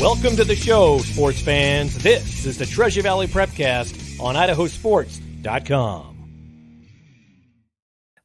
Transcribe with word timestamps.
Welcome 0.00 0.34
to 0.36 0.44
the 0.44 0.56
show, 0.56 0.96
sports 1.00 1.42
fans. 1.42 2.02
This 2.02 2.46
is 2.46 2.56
the 2.56 2.64
Treasure 2.64 3.02
Valley 3.02 3.26
Prepcast 3.26 4.18
on 4.18 4.34
idahosports.com. 4.34 6.16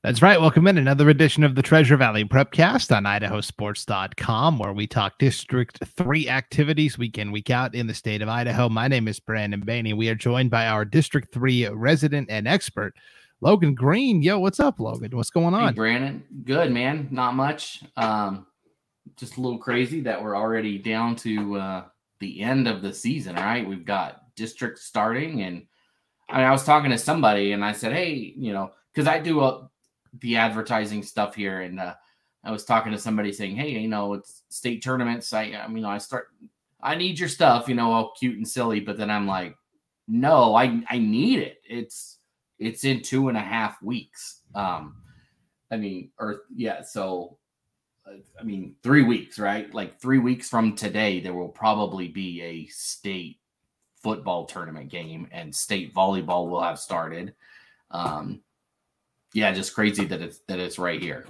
That's 0.02 0.22
right. 0.22 0.40
Welcome 0.40 0.68
in 0.68 0.78
another 0.78 1.10
edition 1.10 1.44
of 1.44 1.56
the 1.56 1.62
Treasure 1.62 1.98
Valley 1.98 2.24
Prepcast 2.24 2.96
on 2.96 3.04
idahosports.com, 3.04 4.58
where 4.58 4.72
we 4.72 4.88
talk 4.88 5.18
District 5.20 5.78
3 5.84 6.30
activities 6.30 6.98
week 6.98 7.18
in, 7.18 7.34
week 7.34 7.50
out 7.50 7.76
in 7.76 7.88
the 7.88 7.94
state 7.94 8.22
of 8.22 8.30
Idaho. 8.30 8.70
My 8.70 8.88
name 8.88 9.10
is 9.10 9.20
Brandon 9.20 9.60
Baney. 9.60 9.94
We 9.94 10.08
are 10.08 10.16
joined 10.16 10.52
by 10.52 10.68
our 10.68 10.86
District 10.86 11.34
3 11.34 11.68
resident 11.68 12.30
and 12.30 12.48
expert, 12.48 12.94
Logan 13.42 13.76
Green. 13.76 14.22
Yo, 14.22 14.40
what's 14.40 14.62
up, 14.62 14.80
Logan? 14.80 15.12
What's 15.12 15.30
going 15.30 15.54
on? 15.54 15.68
Hey, 15.68 15.74
Brandon. 15.74 16.24
Good, 16.46 16.72
man. 16.72 17.10
Not 17.12 17.36
much. 17.36 17.84
Um, 17.98 18.48
just 19.18 19.38
a 19.38 19.42
little 19.42 19.58
crazy 19.58 20.02
that 20.02 20.22
we're 20.22 20.36
already 20.36 20.78
down 20.78 21.16
to 21.18 21.58
uh, 21.58 21.84
the 22.20 22.42
end 22.42 22.68
of 22.68 22.82
the 22.82 22.94
season, 22.94 23.36
right? 23.36 23.68
We've 23.68 23.86
got 23.86 24.36
district 24.36 24.80
starting. 24.80 25.42
And 25.44 25.66
I, 26.30 26.38
mean, 26.38 26.48
I 26.48 26.52
was 26.52 26.64
talking 26.64 26.92
to 26.92 26.98
somebody 26.98 27.54
and 27.54 27.64
I 27.64 27.72
said, 27.72 27.94
hey, 27.94 28.34
you 28.38 28.54
know, 28.54 28.72
because 28.94 29.08
I 29.08 29.20
do 29.20 29.42
a 29.42 29.70
the 30.22 30.38
advertising 30.38 31.04
stuff 31.04 31.36
here, 31.36 31.62
and 31.62 31.80
uh, 31.80 31.94
I 32.44 32.52
was 32.52 32.66
talking 32.66 32.92
to 32.92 32.98
somebody 32.98 33.32
saying, 33.32 33.56
"Hey, 33.56 33.72
you 33.72 33.88
know, 33.88 34.14
it's 34.14 34.44
state 34.50 34.84
tournaments. 34.84 35.34
I, 35.34 35.54
I 35.64 35.68
mean, 35.68 35.86
I 35.86 35.98
start, 35.98 36.28
I 36.82 36.96
need 36.96 37.20
your 37.20 37.30
stuff, 37.30 37.68
you 37.68 37.76
know, 37.76 37.92
all 37.92 38.14
cute 38.18 38.38
and 38.38 38.48
silly." 38.48 38.80
But 38.80 38.98
then 38.98 39.10
I'm 39.10 39.28
like, 39.28 39.56
"No, 40.08 40.56
I, 40.56 40.82
I 40.90 40.98
need 41.00 41.40
it. 41.40 41.62
It's, 41.68 42.20
it's 42.60 42.84
in 42.84 43.02
two 43.02 43.30
and 43.30 43.38
a 43.38 43.42
half 43.42 43.82
weeks. 43.82 44.42
Um, 44.54 44.98
I 45.72 45.78
mean, 45.78 46.12
or 46.20 46.44
yeah, 46.56 46.82
so." 46.82 47.38
I 48.08 48.44
mean, 48.44 48.76
three 48.84 49.04
weeks, 49.04 49.40
right? 49.40 49.74
Like 49.74 50.00
three 50.00 50.20
weeks 50.20 50.50
from 50.50 50.76
today, 50.76 51.20
there 51.20 51.34
will 51.34 51.50
probably 51.50 52.08
be 52.08 52.42
a 52.42 52.68
state 52.68 53.40
football 54.02 54.46
tournament 54.46 54.92
game, 54.92 55.28
and 55.32 55.56
state 55.56 55.94
volleyball 55.94 56.50
will 56.50 56.62
have 56.62 56.80
started. 56.80 57.34
Um, 57.92 58.42
yeah, 59.34 59.52
just 59.52 59.74
crazy 59.74 60.06
that 60.06 60.22
it's 60.22 60.40
that 60.48 60.60
it's 60.60 60.78
right 60.78 61.02
here. 61.02 61.26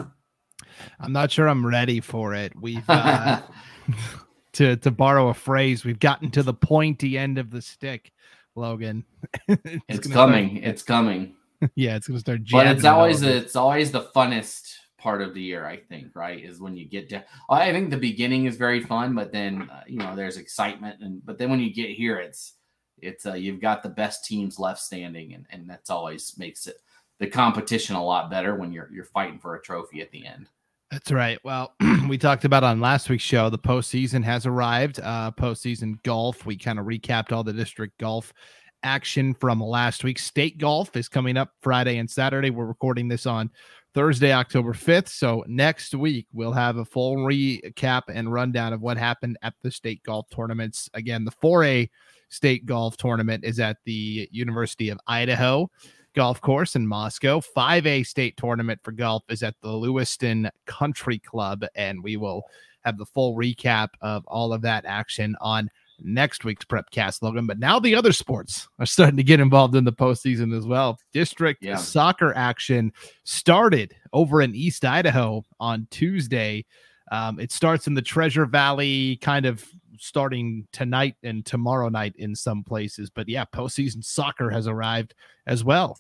I'm 1.00 1.14
not 1.14 1.32
sure 1.32 1.48
I'm 1.48 1.66
ready 1.66 2.02
for 2.02 2.34
it. 2.34 2.54
We've 2.60 2.88
uh, 2.90 3.42
to 4.54 4.76
to 4.78 4.92
borrow 4.92 5.30
a 5.30 5.34
phrase, 5.34 5.86
we've 5.86 6.00
gotten 6.00 6.32
to 6.32 6.44
the 6.44 6.54
pointy 6.54 7.18
end 7.18 7.38
of 7.38 7.52
the 7.52 7.62
stick, 7.62 8.12
Logan. 8.56 9.06
it's, 9.48 9.84
it's 9.88 10.08
coming. 10.08 10.58
Start, 10.58 10.64
it's 10.66 10.84
coming. 10.84 11.36
Yeah, 11.76 11.96
it's 11.96 12.08
gonna 12.08 12.20
start. 12.20 12.42
But 12.52 12.68
it's 12.68 12.86
always 12.86 13.22
it's 13.22 13.56
always 13.56 13.92
the 13.92 14.04
funnest 14.16 14.76
part 15.06 15.22
of 15.22 15.36
the 15.36 15.42
year. 15.42 15.68
I 15.68 15.78
think 15.78 16.16
right 16.16 16.44
is 16.44 16.60
when 16.60 16.76
you 16.76 16.90
get 16.90 17.10
to. 17.10 17.24
I 17.48 17.72
think 17.72 17.92
the 17.92 17.98
beginning 17.98 18.46
is 18.46 18.58
very 18.58 18.82
fun, 18.82 19.14
but 19.14 19.32
then 19.32 19.70
uh, 19.72 19.84
you 19.88 20.00
know 20.00 20.16
there's 20.16 20.38
excitement, 20.38 21.00
and 21.02 21.24
but 21.24 21.38
then 21.38 21.52
when 21.52 21.60
you 21.60 21.72
get 21.72 21.92
here, 21.92 22.18
it's 22.18 22.54
it's 22.98 23.28
uh, 23.28 23.34
you've 23.34 23.62
got 23.62 23.84
the 23.84 23.90
best 23.90 24.26
teams 24.26 24.58
left 24.58 24.82
standing, 24.82 25.36
and 25.36 25.46
and 25.52 25.70
that's 25.70 25.92
always 25.92 26.36
makes 26.40 26.66
it 26.66 26.78
the 27.20 27.28
competition 27.28 27.96
a 27.96 28.04
lot 28.04 28.32
better 28.32 28.56
when 28.56 28.72
you're 28.72 28.90
you're 28.92 29.06
fighting 29.06 29.38
for 29.38 29.56
a 29.56 29.62
trophy 29.62 30.02
at 30.02 30.10
the 30.10 30.26
end. 30.26 30.50
That's 30.90 31.12
right. 31.12 31.38
Well, 31.44 31.76
we 32.10 32.18
talked 32.18 32.44
about 32.44 32.64
on 32.64 32.82
last 32.82 33.08
week's 33.08 33.24
show. 33.24 33.52
The 33.52 33.60
postseason 33.60 34.24
has 34.24 34.48
arrived. 34.48 35.00
Uh, 35.04 35.32
postseason 35.32 36.02
golf. 36.02 36.48
We 36.48 36.58
kind 36.58 36.80
of 36.80 36.88
recapped 36.88 37.32
all 37.32 37.44
the 37.44 37.54
district 37.54 38.00
golf 38.00 38.34
action 38.82 39.36
from 39.36 39.62
last 39.62 40.04
week. 40.04 40.18
State 40.18 40.58
golf 40.58 40.96
is 40.96 41.08
coming 41.08 41.38
up 41.38 41.52
Friday 41.62 41.98
and 41.98 42.10
Saturday. 42.10 42.50
We're 42.50 42.66
recording 42.66 43.08
this 43.08 43.28
on 43.28 43.52
Thursday, 43.96 44.34
October 44.34 44.74
5th. 44.74 45.08
So 45.08 45.46
next 45.48 45.96
week, 45.96 46.28
we'll 46.34 46.52
have 46.52 46.76
a 46.76 46.84
full 46.84 47.16
recap 47.16 48.02
and 48.10 48.30
rundown 48.30 48.74
of 48.74 48.82
what 48.82 48.98
happened 48.98 49.38
at 49.42 49.54
the 49.62 49.72
state 49.72 50.04
golf 50.04 50.30
tournaments. 50.30 50.90
Again, 50.94 51.24
the 51.24 51.32
4A 51.32 51.90
state 52.28 52.66
golf 52.66 52.98
tournament 52.98 53.46
is 53.46 53.58
at 53.58 53.78
the 53.86 54.28
University 54.34 54.90
of 54.90 55.00
Idaho 55.08 55.72
golf 56.14 56.42
course 56.42 56.76
in 56.76 56.86
Moscow. 56.86 57.40
5A 57.40 58.06
state 58.06 58.36
tournament 58.36 58.82
for 58.84 58.92
golf 58.92 59.24
is 59.30 59.42
at 59.44 59.56
the 59.62 59.72
Lewiston 59.72 60.50
Country 60.66 61.20
Club, 61.20 61.64
and 61.74 62.04
we 62.04 62.18
will 62.18 62.44
have 62.84 62.98
the 62.98 63.06
full 63.06 63.34
recap 63.38 63.92
of 64.02 64.26
all 64.28 64.52
of 64.52 64.62
that 64.64 64.84
action 64.86 65.38
on 65.40 65.70
next 66.02 66.44
week's 66.46 66.66
Prepcast, 66.66 67.22
Logan. 67.22 67.48
But 67.48 67.60
now 67.60 67.80
the 67.80 67.96
other 67.96 68.12
sports 68.12 68.68
are 68.80 68.86
starting 68.86 69.18
to 69.18 69.24
get 69.24 69.40
involved 69.40 69.76
in 69.76 69.84
the 69.84 69.94
postseason 69.94 70.56
as 70.58 70.66
well. 70.66 70.98
District 71.14 71.64
yeah. 71.64 71.76
soccer 71.76 72.34
action 72.36 72.92
started 73.24 73.96
over 74.14 74.42
in 74.42 74.56
East 74.56 74.86
Idaho 74.86 75.44
on 75.60 75.88
Tuesday. 75.92 76.66
Um, 77.12 77.40
it 77.40 77.52
starts 77.52 77.88
in 77.88 77.94
the 77.94 78.02
Treasure 78.02 78.46
Valley 78.46 79.18
kind 79.18 79.46
of 79.46 79.66
starting 80.00 80.68
tonight 80.72 81.16
and 81.24 81.46
tomorrow 81.46 81.90
night 81.90 82.16
in 82.18 82.36
some 82.36 82.64
places. 82.64 83.10
But 83.10 83.30
yeah, 83.30 83.46
postseason 83.46 84.04
soccer 84.04 84.50
has 84.50 84.68
arrived 84.68 85.14
as 85.48 85.64
well. 85.64 86.00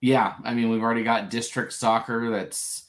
Yeah, 0.00 0.34
I 0.44 0.54
mean, 0.54 0.70
we've 0.70 0.82
already 0.82 1.04
got 1.04 1.30
district 1.30 1.72
soccer 1.72 2.30
that's 2.30 2.84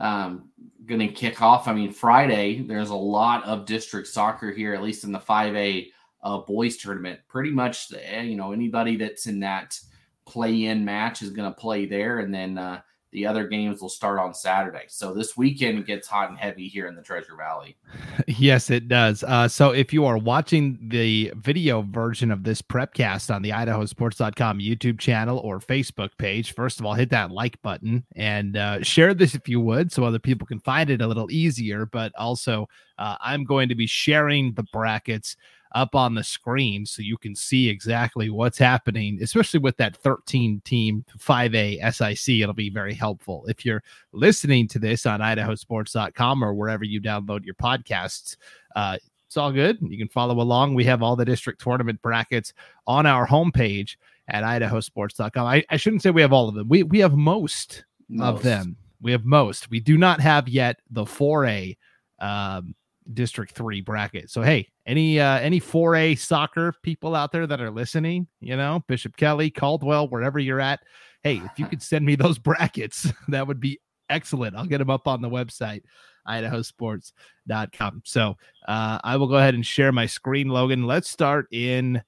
um, 0.00 0.48
going 0.86 1.00
to 1.00 1.08
kick 1.08 1.40
off. 1.40 1.68
I 1.68 1.72
mean, 1.72 1.92
Friday, 1.92 2.62
there's 2.62 2.90
a 2.90 2.94
lot 2.94 3.44
of 3.44 3.66
district 3.66 4.08
soccer 4.08 4.50
here, 4.50 4.74
at 4.74 4.82
least 4.82 5.04
in 5.04 5.12
the 5.12 5.18
5A 5.18 5.90
uh, 6.22 6.38
boys 6.38 6.76
tournament. 6.76 7.20
Pretty 7.28 7.50
much, 7.50 7.92
eh, 7.92 8.22
you 8.22 8.36
know, 8.36 8.52
anybody 8.52 8.96
that's 8.96 9.26
in 9.26 9.40
that 9.40 9.78
play 10.26 10.64
in 10.64 10.84
match 10.84 11.22
is 11.22 11.30
going 11.30 11.50
to 11.50 11.58
play 11.58 11.86
there. 11.86 12.18
And 12.20 12.34
then 12.34 12.58
uh, 12.58 12.80
the 13.12 13.26
other 13.26 13.46
games 13.46 13.80
will 13.80 13.88
start 13.88 14.18
on 14.18 14.32
Saturday. 14.34 14.84
So 14.88 15.12
this 15.12 15.36
weekend 15.36 15.84
gets 15.86 16.06
hot 16.06 16.30
and 16.30 16.38
heavy 16.38 16.68
here 16.68 16.86
in 16.86 16.94
the 16.94 17.02
Treasure 17.02 17.36
Valley. 17.36 17.76
Yes, 18.26 18.70
it 18.70 18.88
does. 18.88 19.24
Uh, 19.24 19.48
so 19.48 19.70
if 19.70 19.92
you 19.92 20.04
are 20.04 20.16
watching 20.16 20.78
the 20.88 21.32
video 21.36 21.82
version 21.82 22.30
of 22.30 22.44
this 22.44 22.62
prepcast 22.62 23.34
on 23.34 23.42
the 23.42 23.50
idahosports.com 23.50 24.58
YouTube 24.58 24.98
channel 24.98 25.38
or 25.38 25.58
Facebook 25.58 26.10
page, 26.16 26.54
first 26.54 26.80
of 26.80 26.86
all, 26.86 26.94
hit 26.94 27.10
that 27.10 27.30
like 27.30 27.60
button 27.62 28.04
and 28.14 28.56
uh, 28.56 28.82
share 28.82 29.14
this 29.14 29.34
if 29.34 29.48
you 29.48 29.60
would 29.60 29.90
so 29.90 30.04
other 30.04 30.18
people 30.18 30.46
can 30.46 30.60
find 30.60 30.90
it 30.90 31.02
a 31.02 31.06
little 31.06 31.30
easier. 31.30 31.86
But 31.86 32.12
also, 32.16 32.68
uh, 32.98 33.16
I'm 33.20 33.44
going 33.44 33.68
to 33.68 33.74
be 33.74 33.86
sharing 33.86 34.52
the 34.54 34.64
brackets 34.72 35.36
up 35.72 35.94
on 35.94 36.14
the 36.14 36.24
screen 36.24 36.84
so 36.84 37.02
you 37.02 37.16
can 37.16 37.34
see 37.34 37.68
exactly 37.68 38.30
what's 38.30 38.58
happening, 38.58 39.18
especially 39.22 39.60
with 39.60 39.76
that 39.76 39.96
13 39.96 40.60
team 40.64 41.04
5A 41.18 41.92
SIC. 41.94 42.40
It'll 42.40 42.54
be 42.54 42.70
very 42.70 42.94
helpful. 42.94 43.44
If 43.48 43.64
you're 43.64 43.82
listening 44.12 44.68
to 44.68 44.78
this 44.78 45.06
on 45.06 45.20
idahosports.com 45.20 46.44
or 46.44 46.54
wherever 46.54 46.84
you 46.84 47.00
download 47.00 47.44
your 47.44 47.54
podcasts, 47.54 48.36
uh, 48.74 48.96
it's 49.26 49.36
all 49.36 49.52
good. 49.52 49.78
You 49.80 49.96
can 49.96 50.08
follow 50.08 50.40
along. 50.40 50.74
We 50.74 50.84
have 50.86 51.04
all 51.04 51.14
the 51.14 51.24
district 51.24 51.60
tournament 51.60 52.02
brackets 52.02 52.52
on 52.88 53.06
our 53.06 53.26
homepage 53.26 53.96
at 54.26 54.42
idahosports.com. 54.42 55.46
I, 55.46 55.64
I 55.70 55.76
shouldn't 55.76 56.02
say 56.02 56.10
we 56.10 56.22
have 56.22 56.32
all 56.32 56.48
of 56.48 56.56
them. 56.56 56.68
We, 56.68 56.82
we 56.82 56.98
have 56.98 57.14
most, 57.14 57.84
most. 58.08 58.26
of 58.26 58.42
them. 58.42 58.76
We 59.00 59.12
have 59.12 59.24
most. 59.24 59.70
We 59.70 59.78
do 59.78 59.96
not 59.96 60.20
have 60.20 60.48
yet 60.48 60.80
the 60.90 61.04
4A 61.04 61.76
um, 62.18 62.74
District 63.14 63.52
Three 63.52 63.80
bracket. 63.80 64.30
So 64.30 64.42
hey, 64.42 64.68
any 64.86 65.20
uh, 65.20 65.38
any 65.38 65.60
4A 65.60 66.18
soccer 66.18 66.74
people 66.82 67.14
out 67.14 67.32
there 67.32 67.46
that 67.46 67.60
are 67.60 67.70
listening, 67.70 68.26
you 68.40 68.56
know, 68.56 68.82
Bishop 68.86 69.16
Kelly, 69.16 69.50
Caldwell, 69.50 70.08
wherever 70.08 70.38
you're 70.38 70.60
at, 70.60 70.80
hey, 71.22 71.36
if 71.44 71.58
you 71.58 71.66
could 71.66 71.82
send 71.82 72.04
me 72.04 72.14
those 72.14 72.38
brackets, 72.40 73.12
that 73.28 73.46
would 73.46 73.60
be 73.60 73.80
excellent. 74.08 74.56
I'll 74.56 74.66
get 74.66 74.78
them 74.78 74.90
up 74.90 75.06
on 75.06 75.22
the 75.22 75.30
website, 75.30 75.82
idahosports.com. 76.28 78.02
So 78.04 78.36
uh, 78.68 78.98
I 79.02 79.16
will 79.16 79.28
go 79.28 79.36
ahead 79.36 79.54
and 79.54 79.64
share 79.64 79.92
my 79.92 80.06
screen, 80.06 80.48
Logan. 80.48 80.86
Let's 80.86 81.08
start 81.08 81.46
in 81.52 82.02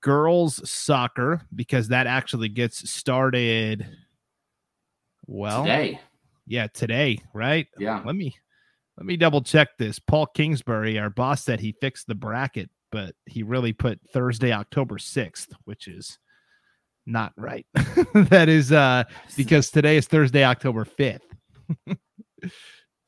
girls 0.00 0.68
soccer 0.68 1.42
because 1.54 1.88
that 1.88 2.06
actually 2.06 2.48
gets 2.48 2.90
started. 2.90 3.86
Well, 5.26 5.62
today. 5.62 6.00
Yeah, 6.46 6.66
today, 6.66 7.20
right? 7.32 7.68
Yeah. 7.78 8.02
Let 8.04 8.16
me 8.16 8.34
let 9.00 9.06
me 9.06 9.16
double 9.16 9.40
check 9.40 9.78
this. 9.78 9.98
Paul 9.98 10.26
Kingsbury, 10.26 10.98
our 10.98 11.08
boss, 11.08 11.42
said 11.42 11.58
he 11.58 11.72
fixed 11.80 12.06
the 12.06 12.14
bracket, 12.14 12.68
but 12.92 13.14
he 13.24 13.42
really 13.42 13.72
put 13.72 13.98
Thursday, 14.12 14.52
October 14.52 14.98
6th, 14.98 15.48
which 15.64 15.88
is 15.88 16.18
not 17.06 17.32
right. 17.38 17.66
that 18.14 18.50
is 18.50 18.72
uh 18.72 19.04
because 19.38 19.70
today 19.70 19.96
is 19.96 20.06
Thursday, 20.06 20.44
October 20.44 20.84
5th. 20.84 21.20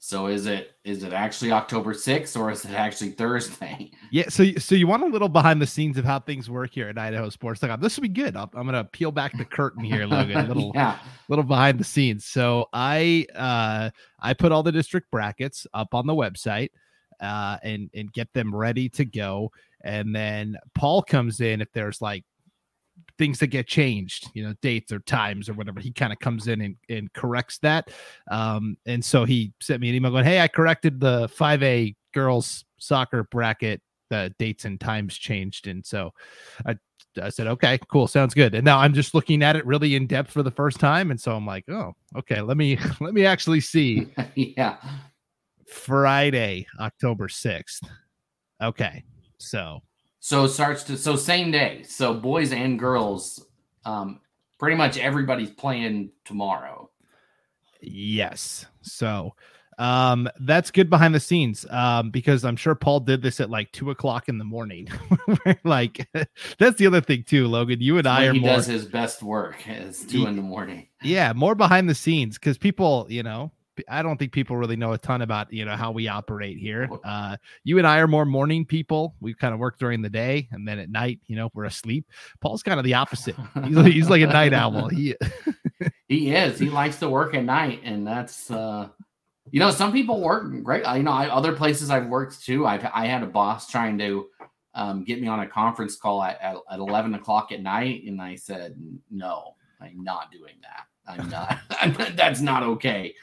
So 0.04 0.26
is 0.26 0.46
it 0.46 0.72
is 0.82 1.04
it 1.04 1.12
actually 1.12 1.52
October 1.52 1.94
6th 1.94 2.36
or 2.36 2.50
is 2.50 2.64
it 2.64 2.72
actually 2.72 3.10
Thursday? 3.10 3.92
Yeah, 4.10 4.28
so 4.28 4.44
so 4.58 4.74
you 4.74 4.88
want 4.88 5.04
a 5.04 5.06
little 5.06 5.28
behind 5.28 5.62
the 5.62 5.66
scenes 5.66 5.96
of 5.96 6.04
how 6.04 6.18
things 6.18 6.50
work 6.50 6.70
here 6.72 6.88
at 6.88 6.98
Idaho 6.98 7.30
Sports. 7.30 7.62
Like 7.62 7.80
this 7.80 7.96
will 7.96 8.02
be 8.02 8.08
good. 8.08 8.36
i 8.36 8.42
am 8.42 8.66
gonna 8.66 8.84
peel 8.84 9.12
back 9.12 9.38
the 9.38 9.44
curtain 9.44 9.82
here, 9.84 10.04
Logan. 10.04 10.36
A 10.36 10.42
little 10.48 10.72
yeah. 10.74 10.98
little 11.28 11.44
behind 11.44 11.78
the 11.78 11.84
scenes. 11.84 12.26
So 12.26 12.68
I 12.72 13.26
uh 13.34 13.90
I 14.18 14.34
put 14.34 14.50
all 14.50 14.64
the 14.64 14.72
district 14.72 15.08
brackets 15.12 15.68
up 15.72 15.94
on 15.94 16.08
the 16.08 16.14
website 16.14 16.70
uh 17.20 17.58
and 17.62 17.88
and 17.94 18.12
get 18.12 18.30
them 18.32 18.52
ready 18.52 18.88
to 18.90 19.04
go. 19.04 19.52
And 19.84 20.14
then 20.14 20.58
Paul 20.74 21.02
comes 21.02 21.40
in 21.40 21.60
if 21.60 21.72
there's 21.72 22.02
like 22.02 22.24
things 23.18 23.38
that 23.38 23.48
get 23.48 23.66
changed, 23.66 24.30
you 24.34 24.42
know, 24.42 24.54
dates 24.62 24.92
or 24.92 25.00
times 25.00 25.48
or 25.48 25.54
whatever. 25.54 25.80
He 25.80 25.92
kind 25.92 26.12
of 26.12 26.18
comes 26.18 26.48
in 26.48 26.60
and, 26.60 26.76
and 26.88 27.12
corrects 27.12 27.58
that. 27.58 27.90
Um, 28.30 28.76
and 28.86 29.04
so 29.04 29.24
he 29.24 29.52
sent 29.60 29.80
me 29.80 29.88
an 29.88 29.94
email 29.94 30.10
going, 30.10 30.24
Hey, 30.24 30.40
I 30.40 30.48
corrected 30.48 31.00
the 31.00 31.28
5A 31.28 31.94
girls 32.12 32.64
soccer 32.78 33.24
bracket 33.24 33.80
the 34.10 34.34
dates 34.38 34.66
and 34.66 34.78
times 34.78 35.16
changed, 35.16 35.66
and 35.66 35.84
so 35.86 36.12
I 36.66 36.76
I 37.20 37.28
said, 37.28 37.46
okay, 37.46 37.78
cool, 37.90 38.06
sounds 38.06 38.34
good. 38.34 38.54
And 38.54 38.64
now 38.64 38.78
I'm 38.78 38.94
just 38.94 39.14
looking 39.14 39.42
at 39.42 39.56
it 39.56 39.66
really 39.66 39.94
in 39.96 40.06
depth 40.06 40.30
for 40.30 40.42
the 40.42 40.50
first 40.50 40.78
time, 40.78 41.10
and 41.10 41.20
so 41.20 41.34
I'm 41.34 41.46
like, 41.46 41.68
oh, 41.68 41.94
okay, 42.16 42.40
let 42.40 42.56
me 42.56 42.78
let 43.00 43.14
me 43.14 43.24
actually 43.24 43.60
see. 43.60 44.08
yeah. 44.34 44.76
Friday, 45.66 46.66
October 46.78 47.28
sixth. 47.28 47.82
Okay, 48.62 49.02
so 49.38 49.80
so 50.24 50.44
it 50.44 50.50
starts 50.50 50.84
to 50.84 50.96
so 50.96 51.16
same 51.16 51.50
day. 51.50 51.82
So 51.82 52.14
boys 52.14 52.52
and 52.52 52.78
girls, 52.78 53.44
um, 53.84 54.20
pretty 54.56 54.76
much 54.76 54.96
everybody's 54.96 55.50
playing 55.50 56.12
tomorrow. 56.24 56.88
Yes. 57.80 58.64
So 58.82 59.34
um, 59.78 60.28
that's 60.38 60.70
good 60.70 60.88
behind 60.88 61.12
the 61.12 61.18
scenes. 61.18 61.66
Um, 61.68 62.10
because 62.10 62.44
I'm 62.44 62.54
sure 62.54 62.76
Paul 62.76 63.00
did 63.00 63.20
this 63.20 63.40
at 63.40 63.50
like 63.50 63.72
two 63.72 63.90
o'clock 63.90 64.28
in 64.28 64.38
the 64.38 64.44
morning. 64.44 64.88
like 65.64 66.08
that's 66.58 66.78
the 66.78 66.86
other 66.86 67.00
thing 67.00 67.24
too, 67.24 67.48
Logan. 67.48 67.80
You 67.80 67.98
and 67.98 68.06
I 68.06 68.26
are 68.26 68.32
he 68.32 68.38
more, 68.38 68.50
does 68.50 68.66
his 68.66 68.84
best 68.84 69.24
work 69.24 69.56
is 69.66 70.06
two 70.06 70.28
in 70.28 70.36
the 70.36 70.42
morning. 70.42 70.86
Yeah, 71.02 71.32
more 71.32 71.56
behind 71.56 71.88
the 71.88 71.96
scenes 71.96 72.38
because 72.38 72.58
people, 72.58 73.08
you 73.08 73.24
know, 73.24 73.50
I 73.88 74.02
don't 74.02 74.18
think 74.18 74.32
people 74.32 74.56
really 74.56 74.76
know 74.76 74.92
a 74.92 74.98
ton 74.98 75.22
about 75.22 75.52
you 75.52 75.64
know 75.64 75.76
how 75.76 75.90
we 75.90 76.08
operate 76.08 76.58
here. 76.58 76.88
Uh, 77.04 77.36
you 77.64 77.78
and 77.78 77.86
I 77.86 77.98
are 77.98 78.06
more 78.06 78.24
morning 78.24 78.64
people. 78.64 79.14
We 79.20 79.34
kind 79.34 79.54
of 79.54 79.60
work 79.60 79.78
during 79.78 80.02
the 80.02 80.10
day, 80.10 80.48
and 80.52 80.66
then 80.66 80.78
at 80.78 80.90
night, 80.90 81.20
you 81.26 81.36
know, 81.36 81.50
we're 81.54 81.64
asleep. 81.64 82.06
Paul's 82.40 82.62
kind 82.62 82.78
of 82.78 82.84
the 82.84 82.94
opposite. 82.94 83.36
He's, 83.64 83.84
he's 83.86 84.10
like 84.10 84.22
a 84.22 84.26
night 84.26 84.52
owl. 84.52 84.88
He 84.88 85.14
he 86.08 86.34
is. 86.34 86.58
He 86.58 86.70
likes 86.70 86.98
to 86.98 87.08
work 87.08 87.34
at 87.34 87.44
night, 87.44 87.80
and 87.84 88.06
that's 88.06 88.50
uh, 88.50 88.88
you 89.50 89.60
know, 89.60 89.70
some 89.70 89.92
people 89.92 90.20
work 90.20 90.50
great. 90.62 90.84
You 90.86 91.02
know, 91.02 91.12
I, 91.12 91.28
other 91.28 91.52
places 91.52 91.90
I've 91.90 92.06
worked 92.06 92.44
too. 92.44 92.66
I 92.66 92.90
I 92.94 93.06
had 93.06 93.22
a 93.22 93.26
boss 93.26 93.68
trying 93.68 93.98
to 93.98 94.26
um, 94.74 95.04
get 95.04 95.20
me 95.20 95.28
on 95.28 95.40
a 95.40 95.46
conference 95.46 95.96
call 95.96 96.22
at, 96.22 96.40
at, 96.40 96.56
at 96.70 96.78
eleven 96.78 97.14
o'clock 97.14 97.52
at 97.52 97.62
night, 97.62 98.04
and 98.06 98.20
I 98.20 98.36
said 98.36 98.76
no, 99.10 99.54
I'm 99.80 100.02
not 100.02 100.30
doing 100.30 100.54
that. 100.62 100.86
I'm 101.06 101.28
not. 101.28 101.58
that's 102.16 102.40
not 102.40 102.62
okay. 102.62 103.14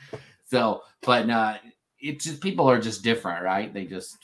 So, 0.50 0.82
but 1.02 1.30
uh, 1.30 1.58
it's 2.00 2.26
just 2.26 2.42
people 2.42 2.70
are 2.70 2.80
just 2.80 3.04
different, 3.04 3.44
right? 3.44 3.74
They 3.74 3.86
just, 3.86 4.18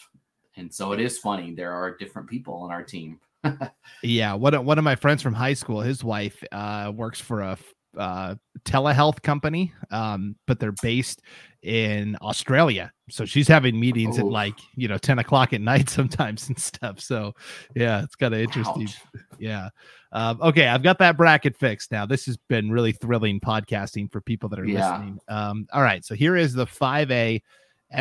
and 0.58 0.74
so 0.74 0.92
it 0.92 1.00
is 1.00 1.18
funny. 1.18 1.54
There 1.54 1.72
are 1.72 1.96
different 1.96 2.30
people 2.30 2.56
on 2.56 2.72
our 2.72 2.84
team. 2.84 3.20
yeah, 4.04 4.34
one 4.34 4.66
one 4.66 4.78
of 4.78 4.84
my 4.84 4.96
friends 4.96 5.22
from 5.22 5.34
high 5.34 5.54
school, 5.54 5.82
his 5.82 6.04
wife 6.04 6.44
uh, 6.52 6.92
works 6.96 7.20
for 7.20 7.42
a 7.42 7.58
uh, 7.98 8.36
telehealth 8.64 9.22
company, 9.22 9.72
um, 9.92 10.36
but 10.48 10.60
they're 10.60 10.74
based 10.82 11.22
in 11.66 12.16
Australia. 12.22 12.92
So 13.10 13.26
she's 13.26 13.48
having 13.48 13.80
meetings 13.80 14.20
at 14.20 14.26
like 14.26 14.54
you 14.76 14.88
know 14.88 14.98
ten 14.98 15.20
o'clock 15.20 15.52
at 15.52 15.62
night 15.62 15.90
sometimes 16.00 16.48
and 16.48 16.58
stuff. 16.58 17.00
So 17.00 17.34
yeah, 17.76 18.04
it's 18.04 18.16
kind 18.16 18.34
of 18.34 18.40
interesting. 18.40 18.84
Ouch. 18.84 19.02
Yeah. 19.40 19.70
Um, 20.12 20.40
okay, 20.42 20.68
I've 20.68 20.84
got 20.84 21.00
that 21.00 21.18
bracket 21.18 21.58
fixed 21.58 21.92
now. 21.92 22.06
This 22.06 22.26
has 22.28 22.38
been 22.38 22.72
really 22.72 22.94
thrilling 22.94 23.40
podcasting 23.40 24.12
for 24.12 24.22
people 24.22 24.48
that 24.50 24.60
are 24.60 24.66
yeah. 24.66 24.92
listening. 24.92 25.20
Um, 25.28 25.68
all 25.74 25.82
right, 25.82 26.06
so 26.06 26.16
here 26.16 26.38
is 26.38 26.54
the 26.54 26.66
five 26.66 27.12
A 27.12 27.42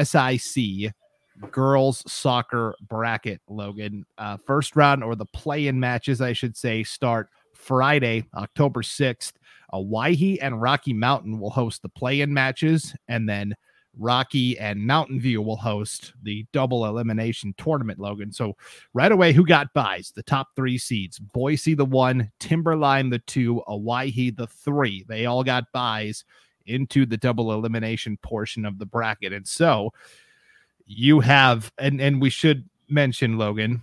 SIC 0.03 0.93
girls 1.51 2.05
soccer 2.07 2.75
bracket. 2.87 3.41
Logan, 3.49 4.05
uh, 4.19 4.37
first 4.47 4.77
round 4.77 5.03
or 5.03 5.17
the 5.17 5.27
play-in 5.27 5.81
matches, 5.81 6.21
I 6.21 6.35
should 6.35 6.57
say, 6.57 6.85
start 6.85 7.31
Friday, 7.55 8.27
October 8.35 8.83
6th. 8.83 9.33
Uh, 9.73 9.79
Owyhee 9.79 10.41
and 10.41 10.61
Rocky 10.61 10.93
Mountain 10.93 11.41
will 11.41 11.51
host 11.51 11.83
the 11.83 11.89
play 11.89 12.21
in 12.21 12.33
matches, 12.33 12.95
and 13.09 13.29
then 13.29 13.55
Rocky 13.99 14.59
and 14.59 14.87
Mountain 14.87 15.21
View 15.21 15.41
will 15.41 15.57
host 15.57 16.13
the 16.23 16.47
double 16.53 16.87
elimination 16.87 17.55
tournament, 17.57 17.99
Logan. 17.99 18.33
So, 18.33 18.57
right 18.93 19.13
away, 19.13 19.33
who 19.33 19.47
got 19.47 19.73
buys? 19.73 20.13
The 20.15 20.23
top 20.23 20.49
three 20.57 20.79
seeds 20.79 21.19
Boise, 21.19 21.75
the 21.75 21.85
one, 21.85 22.31
Timberline, 22.41 23.11
the 23.11 23.21
two, 23.21 23.63
Owyhee, 23.67 24.31
the 24.31 24.47
three. 24.47 25.05
They 25.09 25.27
all 25.27 25.45
got 25.45 25.65
buys 25.73 26.25
into 26.67 27.07
the 27.07 27.17
double 27.17 27.53
elimination 27.53 28.17
portion 28.23 28.65
of 28.65 28.79
the 28.79 28.87
bracket. 28.87 29.33
And 29.33 29.47
so, 29.47 29.93
you 30.87 31.21
have, 31.21 31.73
and, 31.79 32.01
and 32.01 32.21
we 32.21 32.31
should 32.31 32.69
mention, 32.89 33.39
Logan, 33.39 33.83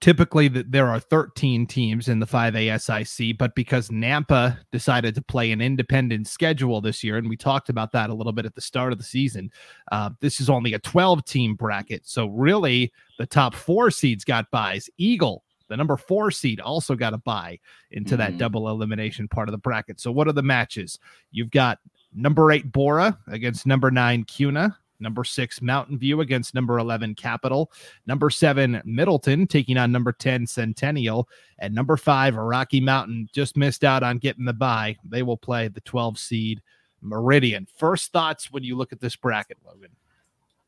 typically 0.00 0.48
there 0.48 0.88
are 0.88 0.98
13 0.98 1.66
teams 1.66 2.08
in 2.08 2.18
the 2.18 2.26
5A 2.26 2.80
SIC, 2.80 3.36
but 3.38 3.54
because 3.54 3.88
Nampa 3.88 4.58
decided 4.72 5.14
to 5.14 5.22
play 5.22 5.52
an 5.52 5.60
independent 5.60 6.26
schedule 6.26 6.80
this 6.80 7.04
year, 7.04 7.16
and 7.16 7.28
we 7.28 7.36
talked 7.36 7.68
about 7.68 7.92
that 7.92 8.10
a 8.10 8.14
little 8.14 8.32
bit 8.32 8.46
at 8.46 8.54
the 8.54 8.60
start 8.60 8.92
of 8.92 8.98
the 8.98 9.04
season, 9.04 9.50
uh, 9.92 10.10
this 10.20 10.40
is 10.40 10.48
only 10.48 10.74
a 10.74 10.78
12 10.78 11.24
team 11.24 11.54
bracket. 11.54 12.02
So 12.06 12.26
really, 12.26 12.92
the 13.18 13.26
top 13.26 13.54
four 13.54 13.90
seeds 13.90 14.24
got 14.24 14.50
buys. 14.50 14.88
Eagle, 14.96 15.44
the 15.68 15.76
number 15.76 15.96
four 15.96 16.30
seed, 16.30 16.60
also 16.60 16.94
got 16.94 17.14
a 17.14 17.18
buy 17.18 17.58
into 17.90 18.14
mm-hmm. 18.14 18.18
that 18.18 18.38
double 18.38 18.68
elimination 18.68 19.28
part 19.28 19.48
of 19.48 19.52
the 19.52 19.58
bracket. 19.58 20.00
So 20.00 20.10
what 20.10 20.28
are 20.28 20.32
the 20.32 20.42
matches? 20.42 20.98
You've 21.30 21.50
got 21.50 21.78
number 22.14 22.52
eight 22.52 22.70
Borah 22.72 23.18
against 23.28 23.66
number 23.66 23.90
nine 23.90 24.24
Kuna. 24.24 24.76
Number 25.00 25.24
six, 25.24 25.60
Mountain 25.60 25.98
View 25.98 26.20
against 26.20 26.54
number 26.54 26.78
11, 26.78 27.14
Capital. 27.14 27.70
Number 28.06 28.30
seven, 28.30 28.80
Middleton 28.84 29.46
taking 29.46 29.76
on 29.76 29.92
number 29.92 30.12
10, 30.12 30.46
Centennial. 30.46 31.28
And 31.58 31.74
number 31.74 31.96
five, 31.96 32.36
Rocky 32.36 32.80
Mountain 32.80 33.28
just 33.32 33.56
missed 33.56 33.84
out 33.84 34.02
on 34.02 34.18
getting 34.18 34.44
the 34.44 34.52
bye. 34.52 34.96
They 35.04 35.22
will 35.22 35.36
play 35.36 35.68
the 35.68 35.80
12 35.80 36.18
seed 36.18 36.62
Meridian. 37.00 37.66
First 37.76 38.12
thoughts 38.12 38.50
when 38.50 38.62
you 38.62 38.76
look 38.76 38.92
at 38.92 39.00
this 39.00 39.16
bracket, 39.16 39.58
Logan? 39.64 39.90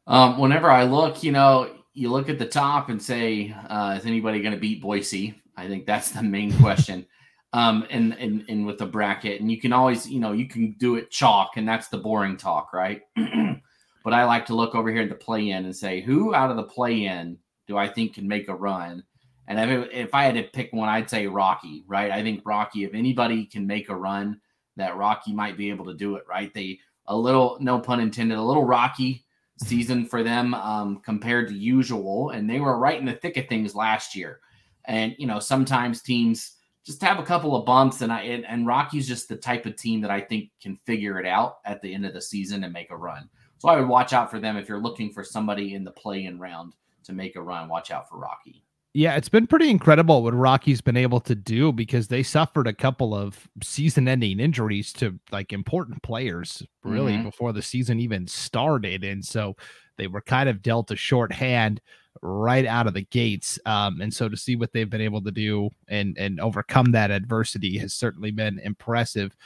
Um, 0.06 0.38
whenever 0.38 0.70
I 0.70 0.84
look, 0.84 1.22
you 1.22 1.32
know, 1.32 1.70
you 1.94 2.10
look 2.10 2.28
at 2.28 2.38
the 2.38 2.46
top 2.46 2.90
and 2.90 3.02
say, 3.02 3.54
uh, 3.68 3.96
is 3.98 4.06
anybody 4.06 4.40
going 4.40 4.54
to 4.54 4.60
beat 4.60 4.82
Boise? 4.82 5.40
I 5.56 5.66
think 5.66 5.86
that's 5.86 6.10
the 6.10 6.22
main 6.22 6.52
question. 6.60 7.06
um, 7.52 7.86
and, 7.90 8.12
and, 8.18 8.44
and 8.48 8.66
with 8.66 8.78
the 8.78 8.86
bracket, 8.86 9.40
and 9.40 9.50
you 9.50 9.58
can 9.58 9.72
always, 9.72 10.08
you 10.08 10.20
know, 10.20 10.32
you 10.32 10.46
can 10.46 10.72
do 10.78 10.96
it 10.96 11.10
chalk, 11.10 11.52
and 11.56 11.66
that's 11.66 11.88
the 11.88 11.96
boring 11.96 12.36
talk, 12.36 12.72
right? 12.74 13.00
But 14.06 14.14
I 14.14 14.22
like 14.22 14.46
to 14.46 14.54
look 14.54 14.76
over 14.76 14.88
here 14.88 15.02
at 15.02 15.08
the 15.08 15.16
play 15.16 15.50
in 15.50 15.64
and 15.64 15.74
say, 15.74 16.00
who 16.00 16.32
out 16.32 16.48
of 16.48 16.56
the 16.56 16.62
play 16.62 17.06
in 17.06 17.36
do 17.66 17.76
I 17.76 17.88
think 17.88 18.14
can 18.14 18.28
make 18.28 18.46
a 18.46 18.54
run? 18.54 19.02
And 19.48 19.58
if, 19.58 19.88
if 19.90 20.14
I 20.14 20.22
had 20.22 20.36
to 20.36 20.44
pick 20.44 20.72
one, 20.72 20.88
I'd 20.88 21.10
say 21.10 21.26
Rocky, 21.26 21.82
right? 21.88 22.12
I 22.12 22.22
think 22.22 22.42
Rocky, 22.44 22.84
if 22.84 22.94
anybody 22.94 23.46
can 23.46 23.66
make 23.66 23.88
a 23.88 23.96
run, 23.96 24.40
that 24.76 24.96
Rocky 24.96 25.32
might 25.32 25.56
be 25.56 25.70
able 25.70 25.86
to 25.86 25.92
do 25.92 26.14
it, 26.14 26.22
right? 26.28 26.54
They, 26.54 26.78
a 27.06 27.16
little, 27.16 27.58
no 27.60 27.80
pun 27.80 27.98
intended, 27.98 28.38
a 28.38 28.42
little 28.42 28.64
rocky 28.64 29.24
season 29.60 30.06
for 30.06 30.22
them 30.22 30.54
um, 30.54 31.00
compared 31.04 31.48
to 31.48 31.54
usual. 31.54 32.30
And 32.30 32.48
they 32.48 32.60
were 32.60 32.78
right 32.78 33.00
in 33.00 33.06
the 33.06 33.14
thick 33.14 33.36
of 33.36 33.48
things 33.48 33.74
last 33.74 34.14
year. 34.14 34.38
And, 34.84 35.16
you 35.18 35.26
know, 35.26 35.40
sometimes 35.40 36.00
teams 36.00 36.58
just 36.84 37.02
have 37.02 37.18
a 37.18 37.24
couple 37.24 37.56
of 37.56 37.66
bumps. 37.66 38.02
And 38.02 38.12
I, 38.12 38.20
and, 38.20 38.46
and 38.46 38.68
Rocky's 38.68 39.08
just 39.08 39.28
the 39.28 39.34
type 39.34 39.66
of 39.66 39.74
team 39.74 40.00
that 40.02 40.12
I 40.12 40.20
think 40.20 40.50
can 40.62 40.78
figure 40.86 41.18
it 41.18 41.26
out 41.26 41.56
at 41.64 41.82
the 41.82 41.92
end 41.92 42.06
of 42.06 42.14
the 42.14 42.22
season 42.22 42.62
and 42.62 42.72
make 42.72 42.92
a 42.92 42.96
run. 42.96 43.28
So 43.58 43.68
I 43.68 43.76
would 43.76 43.88
watch 43.88 44.12
out 44.12 44.30
for 44.30 44.38
them 44.38 44.56
if 44.56 44.68
you're 44.68 44.80
looking 44.80 45.12
for 45.12 45.24
somebody 45.24 45.74
in 45.74 45.84
the 45.84 45.90
play-in 45.90 46.38
round 46.38 46.74
to 47.04 47.12
make 47.12 47.36
a 47.36 47.42
run. 47.42 47.68
Watch 47.68 47.90
out 47.90 48.08
for 48.08 48.18
Rocky. 48.18 48.62
Yeah, 48.92 49.14
it's 49.16 49.28
been 49.28 49.46
pretty 49.46 49.68
incredible 49.68 50.22
what 50.22 50.32
Rocky's 50.32 50.80
been 50.80 50.96
able 50.96 51.20
to 51.20 51.34
do 51.34 51.70
because 51.70 52.08
they 52.08 52.22
suffered 52.22 52.66
a 52.66 52.72
couple 52.72 53.14
of 53.14 53.46
season-ending 53.62 54.40
injuries 54.40 54.90
to 54.94 55.18
like 55.30 55.52
important 55.52 56.02
players 56.02 56.62
really 56.82 57.12
mm-hmm. 57.12 57.24
before 57.24 57.52
the 57.52 57.60
season 57.60 58.00
even 58.00 58.26
started, 58.26 59.04
and 59.04 59.22
so 59.22 59.54
they 59.98 60.06
were 60.06 60.22
kind 60.22 60.48
of 60.48 60.62
dealt 60.62 60.90
a 60.90 60.96
short 60.96 61.30
hand 61.30 61.82
right 62.22 62.64
out 62.64 62.86
of 62.86 62.94
the 62.94 63.02
gates. 63.02 63.58
Um, 63.66 64.00
and 64.00 64.14
so 64.14 64.30
to 64.30 64.36
see 64.36 64.56
what 64.56 64.72
they've 64.72 64.88
been 64.88 65.02
able 65.02 65.22
to 65.24 65.30
do 65.30 65.68
and 65.88 66.16
and 66.16 66.40
overcome 66.40 66.92
that 66.92 67.10
adversity 67.10 67.76
has 67.76 67.92
certainly 67.92 68.30
been 68.30 68.58
impressive. 68.60 69.36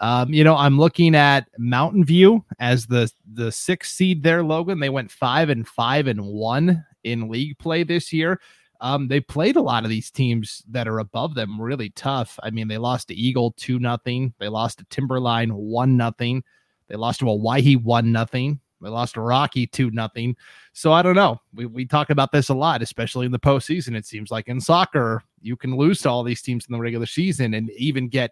Um, 0.00 0.32
you 0.32 0.44
know, 0.44 0.56
I'm 0.56 0.78
looking 0.78 1.14
at 1.14 1.48
Mountain 1.58 2.04
View 2.04 2.44
as 2.58 2.86
the 2.86 3.10
the 3.32 3.52
sixth 3.52 3.92
seed 3.92 4.22
there, 4.22 4.42
Logan. 4.42 4.80
They 4.80 4.88
went 4.88 5.10
five 5.10 5.50
and 5.50 5.66
five 5.66 6.06
and 6.06 6.24
one 6.24 6.84
in 7.04 7.28
league 7.28 7.58
play 7.58 7.82
this 7.82 8.12
year. 8.12 8.40
Um, 8.80 9.08
they 9.08 9.20
played 9.20 9.56
a 9.56 9.62
lot 9.62 9.84
of 9.84 9.90
these 9.90 10.10
teams 10.10 10.62
that 10.70 10.88
are 10.88 11.00
above 11.00 11.34
them 11.34 11.60
really 11.60 11.90
tough. 11.90 12.38
I 12.42 12.50
mean, 12.50 12.66
they 12.66 12.78
lost 12.78 13.08
to 13.08 13.14
Eagle 13.14 13.52
two 13.52 13.78
nothing. 13.78 14.32
They 14.38 14.48
lost 14.48 14.78
to 14.78 14.86
Timberline 14.88 15.50
one 15.50 15.96
nothing. 15.96 16.42
They 16.88 16.96
lost 16.96 17.20
to 17.20 17.28
Owyhee 17.28 17.76
one 17.76 18.10
nothing. 18.10 18.58
They 18.80 18.88
lost 18.88 19.14
to 19.14 19.20
Rocky 19.20 19.66
two 19.66 19.90
nothing. 19.90 20.34
So 20.72 20.92
I 20.92 21.02
don't 21.02 21.14
know. 21.14 21.40
We 21.52 21.66
we 21.66 21.84
talk 21.84 22.08
about 22.08 22.32
this 22.32 22.48
a 22.48 22.54
lot, 22.54 22.80
especially 22.80 23.26
in 23.26 23.32
the 23.32 23.38
postseason. 23.38 23.94
It 23.94 24.06
seems 24.06 24.30
like 24.30 24.48
in 24.48 24.60
soccer, 24.60 25.22
you 25.42 25.56
can 25.56 25.76
lose 25.76 26.00
to 26.02 26.10
all 26.10 26.22
these 26.22 26.40
teams 26.40 26.64
in 26.66 26.72
the 26.72 26.80
regular 26.80 27.06
season 27.06 27.52
and 27.52 27.70
even 27.72 28.08
get, 28.08 28.30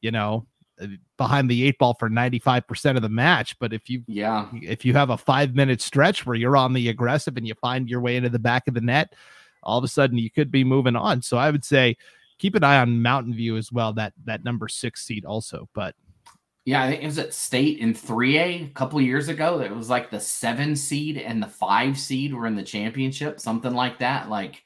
you 0.00 0.12
know, 0.12 0.46
behind 1.16 1.50
the 1.50 1.64
eight 1.64 1.78
ball 1.78 1.94
for 1.94 2.08
95% 2.08 2.96
of 2.96 3.02
the 3.02 3.08
match 3.08 3.58
but 3.58 3.72
if 3.72 3.90
you 3.90 4.02
yeah 4.06 4.48
if 4.54 4.84
you 4.84 4.92
have 4.92 5.10
a 5.10 5.18
five 5.18 5.54
minute 5.54 5.80
stretch 5.80 6.24
where 6.24 6.36
you're 6.36 6.56
on 6.56 6.72
the 6.72 6.88
aggressive 6.88 7.36
and 7.36 7.46
you 7.46 7.54
find 7.54 7.88
your 7.88 8.00
way 8.00 8.16
into 8.16 8.28
the 8.28 8.38
back 8.38 8.68
of 8.68 8.74
the 8.74 8.80
net 8.80 9.14
all 9.62 9.78
of 9.78 9.84
a 9.84 9.88
sudden 9.88 10.18
you 10.18 10.30
could 10.30 10.50
be 10.50 10.64
moving 10.64 10.96
on 10.96 11.20
so 11.20 11.36
i 11.36 11.50
would 11.50 11.64
say 11.64 11.96
keep 12.38 12.54
an 12.54 12.64
eye 12.64 12.78
on 12.78 13.02
mountain 13.02 13.34
view 13.34 13.56
as 13.56 13.72
well 13.72 13.92
that 13.92 14.12
that 14.24 14.44
number 14.44 14.68
six 14.68 15.04
seed 15.04 15.24
also 15.24 15.68
but 15.74 15.94
Yeah, 16.64 16.82
I 16.82 16.90
think 16.90 17.02
it 17.02 17.06
was 17.06 17.18
at 17.18 17.32
State 17.32 17.78
in 17.78 17.94
3A 17.94 18.70
a 18.70 18.74
couple 18.74 19.00
years 19.00 19.28
ago. 19.28 19.60
It 19.60 19.74
was 19.74 19.88
like 19.88 20.10
the 20.10 20.20
seven 20.20 20.76
seed 20.76 21.16
and 21.16 21.42
the 21.42 21.46
five 21.46 21.98
seed 21.98 22.34
were 22.34 22.46
in 22.46 22.56
the 22.56 22.62
championship, 22.62 23.40
something 23.40 23.72
like 23.72 23.98
that. 24.00 24.28
Like 24.28 24.62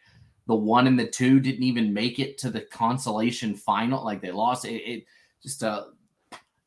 the 0.49 0.57
one 0.57 0.89
and 0.89 0.99
the 0.99 1.07
two 1.07 1.39
didn't 1.39 1.63
even 1.63 1.95
make 1.95 2.19
it 2.19 2.39
to 2.39 2.51
the 2.51 2.63
consolation 2.63 3.55
final. 3.55 4.05
Like 4.05 4.21
they 4.21 4.33
lost 4.33 4.65
it. 4.65 4.83
it 4.83 5.05
just 5.45 5.63
uh, 5.63 5.85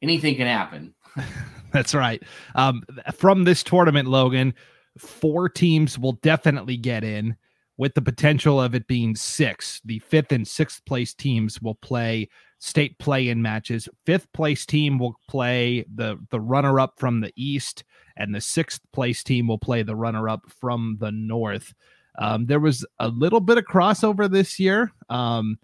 anything 0.01 0.35
can 0.35 0.47
happen. 0.47 0.93
That's 1.71 1.93
right. 1.93 2.23
Um, 2.55 2.83
from 3.13 3.43
this 3.43 3.63
tournament, 3.63 4.07
Logan, 4.07 4.53
four 4.97 5.49
teams 5.49 5.99
will 5.99 6.13
definitely 6.13 6.77
get 6.77 7.03
in 7.03 7.35
with 7.77 7.93
the 7.93 8.01
potential 8.01 8.61
of 8.61 8.73
it 8.73 8.87
being 8.87 9.15
six. 9.15 9.81
The 9.83 9.99
fifth 9.99 10.31
and 10.31 10.47
sixth 10.47 10.85
place 10.85 11.13
teams 11.13 11.61
will 11.61 11.75
play 11.75 12.29
state 12.59 12.97
play 12.99 13.27
in 13.27 13.41
matches. 13.41 13.89
Fifth 14.05 14.31
place 14.33 14.65
team 14.65 14.97
will 14.97 15.15
play 15.27 15.85
the 15.93 16.17
the 16.29 16.39
runner 16.39 16.79
up 16.79 16.93
from 16.97 17.21
the 17.21 17.33
east, 17.35 17.83
and 18.15 18.33
the 18.33 18.41
sixth 18.41 18.81
place 18.93 19.23
team 19.23 19.47
will 19.47 19.57
play 19.57 19.83
the 19.83 19.95
runner 19.95 20.29
up 20.29 20.43
from 20.49 20.97
the 20.99 21.11
north. 21.11 21.73
Um, 22.17 22.45
there 22.45 22.61
was 22.61 22.85
a 22.99 23.09
little 23.09 23.41
bit 23.41 23.57
of 23.57 23.65
crossover 23.65 24.31
this 24.31 24.59
year. 24.59 24.93
Um, 25.09 25.57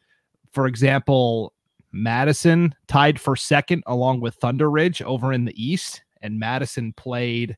for 0.52 0.68
example, 0.68 1.54
Madison 1.92 2.74
tied 2.88 3.20
for 3.20 3.36
second 3.36 3.84
along 3.88 4.22
with 4.22 4.36
Thunder 4.36 4.70
Ridge 4.70 5.02
over 5.02 5.34
in 5.34 5.46
the 5.46 5.64
East, 5.64 6.04
and 6.22 6.40
Madison 6.40 6.94
played, 6.94 7.58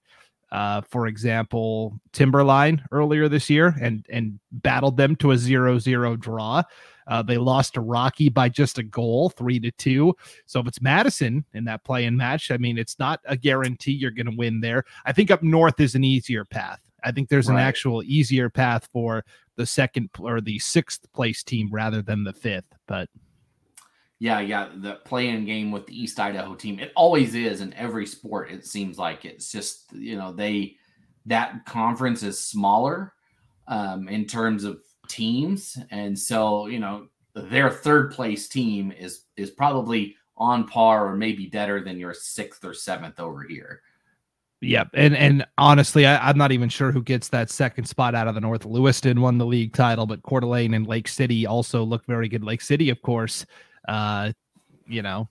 uh, 0.51 0.81
for 0.81 1.07
example, 1.07 1.99
Timberline 2.11 2.83
earlier 2.91 3.29
this 3.29 3.49
year 3.49 3.75
and 3.81 4.05
and 4.09 4.39
battled 4.51 4.97
them 4.97 5.15
to 5.17 5.31
a 5.31 5.35
0-0 5.35 6.19
draw. 6.19 6.63
Uh, 7.07 7.21
they 7.21 7.37
lost 7.37 7.73
to 7.73 7.81
Rocky 7.81 8.29
by 8.29 8.49
just 8.49 8.77
a 8.77 8.83
goal, 8.83 9.29
three 9.29 9.59
to 9.59 9.71
two. 9.71 10.15
So 10.45 10.59
if 10.59 10.67
it's 10.67 10.81
Madison 10.81 11.43
in 11.53 11.65
that 11.65 11.83
play-in 11.83 12.15
match, 12.15 12.49
I 12.51 12.57
mean, 12.57 12.77
it's 12.77 12.97
not 12.97 13.19
a 13.25 13.35
guarantee 13.35 13.91
you're 13.91 14.11
going 14.11 14.29
to 14.29 14.37
win 14.37 14.61
there. 14.61 14.85
I 15.05 15.11
think 15.11 15.31
up 15.31 15.43
north 15.43 15.79
is 15.79 15.95
an 15.95 16.03
easier 16.03 16.45
path. 16.45 16.79
I 17.03 17.11
think 17.11 17.29
there's 17.29 17.49
right. 17.49 17.55
an 17.55 17.61
actual 17.61 18.01
easier 18.03 18.49
path 18.49 18.87
for 18.93 19.25
the 19.55 19.65
second 19.65 20.09
or 20.19 20.41
the 20.41 20.59
sixth 20.59 21.11
place 21.13 21.43
team 21.43 21.69
rather 21.71 22.01
than 22.01 22.23
the 22.23 22.33
fifth. 22.33 22.65
But 22.87 23.09
yeah, 24.23 24.39
yeah, 24.39 24.69
the 24.73 24.93
play-in 25.03 25.43
game 25.43 25.69
with 25.69 25.85
the 25.85 26.01
East 26.01 26.17
Idaho 26.17 26.55
team. 26.55 26.79
It 26.79 26.93
always 26.95 27.35
is 27.35 27.59
in 27.59 27.73
every 27.73 28.05
sport. 28.05 28.51
It 28.51 28.65
seems 28.65 28.97
like 28.97 29.25
it's 29.25 29.51
just 29.51 29.91
you 29.91 30.15
know 30.15 30.31
they 30.31 30.77
that 31.25 31.65
conference 31.65 32.23
is 32.23 32.39
smaller 32.39 33.15
um, 33.67 34.07
in 34.07 34.23
terms 34.23 34.63
of 34.63 34.79
teams, 35.09 35.77
and 35.91 36.17
so 36.17 36.67
you 36.67 36.79
know 36.79 37.07
their 37.35 37.69
third 37.69 38.13
place 38.13 38.47
team 38.47 38.93
is 38.93 39.25
is 39.35 39.49
probably 39.49 40.15
on 40.37 40.69
par 40.69 41.05
or 41.05 41.17
maybe 41.17 41.47
better 41.47 41.83
than 41.83 41.99
your 41.99 42.13
sixth 42.13 42.63
or 42.63 42.73
seventh 42.73 43.19
over 43.19 43.43
here. 43.43 43.81
Yep, 44.61 44.91
and 44.93 45.17
and 45.17 45.45
honestly, 45.57 46.05
I, 46.05 46.29
am 46.29 46.37
not 46.37 46.53
even 46.53 46.69
sure 46.69 46.93
who 46.93 47.03
gets 47.03 47.27
that 47.27 47.49
second 47.49 47.83
spot 47.89 48.15
out 48.15 48.29
of 48.29 48.35
the 48.35 48.41
North. 48.41 48.63
Lewiston 48.63 49.19
won 49.19 49.37
the 49.37 49.45
league 49.45 49.73
title, 49.73 50.05
but 50.05 50.23
Coeur 50.23 50.39
d'Alene 50.39 50.75
and 50.75 50.87
Lake 50.87 51.09
City 51.09 51.45
also 51.45 51.83
look 51.83 52.05
very 52.05 52.29
good. 52.29 52.45
Lake 52.45 52.61
City, 52.61 52.89
of 52.89 53.01
course, 53.01 53.45
uh, 53.87 54.31
you 54.87 55.01
know, 55.01 55.29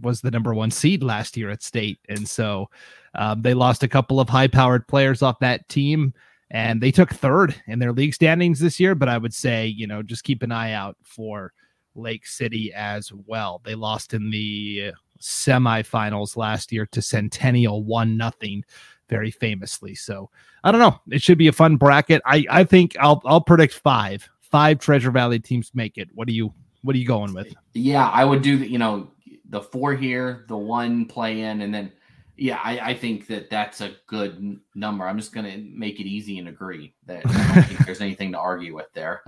was 0.00 0.20
the 0.20 0.30
number 0.30 0.54
one 0.54 0.70
seed 0.70 1.02
last 1.02 1.36
year 1.36 1.50
at 1.50 1.62
state. 1.62 1.98
And 2.08 2.28
so 2.28 2.68
um, 3.14 3.42
they 3.42 3.54
lost 3.54 3.82
a 3.82 3.88
couple 3.88 4.20
of 4.20 4.28
high 4.28 4.48
powered 4.48 4.86
players 4.86 5.22
off 5.22 5.38
that 5.40 5.68
team 5.68 6.12
and 6.50 6.80
they 6.80 6.92
took 6.92 7.10
third 7.10 7.54
in 7.66 7.78
their 7.78 7.92
league 7.92 8.14
standings 8.14 8.60
this 8.60 8.78
year. 8.78 8.94
But 8.94 9.08
I 9.08 9.18
would 9.18 9.34
say, 9.34 9.66
you 9.66 9.86
know, 9.86 10.02
just 10.02 10.24
keep 10.24 10.42
an 10.42 10.52
eye 10.52 10.72
out 10.72 10.96
for 11.02 11.52
Lake 11.94 12.26
City 12.26 12.72
as 12.74 13.12
well. 13.12 13.60
They 13.64 13.74
lost 13.74 14.14
in 14.14 14.30
the 14.30 14.92
semifinals 15.20 16.36
last 16.36 16.72
year 16.72 16.86
to 16.92 17.02
Centennial 17.02 17.82
one 17.82 18.16
nothing 18.16 18.64
very 19.08 19.30
famously. 19.30 19.94
So 19.94 20.30
I 20.62 20.72
don't 20.72 20.80
know. 20.80 21.00
It 21.10 21.22
should 21.22 21.38
be 21.38 21.48
a 21.48 21.52
fun 21.52 21.76
bracket. 21.76 22.22
I, 22.26 22.44
I 22.50 22.64
think 22.64 22.96
I'll 23.00 23.22
I'll 23.24 23.40
predict 23.40 23.74
five. 23.74 24.28
Five 24.40 24.78
Treasure 24.78 25.10
Valley 25.10 25.40
teams 25.40 25.72
make 25.74 25.98
it. 25.98 26.08
What 26.14 26.28
do 26.28 26.34
you 26.34 26.52
what 26.86 26.94
are 26.94 26.98
you 26.98 27.06
going 27.06 27.34
with? 27.34 27.52
Yeah, 27.74 28.08
I 28.08 28.24
would 28.24 28.42
do 28.42 28.58
the, 28.58 28.70
you 28.70 28.78
know, 28.78 29.10
the 29.48 29.60
four 29.60 29.94
here, 29.94 30.44
the 30.48 30.56
one 30.56 31.04
play 31.06 31.40
in, 31.40 31.62
and 31.62 31.74
then, 31.74 31.92
yeah, 32.36 32.60
I, 32.62 32.78
I 32.78 32.94
think 32.94 33.26
that 33.26 33.50
that's 33.50 33.80
a 33.80 33.96
good 34.06 34.60
number. 34.76 35.06
I'm 35.06 35.18
just 35.18 35.34
going 35.34 35.50
to 35.50 35.58
make 35.76 35.98
it 35.98 36.06
easy 36.06 36.38
and 36.38 36.48
agree 36.48 36.94
that 37.06 37.22
I 37.26 37.54
don't 37.54 37.64
think 37.64 37.86
there's 37.86 38.00
anything 38.08 38.32
to 38.32 38.38
argue 38.38 38.74
with 38.74 38.92
there. 38.92 39.22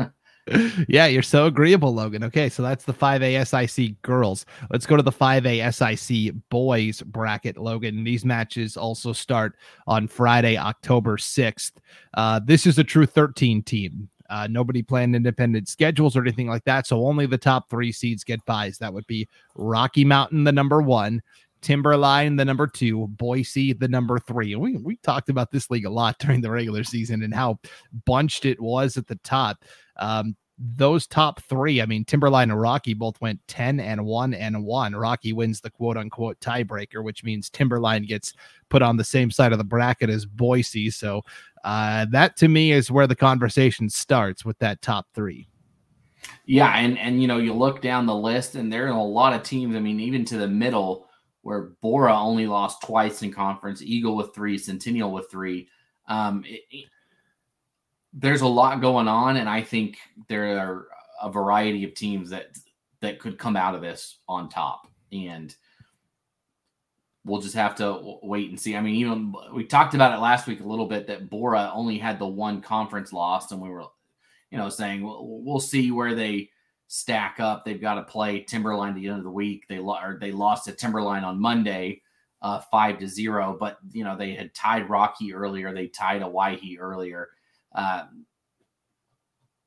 yeah, 0.88 1.06
you're 1.06 1.22
so 1.22 1.46
agreeable, 1.46 1.92
Logan. 1.92 2.22
Okay, 2.24 2.48
so 2.48 2.62
that's 2.62 2.84
the 2.84 2.94
5A 2.94 3.68
SIC 3.68 4.00
girls. 4.02 4.46
Let's 4.70 4.86
go 4.86 4.96
to 4.96 5.02
the 5.02 5.12
5A 5.12 5.74
SIC 5.74 6.34
boys 6.48 7.02
bracket, 7.02 7.56
Logan. 7.56 8.04
These 8.04 8.24
matches 8.24 8.76
also 8.76 9.12
start 9.12 9.56
on 9.88 10.06
Friday, 10.06 10.56
October 10.56 11.16
6th. 11.16 11.72
Uh, 12.14 12.40
this 12.44 12.66
is 12.66 12.78
a 12.78 12.84
true 12.84 13.06
13 13.06 13.62
team. 13.62 14.08
Uh, 14.28 14.46
nobody 14.50 14.82
planned 14.82 15.16
independent 15.16 15.68
schedules 15.68 16.16
or 16.16 16.22
anything 16.22 16.48
like 16.48 16.64
that. 16.64 16.86
So 16.86 17.06
only 17.06 17.26
the 17.26 17.38
top 17.38 17.70
three 17.70 17.92
seeds 17.92 18.24
get 18.24 18.44
buys. 18.44 18.78
That 18.78 18.92
would 18.92 19.06
be 19.06 19.28
Rocky 19.54 20.04
Mountain, 20.04 20.44
the 20.44 20.52
number 20.52 20.82
one, 20.82 21.22
Timberline, 21.60 22.36
the 22.36 22.44
number 22.44 22.66
two, 22.66 23.08
Boise, 23.08 23.72
the 23.72 23.88
number 23.88 24.18
three. 24.18 24.52
And 24.52 24.62
we, 24.62 24.76
we 24.76 24.96
talked 24.96 25.28
about 25.28 25.50
this 25.50 25.70
league 25.70 25.86
a 25.86 25.90
lot 25.90 26.16
during 26.20 26.40
the 26.40 26.50
regular 26.50 26.84
season 26.84 27.22
and 27.22 27.34
how 27.34 27.58
bunched 28.04 28.44
it 28.44 28.60
was 28.60 28.96
at 28.96 29.06
the 29.06 29.16
top. 29.16 29.64
Um, 29.96 30.36
those 30.58 31.06
top 31.06 31.40
three, 31.44 31.80
I 31.80 31.86
mean, 31.86 32.04
Timberline 32.04 32.50
and 32.50 32.60
Rocky 32.60 32.92
both 32.92 33.20
went 33.20 33.40
10 33.46 33.78
and 33.78 34.04
1 34.04 34.34
and 34.34 34.64
1. 34.64 34.96
Rocky 34.96 35.32
wins 35.32 35.60
the 35.60 35.70
quote 35.70 35.96
unquote 35.96 36.40
tiebreaker, 36.40 37.02
which 37.04 37.22
means 37.22 37.48
Timberline 37.48 38.04
gets 38.04 38.32
put 38.68 38.82
on 38.82 38.96
the 38.96 39.04
same 39.04 39.30
side 39.30 39.52
of 39.52 39.58
the 39.58 39.64
bracket 39.64 40.10
as 40.10 40.26
Boise. 40.26 40.90
So 40.90 41.22
uh, 41.64 42.06
that 42.10 42.36
to 42.36 42.48
me 42.48 42.72
is 42.72 42.90
where 42.90 43.06
the 43.06 43.16
conversation 43.16 43.88
starts 43.88 44.44
with 44.44 44.58
that 44.58 44.82
top 44.82 45.06
three. 45.14 45.48
Yeah, 46.46 46.76
and 46.76 46.98
and 46.98 47.20
you 47.22 47.28
know 47.28 47.38
you 47.38 47.54
look 47.54 47.80
down 47.80 48.06
the 48.06 48.14
list, 48.14 48.54
and 48.54 48.72
there 48.72 48.86
are 48.86 48.96
a 48.96 49.02
lot 49.02 49.32
of 49.32 49.42
teams. 49.42 49.76
I 49.76 49.80
mean, 49.80 50.00
even 50.00 50.24
to 50.26 50.38
the 50.38 50.48
middle, 50.48 51.08
where 51.42 51.70
Borah 51.80 52.18
only 52.18 52.46
lost 52.46 52.82
twice 52.82 53.22
in 53.22 53.32
conference, 53.32 53.82
Eagle 53.82 54.16
with 54.16 54.34
three, 54.34 54.58
Centennial 54.58 55.12
with 55.12 55.30
three. 55.30 55.68
Um, 56.06 56.44
it, 56.46 56.62
it, 56.70 56.86
there's 58.12 58.40
a 58.40 58.46
lot 58.46 58.80
going 58.80 59.08
on, 59.08 59.36
and 59.36 59.48
I 59.48 59.62
think 59.62 59.98
there 60.28 60.58
are 60.58 60.88
a 61.22 61.30
variety 61.30 61.84
of 61.84 61.94
teams 61.94 62.30
that 62.30 62.56
that 63.00 63.18
could 63.18 63.38
come 63.38 63.56
out 63.56 63.74
of 63.74 63.82
this 63.82 64.18
on 64.28 64.48
top. 64.48 64.88
And 65.12 65.54
we'll 67.24 67.40
just 67.40 67.54
have 67.54 67.76
to 67.76 68.18
wait 68.22 68.50
and 68.50 68.58
see. 68.58 68.76
I 68.76 68.80
mean, 68.80 68.94
even 68.96 69.34
we 69.52 69.64
talked 69.64 69.94
about 69.94 70.14
it 70.14 70.20
last 70.20 70.46
week 70.46 70.60
a 70.60 70.66
little 70.66 70.86
bit 70.86 71.06
that 71.06 71.30
Borah 71.30 71.70
only 71.74 71.98
had 71.98 72.18
the 72.18 72.26
one 72.26 72.60
conference 72.60 73.12
loss, 73.12 73.52
and 73.52 73.60
we 73.60 73.68
were, 73.68 73.84
you 74.50 74.58
know, 74.58 74.68
saying 74.68 75.02
we'll, 75.02 75.42
we'll 75.44 75.60
see 75.60 75.90
where 75.90 76.14
they 76.14 76.50
stack 76.88 77.38
up. 77.38 77.64
They've 77.64 77.80
got 77.80 77.94
to 77.94 78.02
play 78.02 78.40
Timberline 78.40 78.90
at 78.90 78.94
the 78.96 79.08
end 79.08 79.18
of 79.18 79.24
the 79.24 79.30
week. 79.30 79.64
They 79.68 79.78
or 79.78 80.18
they 80.20 80.32
lost 80.32 80.64
to 80.64 80.72
Timberline 80.72 81.24
on 81.24 81.40
Monday, 81.40 82.02
uh, 82.42 82.60
five 82.70 82.98
to 82.98 83.06
zero. 83.06 83.56
But 83.58 83.78
you 83.92 84.04
know 84.04 84.16
they 84.16 84.34
had 84.34 84.54
tied 84.54 84.88
Rocky 84.88 85.34
earlier. 85.34 85.72
They 85.72 85.88
tied 85.88 86.22
Owyhee 86.22 86.78
earlier. 86.78 87.28
Uh, 87.74 88.04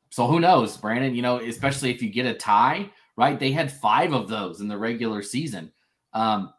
so 0.09 0.27
who 0.27 0.39
knows, 0.39 0.75
Brandon? 0.77 1.15
You 1.15 1.21
know, 1.21 1.39
especially 1.39 1.91
if 1.91 2.01
you 2.01 2.09
get 2.09 2.25
a 2.25 2.33
tie, 2.33 2.89
right? 3.15 3.39
They 3.39 3.51
had 3.51 3.71
five 3.71 4.13
of 4.13 4.27
those 4.27 4.59
in 4.59 4.67
the 4.67 4.77
regular 4.77 5.21
season. 5.21 5.71
Um, 6.13 6.53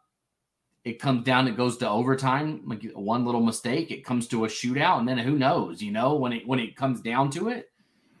it 0.83 0.99
comes 0.99 1.23
down, 1.23 1.47
it 1.47 1.55
goes 1.55 1.77
to 1.77 1.89
overtime, 1.89 2.61
like 2.65 2.83
one 2.93 3.25
little 3.25 3.41
mistake, 3.41 3.89
it 3.91 4.03
comes 4.03 4.27
to 4.27 4.45
a 4.45 4.47
shootout, 4.47 4.99
and 4.99 5.07
then 5.07 5.17
who 5.17 5.37
knows, 5.37 5.81
you 5.81 5.91
know, 5.91 6.15
when 6.15 6.33
it 6.33 6.47
when 6.47 6.59
it 6.59 6.75
comes 6.75 7.01
down 7.01 7.29
to 7.31 7.49
it, 7.49 7.71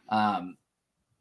um, 0.09 0.57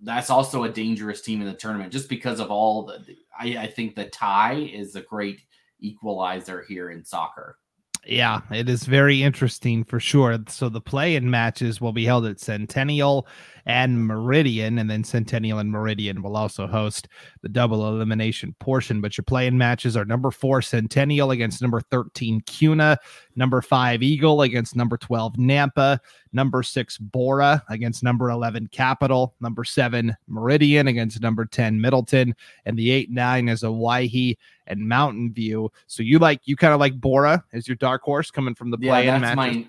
that's 0.00 0.30
also 0.30 0.64
a 0.64 0.68
dangerous 0.68 1.20
team 1.20 1.40
in 1.40 1.46
the 1.46 1.54
tournament 1.54 1.92
just 1.92 2.08
because 2.08 2.40
of 2.40 2.50
all 2.50 2.87
the 2.87 3.16
I, 3.38 3.64
I 3.64 3.66
think 3.66 3.94
the 3.94 4.06
tie 4.06 4.54
is 4.54 4.94
a 4.94 5.02
great 5.02 5.42
equalizer 5.80 6.64
here 6.68 6.90
in 6.90 7.04
soccer. 7.04 7.58
Yeah, 8.04 8.40
it 8.50 8.68
is 8.68 8.84
very 8.84 9.22
interesting 9.22 9.84
for 9.84 10.00
sure. 10.00 10.37
So 10.49 10.68
the 10.68 10.80
play-in 10.80 11.30
matches 11.30 11.80
will 11.80 11.92
be 11.92 12.04
held 12.04 12.26
at 12.26 12.40
Centennial 12.40 13.28
and 13.66 14.07
Meridian, 14.07 14.78
and 14.78 14.90
then 14.90 15.04
Centennial 15.04 15.59
and 15.59 15.71
Meridian 15.71 16.23
will 16.23 16.37
also 16.37 16.66
host 16.66 17.09
the 17.42 17.49
double 17.49 17.88
elimination 17.88 18.54
portion. 18.59 19.00
But 19.00 19.16
your 19.16 19.25
play-in 19.25 19.57
matches 19.57 19.97
are 19.97 20.04
number 20.04 20.31
four 20.31 20.62
Centennial 20.62 21.31
against 21.31 21.62
number 21.62 21.81
13 21.81 22.40
Kuna, 22.47 22.99
number 23.37 23.62
five 23.62 24.02
Eagle 24.02 24.42
against 24.42 24.76
number 24.76 24.97
12 24.97 25.35
Nampa, 25.35 25.99
number 26.33 26.62
six 26.62 26.99
Borah 26.99 27.62
against 27.69 28.02
number 28.02 28.31
11 28.31 28.69
Capital, 28.69 29.35
number 29.40 29.64
seven 29.64 30.16
Meridian 30.26 30.88
against 30.88 31.21
number 31.21 31.45
10 31.45 31.81
Middleton, 31.81 32.35
and 32.64 32.78
the 32.78 32.90
eight 32.90 33.11
nine 33.11 33.49
is 33.49 33.62
Owyhee 33.62 34.38
and 34.66 34.88
Mountain 34.88 35.33
View. 35.33 35.71
So 35.87 36.02
you 36.02 36.19
like 36.19 36.40
you 36.45 36.57
kind 36.57 36.75
of 36.75 36.81
like 36.81 37.00
Borah 37.00 37.45
as 37.52 37.69
your 37.69 37.76
dark 37.76 38.02
horse 38.02 38.31
coming 38.31 38.54
from 38.54 38.71
the 38.71 38.78
play 38.78 39.07
yeah, 39.07 39.19
matches. 39.19 39.66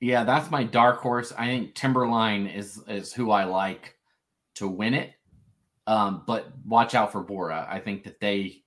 Yeah, 0.00 0.24
that's 0.24 0.50
my 0.50 0.62
dark 0.64 1.00
horse. 1.00 1.32
I 1.36 1.46
think 1.46 1.74
Timberline 1.74 2.46
is 2.46 2.82
is 2.86 3.12
who 3.12 3.30
I 3.30 3.44
like 3.44 3.94
to 4.56 4.68
win 4.68 4.94
it. 4.94 5.12
Um, 5.86 6.22
but 6.26 6.48
watch 6.66 6.94
out 6.94 7.12
for 7.12 7.22
Borah. 7.22 7.66
I 7.70 7.78
think 7.78 8.04
that 8.04 8.20
they 8.20 8.62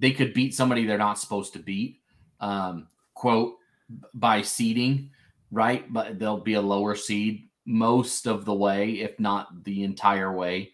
they 0.00 0.12
could 0.12 0.34
beat 0.34 0.54
somebody 0.54 0.84
they're 0.84 0.98
not 0.98 1.18
supposed 1.18 1.52
to 1.52 1.58
beat. 1.58 2.00
Um, 2.40 2.88
quote 3.14 3.56
by 4.14 4.42
seeding, 4.42 5.10
right? 5.50 5.90
But 5.92 6.18
they'll 6.18 6.40
be 6.40 6.54
a 6.54 6.60
lower 6.60 6.94
seed 6.94 7.48
most 7.64 8.26
of 8.26 8.44
the 8.44 8.54
way, 8.54 9.00
if 9.00 9.18
not 9.20 9.64
the 9.64 9.84
entire 9.84 10.32
way, 10.32 10.72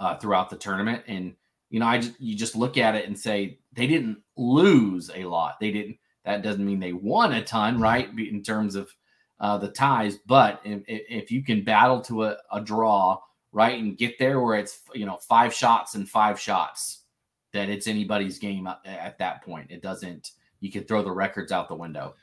uh, 0.00 0.16
throughout 0.16 0.50
the 0.50 0.56
tournament. 0.56 1.02
And 1.06 1.34
you 1.70 1.80
know, 1.80 1.86
I 1.86 1.98
just 1.98 2.20
you 2.20 2.36
just 2.36 2.56
look 2.56 2.76
at 2.76 2.94
it 2.94 3.06
and 3.06 3.18
say 3.18 3.58
they 3.72 3.86
didn't 3.86 4.18
lose 4.36 5.10
a 5.14 5.24
lot. 5.24 5.60
They 5.60 5.70
didn't. 5.70 5.96
That 6.26 6.42
doesn't 6.42 6.66
mean 6.66 6.80
they 6.80 6.92
won 6.92 7.32
a 7.32 7.42
ton, 7.42 7.80
right? 7.80 8.10
In 8.18 8.42
terms 8.42 8.74
of 8.74 8.94
uh, 9.40 9.56
the 9.58 9.68
ties, 9.68 10.16
but 10.26 10.60
if, 10.64 10.82
if 10.86 11.30
you 11.30 11.42
can 11.42 11.62
battle 11.62 12.00
to 12.02 12.24
a, 12.24 12.36
a 12.52 12.60
draw, 12.60 13.18
right, 13.52 13.78
and 13.80 13.96
get 13.96 14.18
there 14.18 14.40
where 14.40 14.58
it's 14.58 14.80
you 14.92 15.06
know 15.06 15.16
five 15.16 15.54
shots 15.54 15.94
and 15.94 16.08
five 16.08 16.38
shots, 16.38 17.04
that 17.52 17.68
it's 17.68 17.86
anybody's 17.86 18.38
game 18.38 18.68
at 18.84 19.18
that 19.18 19.42
point. 19.44 19.70
It 19.70 19.82
doesn't. 19.82 20.32
You 20.60 20.72
can 20.72 20.84
throw 20.84 21.02
the 21.02 21.12
records 21.12 21.52
out 21.52 21.68
the 21.68 21.74
window. 21.74 22.14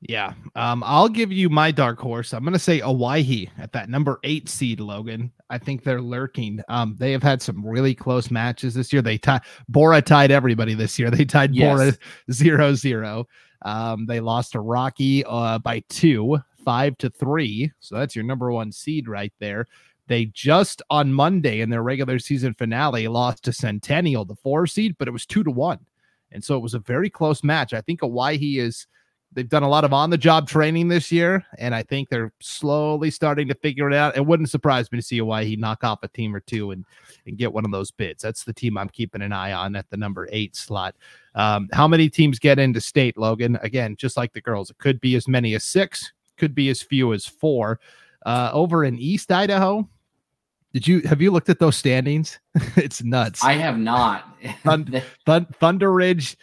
Yeah. 0.00 0.32
Um, 0.56 0.82
I'll 0.86 1.08
give 1.08 1.30
you 1.30 1.50
my 1.50 1.70
dark 1.70 1.98
horse. 1.98 2.32
I'm 2.32 2.42
going 2.44 2.54
to 2.54 2.58
say 2.58 2.80
Owyhee 2.80 3.50
at 3.58 3.72
that 3.72 3.90
number 3.90 4.18
eight 4.24 4.48
seed, 4.48 4.80
Logan. 4.80 5.32
I 5.50 5.58
think 5.58 5.82
they're 5.82 6.00
lurking. 6.00 6.62
Um, 6.68 6.96
they 6.98 7.12
have 7.12 7.22
had 7.22 7.42
some 7.42 7.66
really 7.66 7.94
close 7.94 8.30
matches 8.30 8.72
this 8.72 8.92
year. 8.92 9.02
They 9.02 9.18
tied 9.18 9.42
Borah 9.68 10.00
tied 10.00 10.30
everybody 10.30 10.74
this 10.74 10.98
year. 10.98 11.10
They 11.20 11.24
tied 11.24 11.54
yes. 11.54 11.76
Borah 11.76 11.92
zero 12.32 12.74
zero. 12.74 13.26
Um, 13.62 14.06
they 14.06 14.20
lost 14.20 14.52
to 14.52 14.60
Rocky 14.60 15.24
uh, 15.24 15.58
by 15.58 15.82
two, 15.90 16.38
five 16.64 16.96
to 16.98 17.10
three. 17.10 17.72
So 17.80 17.96
that's 17.96 18.14
your 18.14 18.24
number 18.24 18.50
one 18.52 18.72
seed 18.72 19.08
right 19.08 19.32
there. 19.40 19.66
They 20.06 20.26
just 20.26 20.82
on 20.88 21.12
Monday 21.12 21.60
in 21.60 21.70
their 21.70 21.82
regular 21.82 22.18
season 22.18 22.54
finale 22.54 23.06
lost 23.08 23.44
to 23.44 23.52
Centennial, 23.52 24.24
the 24.24 24.36
four 24.36 24.66
seed, 24.66 24.96
but 24.98 25.08
it 25.08 25.12
was 25.12 25.26
two 25.26 25.44
to 25.44 25.50
one. 25.50 25.80
And 26.32 26.42
so 26.42 26.56
it 26.56 26.62
was 26.62 26.74
a 26.74 26.78
very 26.78 27.10
close 27.10 27.42
match. 27.42 27.74
I 27.74 27.80
think 27.80 28.02
Owyhee 28.02 28.58
is 28.60 28.86
they've 29.32 29.48
done 29.48 29.62
a 29.62 29.68
lot 29.68 29.84
of 29.84 29.92
on 29.92 30.10
the 30.10 30.18
job 30.18 30.48
training 30.48 30.88
this 30.88 31.12
year, 31.12 31.44
and 31.58 31.74
I 31.74 31.82
think 31.82 32.08
they're 32.08 32.32
slowly 32.40 33.10
starting 33.10 33.48
to 33.48 33.54
figure 33.54 33.88
it 33.88 33.94
out. 33.94 34.16
It 34.16 34.26
wouldn't 34.26 34.50
surprise 34.50 34.90
me 34.90 34.98
to 34.98 35.02
see 35.02 35.20
Owyhee 35.20 35.56
knock 35.56 35.84
off 35.84 36.02
a 36.02 36.08
team 36.08 36.34
or 36.34 36.40
two 36.40 36.70
and 36.72 36.84
and 37.26 37.36
get 37.36 37.52
one 37.52 37.64
of 37.64 37.70
those 37.70 37.90
bids. 37.90 38.22
That's 38.22 38.44
the 38.44 38.52
team 38.52 38.78
I'm 38.78 38.88
keeping 38.88 39.22
an 39.22 39.32
eye 39.32 39.52
on 39.52 39.76
at 39.76 39.88
the 39.90 39.96
number 39.96 40.28
eight 40.32 40.56
slot. 40.56 40.94
Um, 41.34 41.68
how 41.72 41.86
many 41.86 42.08
teams 42.08 42.38
get 42.38 42.58
into 42.58 42.80
state, 42.80 43.16
Logan? 43.16 43.58
Again, 43.62 43.96
just 43.96 44.16
like 44.16 44.32
the 44.32 44.40
girls, 44.40 44.70
it 44.70 44.78
could 44.78 45.00
be 45.00 45.14
as 45.14 45.28
many 45.28 45.54
as 45.54 45.64
six, 45.64 46.12
could 46.36 46.54
be 46.54 46.68
as 46.70 46.82
few 46.82 47.12
as 47.12 47.26
four. 47.26 47.78
Uh, 48.26 48.50
over 48.52 48.84
in 48.84 48.98
East 48.98 49.30
Idaho, 49.32 49.88
did 50.72 50.86
you 50.86 51.00
have 51.00 51.20
you 51.20 51.30
looked 51.30 51.48
at 51.48 51.58
those 51.58 51.76
standings? 51.76 52.38
it's 52.76 53.02
nuts. 53.02 53.42
I 53.44 53.54
have 53.54 53.78
not. 53.78 54.40
Thund- 54.64 55.02
Thund- 55.26 55.54
Thunder 55.56 55.92
Ridge 55.92 56.36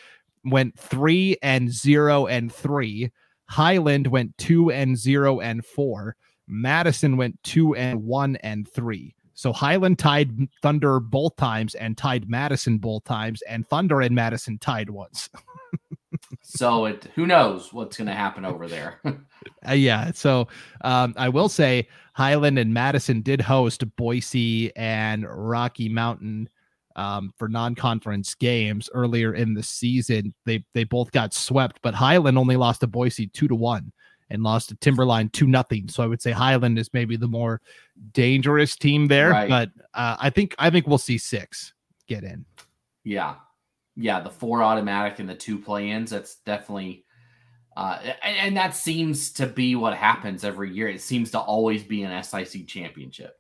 went 0.44 0.78
three 0.78 1.38
and 1.42 1.72
zero 1.72 2.28
and 2.28 2.52
three. 2.52 3.12
Highland 3.50 4.08
went 4.08 4.38
two 4.38 4.72
and 4.72 4.98
zero 4.98 5.40
and 5.40 5.66
four. 5.66 6.16
Madison 6.48 7.18
went 7.18 7.42
two 7.44 7.76
and 7.76 8.04
one 8.04 8.36
and 8.38 8.68
three. 8.68 9.16
So 9.34 9.54
Highland 9.54 10.00
tied 10.00 10.50
Thunder 10.64 11.00
both 11.00 11.36
times 11.36 11.76
and 11.76 11.96
tied 11.96 12.28
Madison 12.28 12.80
both 12.80 13.04
times, 13.04 13.44
and 13.44 13.68
Thunder 13.68 14.02
and 14.02 14.16
Madison 14.16 14.58
tied 14.58 14.90
once. 14.90 15.30
so 16.42 16.86
it 16.86 17.08
who 17.14 17.28
knows 17.28 17.72
what's 17.72 17.98
going 17.98 18.08
to 18.08 18.14
happen 18.14 18.46
over 18.46 18.68
there. 18.68 19.00
uh, 19.06 19.74
yeah. 19.74 20.12
So 20.14 20.48
um, 20.82 21.14
I 21.18 21.30
will 21.30 21.50
say 21.50 21.88
Highland 22.14 22.58
and 22.58 22.74
Madison 22.74 23.22
did 23.22 23.40
host 23.40 23.84
Boise 23.96 24.76
and 24.76 25.24
Rocky 25.30 25.88
Mountain 25.88 26.50
um, 26.98 27.32
for 27.38 27.48
non-conference 27.48 28.36
games 28.36 28.90
earlier 28.94 29.36
in 29.36 29.54
the 29.54 29.64
season. 29.64 30.34
They 30.46 30.66
they 30.74 30.84
both 30.84 31.12
got 31.12 31.34
swept, 31.34 31.80
but 31.82 31.94
Highland 31.94 32.38
only 32.38 32.58
lost 32.58 32.82
to 32.82 32.88
Boise 32.88 33.28
two 33.28 33.48
to 33.48 33.56
one 33.56 33.94
and 34.30 34.44
lost 34.44 34.70
to 34.70 34.76
Timberline 34.76 35.30
two 35.30 35.48
nothing. 35.48 35.88
So 35.88 36.04
I 36.04 36.08
would 36.08 36.22
say 36.22 36.32
Highland 36.32 36.78
is 36.78 36.90
maybe 36.94 37.16
the 37.16 37.28
more 37.28 37.62
dangerous 38.12 38.76
team 38.76 39.08
there, 39.08 39.30
right. 39.30 39.48
but 39.48 39.70
uh, 39.94 40.18
I 40.20 40.30
think 40.32 40.56
I 40.60 40.70
think 40.70 40.88
we'll 40.88 40.98
see 40.98 41.18
six 41.18 41.74
get 42.08 42.24
in. 42.24 42.46
Yeah, 43.04 43.36
yeah, 43.96 44.20
the 44.20 44.30
four 44.30 44.64
automatic 44.64 45.20
and 45.20 45.30
the 45.30 45.36
two 45.36 45.60
play-ins. 45.60 46.12
That's 46.12 46.36
definitely. 46.38 47.06
Uh, 47.76 48.00
and, 48.24 48.38
and 48.38 48.58
that 48.58 48.74
seems 48.74 49.32
to 49.34 49.46
be 49.46 49.76
what 49.76 49.96
happens 49.96 50.44
every 50.44 50.74
year. 50.74 50.88
It 50.88 51.00
seems 51.00 51.30
to 51.32 51.40
always 51.40 51.84
be 51.84 52.02
an 52.02 52.24
SIC 52.24 52.66
championship. 52.66 53.37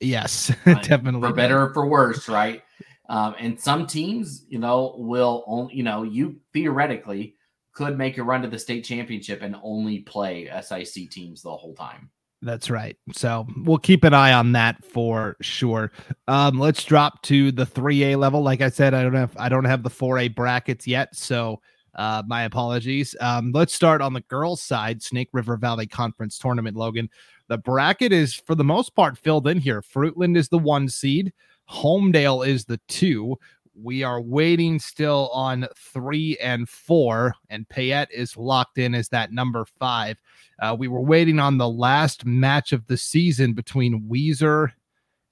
Yes, 0.00 0.52
definitely. 0.64 1.28
For 1.28 1.34
better 1.34 1.62
or 1.62 1.72
for 1.72 1.86
worse, 1.86 2.28
right? 2.28 2.62
Um, 3.08 3.34
and 3.38 3.60
some 3.60 3.86
teams, 3.86 4.44
you 4.48 4.58
know, 4.58 4.94
will 4.98 5.44
only, 5.46 5.74
you 5.74 5.82
know, 5.82 6.02
you 6.02 6.40
theoretically 6.52 7.36
could 7.72 7.98
make 7.98 8.18
a 8.18 8.22
run 8.22 8.42
to 8.42 8.48
the 8.48 8.58
state 8.58 8.84
championship 8.84 9.42
and 9.42 9.56
only 9.62 10.00
play 10.00 10.50
SIC 10.62 11.10
teams 11.10 11.42
the 11.42 11.50
whole 11.50 11.74
time. 11.74 12.10
That's 12.40 12.68
right. 12.68 12.96
So 13.14 13.46
we'll 13.64 13.78
keep 13.78 14.04
an 14.04 14.12
eye 14.12 14.32
on 14.32 14.52
that 14.52 14.84
for 14.84 15.36
sure. 15.40 15.92
Um, 16.28 16.58
let's 16.58 16.84
drop 16.84 17.22
to 17.22 17.50
the 17.50 17.64
3A 17.64 18.18
level. 18.18 18.42
Like 18.42 18.60
I 18.60 18.68
said, 18.68 18.92
I 18.92 19.02
don't 19.02 19.14
have 19.14 19.34
I 19.38 19.48
don't 19.48 19.64
have 19.64 19.82
the 19.82 19.90
4A 19.90 20.34
brackets 20.34 20.86
yet, 20.86 21.16
so 21.16 21.60
uh, 21.94 22.22
my 22.26 22.42
apologies. 22.42 23.16
Um, 23.20 23.50
let's 23.54 23.72
start 23.72 24.02
on 24.02 24.12
the 24.12 24.20
girls' 24.22 24.62
side, 24.62 25.02
Snake 25.02 25.30
River 25.32 25.56
Valley 25.56 25.86
Conference 25.86 26.38
Tournament, 26.38 26.76
Logan. 26.76 27.08
The 27.48 27.58
bracket 27.58 28.12
is 28.12 28.34
for 28.34 28.54
the 28.54 28.64
most 28.64 28.94
part 28.94 29.18
filled 29.18 29.46
in 29.46 29.58
here. 29.58 29.82
Fruitland 29.82 30.36
is 30.36 30.48
the 30.48 30.58
one 30.58 30.88
seed, 30.88 31.32
Homedale 31.68 32.46
is 32.46 32.64
the 32.64 32.80
two. 32.88 33.38
We 33.76 34.04
are 34.04 34.20
waiting 34.20 34.78
still 34.78 35.30
on 35.32 35.66
three 35.76 36.36
and 36.38 36.68
four, 36.68 37.34
and 37.50 37.68
Payette 37.68 38.12
is 38.12 38.36
locked 38.36 38.78
in 38.78 38.94
as 38.94 39.08
that 39.08 39.32
number 39.32 39.64
five. 39.64 40.16
Uh, 40.60 40.76
we 40.78 40.86
were 40.86 41.00
waiting 41.00 41.40
on 41.40 41.58
the 41.58 41.68
last 41.68 42.24
match 42.24 42.72
of 42.72 42.86
the 42.86 42.96
season 42.96 43.52
between 43.52 44.08
Weiser 44.08 44.70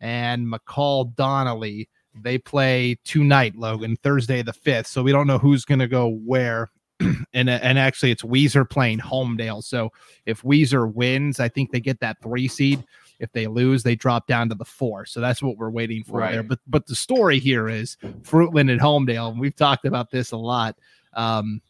and 0.01 0.46
McCall 0.46 1.14
Donnelly. 1.14 1.88
They 2.20 2.37
play 2.37 2.98
tonight, 3.05 3.55
Logan, 3.55 3.96
Thursday 4.03 4.42
the 4.42 4.53
5th. 4.53 4.87
So 4.87 5.03
we 5.05 5.12
don't 5.12 5.29
know 5.29 5.38
who's 5.38 5.64
going 5.64 5.79
to 5.79 5.88
go 5.88 6.09
where 6.09 6.68
and 7.35 7.51
and 7.51 7.79
actually 7.79 8.11
it's 8.11 8.23
Weiser 8.23 8.69
playing 8.69 8.99
Homedale. 8.99 9.62
So 9.62 9.91
if 10.27 10.43
Weiser 10.43 10.93
wins, 10.93 11.41
I 11.41 11.49
think 11.49 11.71
they 11.71 11.81
get 11.81 12.01
that 12.01 12.21
three 12.23 12.49
seed. 12.49 12.85
If 13.19 13.31
they 13.33 13.47
lose, 13.47 13.83
they 13.85 13.95
drop 13.95 14.27
down 14.27 14.49
to 14.49 14.55
the 14.55 14.65
four. 14.65 15.07
So 15.07 15.21
that's 15.21 15.43
what 15.43 15.57
we're 15.57 15.71
waiting 15.71 16.03
for 16.03 16.19
right. 16.19 16.33
there. 16.33 16.43
But 16.43 16.59
but 16.67 16.87
the 16.87 16.97
story 16.97 17.38
here 17.38 17.69
is 17.69 17.97
Fruitland 18.23 18.71
and 18.71 18.81
Homedale. 18.81 19.31
And 19.31 19.41
we've 19.41 19.55
talked 19.55 19.85
about 19.85 20.11
this 20.11 20.33
a 20.33 20.37
lot. 20.37 20.77
Um, 21.15 21.61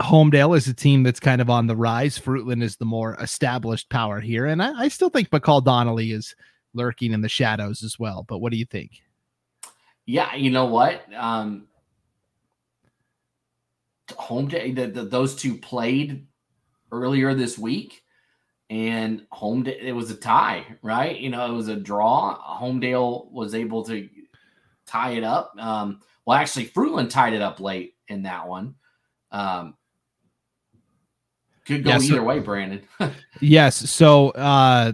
Homedale 0.00 0.56
is 0.56 0.66
a 0.66 0.74
team 0.74 1.02
that's 1.02 1.20
kind 1.20 1.40
of 1.40 1.50
on 1.50 1.66
the 1.66 1.76
rise. 1.76 2.18
Fruitland 2.18 2.62
is 2.62 2.76
the 2.76 2.84
more 2.84 3.14
established 3.20 3.88
power 3.90 4.20
here. 4.20 4.46
And 4.46 4.62
I, 4.62 4.72
I 4.84 4.88
still 4.88 5.08
think 5.08 5.30
McCall 5.30 5.62
Donnelly 5.62 6.10
is 6.10 6.34
lurking 6.72 7.12
in 7.12 7.20
the 7.20 7.28
shadows 7.28 7.82
as 7.82 7.98
well. 7.98 8.24
But 8.28 8.38
what 8.38 8.50
do 8.50 8.58
you 8.58 8.64
think? 8.64 9.02
Yeah, 10.06 10.34
you 10.34 10.50
know 10.50 10.66
what? 10.66 11.02
Um, 11.14 11.68
Homedale 14.08 14.74
the, 14.74 14.86
the, 14.86 15.02
those 15.04 15.34
two 15.34 15.56
played 15.56 16.26
earlier 16.92 17.34
this 17.34 17.58
week 17.58 18.02
and 18.70 19.26
Homedale, 19.32 19.82
it 19.82 19.92
was 19.92 20.10
a 20.10 20.16
tie 20.16 20.64
right? 20.82 21.18
You 21.18 21.30
know 21.30 21.46
it 21.46 21.56
was 21.56 21.68
a 21.68 21.76
draw. 21.76 22.38
Homedale 22.60 23.30
was 23.30 23.54
able 23.54 23.84
to 23.84 24.08
tie 24.86 25.12
it 25.12 25.24
up. 25.24 25.52
Um 25.58 26.00
well 26.24 26.38
actually 26.38 26.66
fruitland 26.66 27.10
tied 27.10 27.32
it 27.34 27.42
up 27.42 27.60
late 27.60 27.94
in 28.08 28.22
that 28.22 28.46
one. 28.46 28.74
Um 29.30 29.74
could 31.66 31.82
go 31.82 31.90
yeah, 31.90 32.00
either 32.00 32.22
way 32.22 32.40
brandon. 32.40 32.82
Yes 33.40 33.90
so 33.90 34.30
uh 34.30 34.92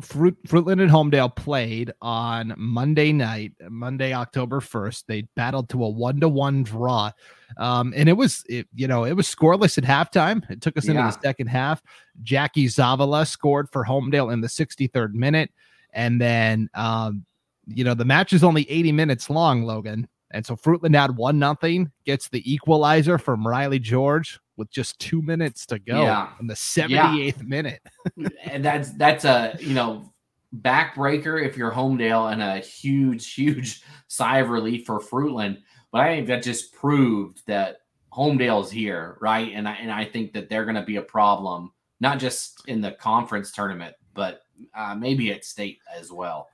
Fruit, 0.00 0.36
Fruitland 0.48 0.82
and 0.82 0.90
Homedale 0.90 1.34
played 1.34 1.92
on 2.02 2.54
Monday 2.56 3.12
night, 3.12 3.52
Monday, 3.68 4.12
October 4.12 4.58
1st. 4.58 5.04
They 5.06 5.22
battled 5.36 5.68
to 5.68 5.84
a 5.84 5.88
one 5.88 6.18
to 6.20 6.28
one 6.28 6.64
draw. 6.64 7.12
Um, 7.56 7.92
and 7.96 8.08
it 8.08 8.14
was, 8.14 8.44
it, 8.48 8.66
you 8.74 8.86
know, 8.88 9.04
it 9.04 9.14
was 9.14 9.26
scoreless 9.26 9.78
at 9.78 9.84
halftime. 9.84 10.48
It 10.50 10.60
took 10.60 10.76
us 10.76 10.86
yeah. 10.86 10.92
into 10.92 11.02
the 11.02 11.22
second 11.22 11.48
half. 11.48 11.82
Jackie 12.22 12.66
Zavala 12.66 13.26
scored 13.26 13.68
for 13.70 13.84
Homedale 13.84 14.32
in 14.32 14.40
the 14.40 14.48
63rd 14.48 15.14
minute. 15.14 15.50
And 15.92 16.20
then, 16.20 16.70
um, 16.74 17.24
you 17.66 17.84
know, 17.84 17.94
the 17.94 18.04
match 18.04 18.32
is 18.32 18.44
only 18.44 18.70
80 18.70 18.92
minutes 18.92 19.30
long, 19.30 19.64
Logan. 19.64 20.08
And 20.32 20.46
so 20.46 20.54
Fruitland 20.54 20.94
had 20.94 21.16
one 21.16 21.38
nothing, 21.38 21.90
gets 22.04 22.28
the 22.28 22.52
equalizer 22.52 23.18
from 23.18 23.46
Riley 23.46 23.80
George 23.80 24.38
with 24.56 24.70
just 24.70 24.98
two 25.00 25.22
minutes 25.22 25.66
to 25.66 25.78
go 25.78 26.02
yeah. 26.02 26.28
in 26.40 26.46
the 26.46 26.54
78th 26.54 27.36
yeah. 27.38 27.42
minute. 27.42 27.80
and 28.44 28.64
that's 28.64 28.92
that's 28.92 29.24
a 29.24 29.56
you 29.58 29.74
know 29.74 30.12
backbreaker 30.54 31.44
if 31.44 31.56
you're 31.56 31.72
Homedale 31.72 32.32
and 32.32 32.42
a 32.42 32.58
huge, 32.58 33.34
huge 33.34 33.82
sigh 34.08 34.38
of 34.38 34.50
relief 34.50 34.86
for 34.86 35.00
Fruitland. 35.00 35.62
But 35.92 36.02
I 36.02 36.14
think 36.14 36.26
that 36.28 36.42
just 36.42 36.72
proved 36.72 37.46
that 37.46 37.78
Homedale's 38.12 38.70
here, 38.70 39.16
right? 39.20 39.52
And 39.52 39.68
I 39.68 39.72
and 39.74 39.90
I 39.90 40.04
think 40.04 40.32
that 40.32 40.48
they're 40.48 40.64
gonna 40.64 40.84
be 40.84 40.96
a 40.96 41.02
problem, 41.02 41.72
not 42.00 42.18
just 42.18 42.62
in 42.68 42.80
the 42.80 42.92
conference 42.92 43.52
tournament, 43.52 43.94
but 44.14 44.42
uh, 44.74 44.94
maybe 44.94 45.32
at 45.32 45.44
state 45.44 45.78
as 45.96 46.12
well. 46.12 46.48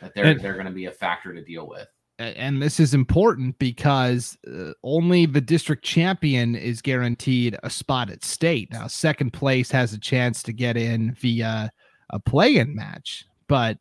That 0.00 0.14
they're 0.14 0.24
and, 0.26 0.40
they're 0.40 0.56
gonna 0.56 0.70
be 0.70 0.86
a 0.86 0.92
factor 0.92 1.32
to 1.32 1.42
deal 1.42 1.66
with 1.66 1.88
and 2.22 2.62
this 2.62 2.78
is 2.78 2.94
important 2.94 3.58
because 3.58 4.36
uh, 4.46 4.72
only 4.82 5.26
the 5.26 5.40
district 5.40 5.84
champion 5.84 6.54
is 6.54 6.82
guaranteed 6.82 7.56
a 7.62 7.70
spot 7.70 8.10
at 8.10 8.24
state. 8.24 8.70
Now, 8.70 8.86
second 8.86 9.32
place 9.32 9.70
has 9.70 9.92
a 9.92 9.98
chance 9.98 10.42
to 10.44 10.52
get 10.52 10.76
in 10.76 11.14
via 11.14 11.70
a 12.10 12.20
play-in 12.20 12.74
match, 12.74 13.26
but 13.48 13.78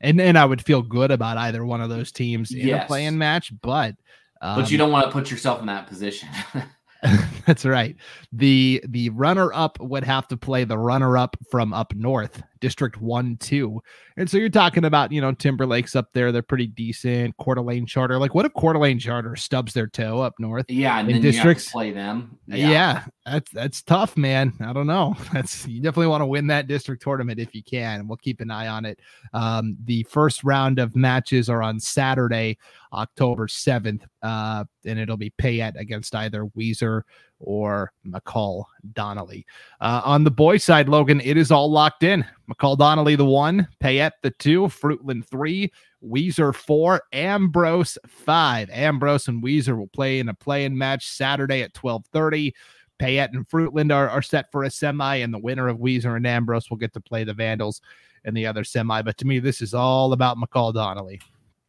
and 0.00 0.20
and 0.20 0.38
I 0.38 0.44
would 0.44 0.64
feel 0.64 0.82
good 0.82 1.10
about 1.10 1.36
either 1.38 1.64
one 1.64 1.80
of 1.80 1.90
those 1.90 2.12
teams 2.12 2.52
in 2.52 2.68
yes. 2.68 2.84
a 2.84 2.86
play-in 2.86 3.16
match, 3.18 3.52
but 3.62 3.94
um, 4.40 4.60
but 4.60 4.70
you 4.70 4.76
um, 4.76 4.78
don't 4.78 4.92
want 4.92 5.06
to 5.06 5.12
put 5.12 5.30
yourself 5.30 5.60
in 5.60 5.66
that 5.66 5.86
position. 5.86 6.28
That's 7.46 7.64
right. 7.64 7.96
The 8.32 8.82
the 8.88 9.10
runner 9.10 9.52
up 9.54 9.80
would 9.80 10.04
have 10.04 10.28
to 10.28 10.36
play 10.36 10.64
the 10.64 10.78
runner 10.78 11.16
up 11.16 11.36
from 11.50 11.72
up 11.72 11.94
north, 11.94 12.42
District 12.60 13.00
1 13.00 13.36
2. 13.38 13.80
And 14.16 14.28
so 14.28 14.36
you're 14.36 14.48
talking 14.48 14.84
about, 14.84 15.12
you 15.12 15.20
know, 15.20 15.32
Timberlake's 15.32 15.96
up 15.96 16.08
there. 16.12 16.30
They're 16.30 16.42
pretty 16.42 16.66
decent. 16.66 17.36
Coeur 17.38 17.54
d'Alene 17.54 17.86
Charter. 17.86 18.18
Like, 18.18 18.34
what 18.34 18.44
if 18.44 18.52
Coeur 18.54 18.74
d'Alene 18.74 18.98
Charter 18.98 19.36
stubs 19.36 19.72
their 19.72 19.86
toe 19.86 20.20
up 20.20 20.34
north? 20.38 20.66
Yeah. 20.68 20.98
And 20.98 21.10
in 21.10 21.22
districts, 21.22 21.70
play 21.70 21.92
them. 21.92 22.38
Yeah. 22.46 22.70
yeah. 22.70 23.04
That's 23.24 23.50
that's 23.50 23.82
tough, 23.82 24.16
man. 24.16 24.52
I 24.60 24.72
don't 24.72 24.86
know. 24.86 25.14
That's 25.32 25.66
you 25.66 25.80
definitely 25.80 26.08
want 26.08 26.22
to 26.22 26.26
win 26.26 26.48
that 26.48 26.66
district 26.66 27.02
tournament 27.02 27.38
if 27.38 27.54
you 27.54 27.62
can. 27.62 28.08
We'll 28.08 28.16
keep 28.16 28.40
an 28.40 28.50
eye 28.50 28.66
on 28.66 28.84
it. 28.84 28.98
Um, 29.32 29.76
the 29.84 30.02
first 30.04 30.42
round 30.42 30.78
of 30.78 30.96
matches 30.96 31.48
are 31.48 31.62
on 31.62 31.78
Saturday, 31.78 32.58
October 32.92 33.46
7th. 33.46 34.02
Uh, 34.22 34.64
and 34.84 34.98
it'll 34.98 35.16
be 35.16 35.30
Payette 35.30 35.78
against 35.78 36.14
either 36.14 36.46
Weiser 36.56 37.02
or 37.40 37.92
McCall 38.06 38.64
Donnelly. 38.92 39.46
Uh, 39.80 40.02
on 40.04 40.24
the 40.24 40.30
boy 40.30 40.58
side, 40.58 40.88
Logan, 40.88 41.20
it 41.22 41.36
is 41.36 41.50
all 41.50 41.70
locked 41.70 42.02
in. 42.02 42.24
McCall 42.50 42.78
Donnelly, 42.78 43.16
the 43.16 43.24
one, 43.24 43.66
Payette, 43.80 44.14
the 44.22 44.30
two, 44.30 44.62
Fruitland, 44.64 45.26
three, 45.26 45.72
Weiser, 46.04 46.54
four, 46.54 47.02
Ambrose, 47.12 47.98
five. 48.06 48.70
Ambrose 48.70 49.28
and 49.28 49.42
Weiser 49.42 49.76
will 49.76 49.88
play 49.88 50.18
in 50.20 50.28
a 50.28 50.34
play-in 50.34 50.76
match 50.76 51.08
Saturday 51.08 51.62
at 51.62 51.76
1230. 51.76 52.54
Payette 52.98 53.32
and 53.32 53.48
Fruitland 53.48 53.94
are, 53.94 54.08
are 54.08 54.22
set 54.22 54.52
for 54.52 54.64
a 54.64 54.70
semi, 54.70 55.16
and 55.16 55.32
the 55.32 55.38
winner 55.38 55.68
of 55.68 55.78
Weiser 55.78 56.16
and 56.16 56.26
Ambrose 56.26 56.68
will 56.68 56.76
get 56.76 56.92
to 56.92 57.00
play 57.00 57.24
the 57.24 57.34
Vandals 57.34 57.80
in 58.24 58.34
the 58.34 58.46
other 58.46 58.64
semi. 58.64 59.00
But 59.02 59.16
to 59.18 59.26
me, 59.26 59.38
this 59.38 59.62
is 59.62 59.72
all 59.72 60.12
about 60.12 60.36
McCall 60.36 60.74
Donnelly. 60.74 61.20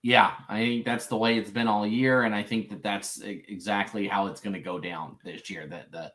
Yeah, 0.04 0.32
I 0.50 0.60
think 0.60 0.86
that's 0.86 1.06
the 1.06 1.18
way 1.18 1.38
it's 1.38 1.52
been 1.52 1.68
all 1.68 1.86
year, 1.86 2.24
and 2.24 2.34
I 2.34 2.42
think 2.42 2.70
that 2.70 2.82
that's 2.82 3.22
exactly 3.22 4.08
how 4.08 4.26
it's 4.28 4.42
going 4.42 4.56
to 4.56 4.60
go 4.60 4.80
down 4.80 5.18
this 5.24 5.50
year. 5.50 5.68
That 5.68 5.92
the 5.92 6.12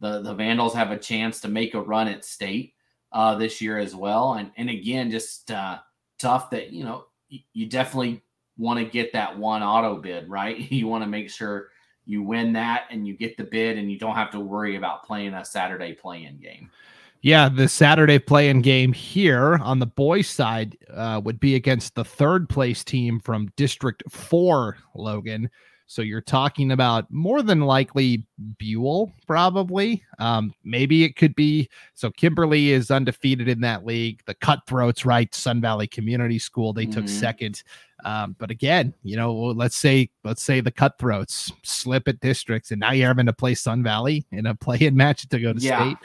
the 0.00 0.22
the 0.22 0.34
Vandals 0.34 0.74
have 0.74 0.92
a 0.92 0.98
chance 0.98 1.40
to 1.40 1.48
make 1.48 1.74
a 1.74 1.80
run 1.80 2.06
at 2.06 2.24
state 2.24 2.74
uh, 3.10 3.34
this 3.34 3.60
year 3.60 3.78
as 3.78 3.94
well, 3.94 4.34
and 4.34 4.52
and 4.56 4.70
again, 4.70 5.10
just 5.10 5.50
uh, 5.50 5.78
tough 6.18 6.50
that 6.50 6.70
you 6.72 6.84
know 6.84 7.06
you, 7.28 7.40
you 7.52 7.66
definitely 7.66 8.22
want 8.56 8.78
to 8.78 8.84
get 8.84 9.12
that 9.12 9.36
one 9.36 9.64
auto 9.64 9.96
bid 10.00 10.28
right. 10.28 10.56
You 10.70 10.86
want 10.86 11.02
to 11.02 11.10
make 11.10 11.28
sure 11.28 11.70
you 12.06 12.22
win 12.22 12.52
that 12.52 12.84
and 12.90 13.04
you 13.04 13.16
get 13.16 13.36
the 13.36 13.44
bid, 13.44 13.78
and 13.78 13.90
you 13.90 13.98
don't 13.98 14.14
have 14.14 14.30
to 14.30 14.40
worry 14.40 14.76
about 14.76 15.04
playing 15.04 15.34
a 15.34 15.44
Saturday 15.44 15.92
play-in 15.92 16.38
game. 16.38 16.70
Yeah, 17.24 17.48
the 17.48 17.70
Saturday 17.70 18.18
play-in 18.18 18.60
game 18.60 18.92
here 18.92 19.54
on 19.62 19.78
the 19.78 19.86
boys' 19.86 20.28
side 20.28 20.76
uh, 20.92 21.22
would 21.24 21.40
be 21.40 21.54
against 21.54 21.94
the 21.94 22.04
third 22.04 22.50
place 22.50 22.84
team 22.84 23.18
from 23.18 23.50
District 23.56 24.02
Four, 24.10 24.76
Logan. 24.94 25.48
So 25.86 26.02
you're 26.02 26.20
talking 26.20 26.70
about 26.70 27.10
more 27.10 27.40
than 27.40 27.62
likely 27.62 28.26
Buhl, 28.36 29.10
probably. 29.26 30.04
Um, 30.18 30.52
maybe 30.64 31.02
it 31.02 31.16
could 31.16 31.34
be. 31.34 31.70
So 31.94 32.10
Kimberly 32.10 32.72
is 32.72 32.90
undefeated 32.90 33.48
in 33.48 33.62
that 33.62 33.86
league. 33.86 34.20
The 34.26 34.34
Cutthroats, 34.34 35.06
right? 35.06 35.34
Sun 35.34 35.62
Valley 35.62 35.86
Community 35.86 36.38
School, 36.38 36.74
they 36.74 36.82
mm-hmm. 36.82 36.92
took 36.92 37.08
second. 37.08 37.62
Um, 38.04 38.36
but 38.38 38.50
again, 38.50 38.92
you 39.02 39.16
know, 39.16 39.32
let's 39.34 39.76
say 39.76 40.10
let's 40.24 40.42
say 40.42 40.60
the 40.60 40.70
Cutthroats 40.70 41.50
slip 41.62 42.06
at 42.06 42.20
districts, 42.20 42.70
and 42.70 42.80
now 42.80 42.92
you're 42.92 43.08
having 43.08 43.24
to 43.24 43.32
play 43.32 43.54
Sun 43.54 43.82
Valley 43.82 44.26
in 44.30 44.44
a 44.44 44.54
play-in 44.54 44.94
match 44.94 45.26
to 45.26 45.40
go 45.40 45.54
to 45.54 45.60
yeah. 45.60 45.80
state 45.80 45.96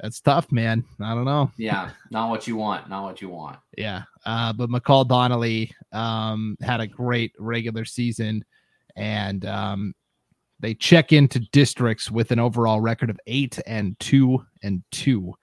that's 0.00 0.20
tough, 0.20 0.50
man. 0.50 0.84
I 1.00 1.14
don't 1.14 1.24
know. 1.26 1.50
Yeah, 1.56 1.90
not 2.10 2.30
what 2.30 2.46
you 2.46 2.56
want. 2.56 2.88
Not 2.88 3.04
what 3.04 3.20
you 3.20 3.28
want. 3.28 3.58
yeah. 3.76 4.04
Uh, 4.24 4.52
but 4.52 4.70
McCall 4.70 5.06
Donnelly 5.06 5.72
um, 5.92 6.56
had 6.62 6.80
a 6.80 6.86
great 6.86 7.32
regular 7.38 7.84
season, 7.84 8.44
and 8.96 9.44
um, 9.44 9.94
they 10.58 10.74
check 10.74 11.12
into 11.12 11.40
districts 11.40 12.10
with 12.10 12.30
an 12.30 12.38
overall 12.38 12.80
record 12.80 13.10
of 13.10 13.18
eight 13.26 13.58
and 13.66 13.98
two 14.00 14.44
and 14.62 14.82
two. 14.90 15.34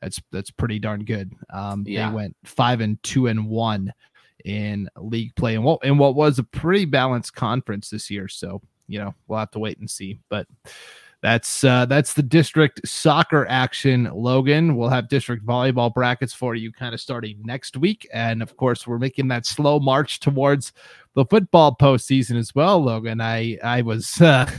That's 0.00 0.20
that's 0.32 0.50
pretty 0.50 0.78
darn 0.78 1.04
good. 1.04 1.32
Um, 1.52 1.84
yeah. 1.86 2.08
They 2.08 2.14
went 2.14 2.36
five 2.44 2.80
and 2.80 3.02
two 3.02 3.26
and 3.26 3.48
one 3.48 3.92
in 4.44 4.88
league 4.96 5.34
play, 5.36 5.54
and 5.54 5.64
what 5.64 5.80
and 5.82 5.98
what 5.98 6.14
was 6.14 6.38
a 6.38 6.44
pretty 6.44 6.84
balanced 6.84 7.34
conference 7.34 7.90
this 7.90 8.10
year. 8.10 8.28
So 8.28 8.62
you 8.86 8.98
know 8.98 9.14
we'll 9.28 9.40
have 9.40 9.50
to 9.52 9.58
wait 9.58 9.78
and 9.78 9.90
see, 9.90 10.20
but 10.30 10.46
that's 11.22 11.64
uh, 11.64 11.86
that's 11.86 12.12
the 12.12 12.22
district 12.22 12.86
soccer 12.86 13.46
action, 13.48 14.10
Logan. 14.12 14.76
We'll 14.76 14.90
have 14.90 15.08
district 15.08 15.46
volleyball 15.46 15.92
brackets 15.92 16.34
for 16.34 16.54
you 16.54 16.70
kind 16.72 16.94
of 16.94 17.00
starting 17.00 17.38
next 17.42 17.76
week, 17.76 18.06
and 18.12 18.42
of 18.42 18.56
course, 18.56 18.86
we're 18.86 18.98
making 18.98 19.28
that 19.28 19.46
slow 19.46 19.80
march 19.80 20.20
towards 20.20 20.72
the 21.14 21.24
football 21.24 21.74
postseason 21.74 22.36
as 22.36 22.54
well, 22.54 22.82
Logan. 22.82 23.20
I 23.20 23.58
I 23.64 23.82
was 23.82 24.20
uh, 24.20 24.50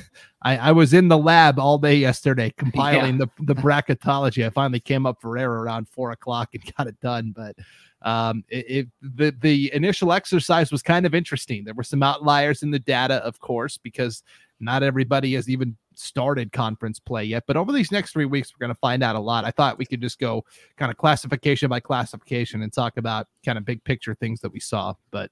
I, 0.41 0.57
I 0.57 0.71
was 0.71 0.93
in 0.93 1.07
the 1.07 1.17
lab 1.17 1.59
all 1.59 1.77
day 1.77 1.95
yesterday 1.95 2.51
compiling 2.57 3.19
yeah. 3.19 3.25
the 3.37 3.53
the 3.53 3.61
bracketology. 3.61 4.45
I 4.45 4.49
finally 4.49 4.79
came 4.79 5.05
up 5.05 5.21
for 5.21 5.37
air 5.37 5.51
around 5.51 5.87
four 5.87 6.11
o'clock 6.11 6.49
and 6.53 6.73
got 6.77 6.87
it 6.87 6.99
done, 7.01 7.33
but 7.35 7.55
um, 8.01 8.43
it, 8.49 8.65
it, 8.67 8.87
the 9.01 9.35
the 9.41 9.73
initial 9.73 10.11
exercise 10.11 10.71
was 10.71 10.81
kind 10.81 11.05
of 11.05 11.13
interesting. 11.13 11.63
There 11.63 11.75
were 11.75 11.83
some 11.83 12.01
outliers 12.01 12.63
in 12.63 12.71
the 12.71 12.79
data, 12.79 13.15
of 13.25 13.39
course, 13.39 13.77
because 13.77 14.23
not 14.59 14.81
everybody 14.81 15.33
has 15.35 15.49
even 15.49 15.77
started 15.97 16.51
conference 16.51 16.99
play 16.99 17.23
yet. 17.23 17.43
But 17.47 17.57
over 17.57 17.71
these 17.71 17.91
next 17.91 18.11
three 18.11 18.25
weeks, 18.25 18.53
we're 18.53 18.65
going 18.65 18.73
to 18.73 18.79
find 18.79 19.03
out 19.03 19.15
a 19.15 19.19
lot. 19.19 19.45
I 19.45 19.51
thought 19.51 19.77
we 19.77 19.85
could 19.85 20.01
just 20.01 20.19
go 20.19 20.45
kind 20.77 20.91
of 20.91 20.97
classification 20.97 21.69
by 21.69 21.79
classification 21.79 22.61
and 22.61 22.71
talk 22.71 22.97
about 22.97 23.27
kind 23.43 23.57
of 23.57 23.65
big 23.65 23.83
picture 23.83 24.13
things 24.15 24.39
that 24.41 24.51
we 24.51 24.59
saw. 24.59 24.93
But 25.11 25.31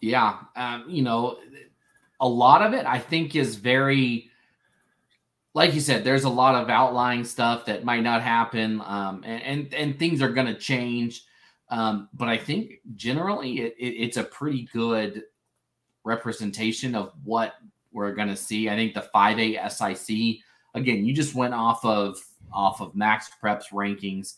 yeah, 0.00 0.38
um, 0.56 0.84
you 0.88 1.02
know, 1.02 1.38
a 2.20 2.28
lot 2.28 2.62
of 2.62 2.72
it 2.72 2.86
I 2.86 2.98
think 2.98 3.36
is 3.36 3.56
very, 3.56 4.30
like 5.54 5.74
you 5.74 5.80
said, 5.80 6.04
there's 6.04 6.24
a 6.24 6.30
lot 6.30 6.54
of 6.54 6.70
outlying 6.70 7.24
stuff 7.24 7.66
that 7.66 7.84
might 7.84 8.02
not 8.02 8.22
happen, 8.22 8.80
um, 8.84 9.22
and, 9.24 9.42
and, 9.42 9.74
and 9.74 9.98
things 9.98 10.22
are 10.22 10.32
going 10.32 10.46
to 10.46 10.54
change. 10.54 11.24
Um, 11.70 12.08
but 12.14 12.28
I 12.28 12.38
think 12.38 12.80
generally 12.94 13.60
it, 13.60 13.74
it, 13.78 13.88
it's 13.88 14.16
a 14.16 14.24
pretty 14.24 14.68
good 14.72 15.24
representation 16.04 16.94
of 16.94 17.12
what 17.24 17.54
we're 17.98 18.14
going 18.14 18.28
to 18.28 18.36
see. 18.36 18.68
I 18.68 18.76
think 18.76 18.94
the 18.94 19.08
5A 19.14 19.70
SIC 19.70 20.42
again, 20.74 21.04
you 21.04 21.12
just 21.12 21.34
went 21.34 21.54
off 21.54 21.84
of 21.84 22.18
off 22.52 22.80
of 22.80 22.94
Max 22.94 23.30
Preps 23.42 23.70
rankings. 23.72 24.34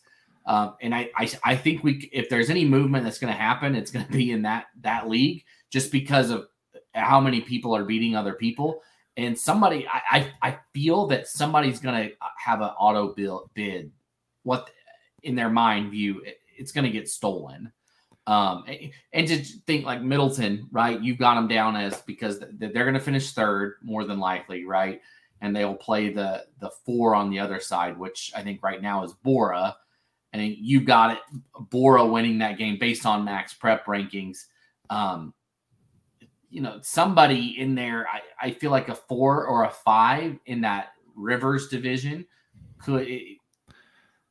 Um, 0.47 0.75
and 0.81 0.95
I, 0.95 1.11
I, 1.17 1.31
I 1.45 1.57
think 1.57 1.85
we 1.85 2.09
if 2.13 2.29
there's 2.29 2.51
any 2.51 2.65
movement 2.65 3.05
that's 3.05 3.19
going 3.19 3.33
to 3.33 3.39
happen, 3.39 3.75
it's 3.75 3.91
going 3.91 4.07
to 4.07 4.13
be 4.13 4.33
in 4.33 4.43
that 4.43 4.67
that 4.81 5.09
league 5.09 5.45
just 5.71 5.93
because 5.93 6.31
of 6.31 6.49
how 6.95 7.21
many 7.21 7.41
people 7.41 7.77
are 7.77 7.85
beating 7.85 8.17
other 8.17 8.35
people. 8.35 8.83
And 9.17 9.39
somebody, 9.39 9.87
I, 9.87 10.01
I, 10.43 10.51
I 10.51 10.59
feel 10.73 11.07
that 11.09 11.29
somebody's 11.29 11.79
going 11.81 12.09
to 12.09 12.15
have 12.39 12.63
an 12.63 12.71
auto 12.79 13.13
bill 13.13 13.51
bid. 13.55 13.93
What 14.45 14.71
in 15.23 15.35
their 15.35 15.51
mind 15.51 15.91
view, 15.91 16.21
it, 16.21 16.39
it's 16.57 16.73
going 16.73 16.85
to 16.85 16.91
get 16.91 17.09
stolen. 17.09 17.71
Um, 18.31 18.65
and 19.13 19.27
to 19.27 19.39
think 19.67 19.85
like 19.85 20.03
Middleton, 20.03 20.69
right? 20.71 21.01
You've 21.03 21.19
got 21.19 21.35
them 21.35 21.49
down 21.49 21.75
as 21.75 22.01
because 22.03 22.39
they're 22.39 22.71
going 22.71 22.95
to 22.95 23.01
finish 23.01 23.33
third 23.33 23.79
more 23.83 24.05
than 24.05 24.21
likely, 24.21 24.65
right? 24.65 25.01
And 25.41 25.55
they'll 25.55 25.75
play 25.75 26.13
the 26.13 26.47
the 26.61 26.71
four 26.87 27.17
on 27.17 27.29
the 27.29 27.41
other 27.41 27.59
side, 27.59 27.99
which 27.99 28.31
I 28.37 28.43
think 28.43 28.63
right 28.63 28.81
now 28.81 29.03
is 29.03 29.15
Borah. 29.15 29.77
And 30.33 30.43
you 30.43 30.81
got 30.81 31.17
it, 31.17 31.19
Borah 31.71 32.07
winning 32.07 32.39
that 32.39 32.57
game 32.57 32.79
based 32.79 33.05
on 33.05 33.25
max 33.25 33.53
prep 33.53 33.85
rankings. 33.87 34.45
Um, 34.91 35.35
you 36.51 36.61
know, 36.61 36.79
somebody 36.83 37.59
in 37.59 37.75
there, 37.75 38.07
I, 38.07 38.47
I 38.47 38.53
feel 38.53 38.71
like 38.71 38.89
a 38.89 38.95
four 38.95 39.45
or 39.45 39.65
a 39.65 39.71
five 39.71 40.39
in 40.47 40.61
that 40.61 40.93
Rivers 41.17 41.67
division 41.67 42.25
could 42.79 43.09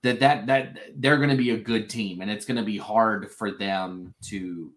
that 0.04 0.20
that 0.20 0.48
that 0.48 0.80
they're 0.96 1.18
going 1.18 1.30
to 1.30 1.36
be 1.36 1.52
a 1.52 1.58
good 1.58 1.90
team 1.90 2.22
and 2.22 2.32
it's 2.32 2.46
going 2.46 2.58
to 2.58 2.64
be 2.64 2.78
hard 2.78 3.30
for 3.32 3.52
them 3.52 4.14
to 4.24 4.72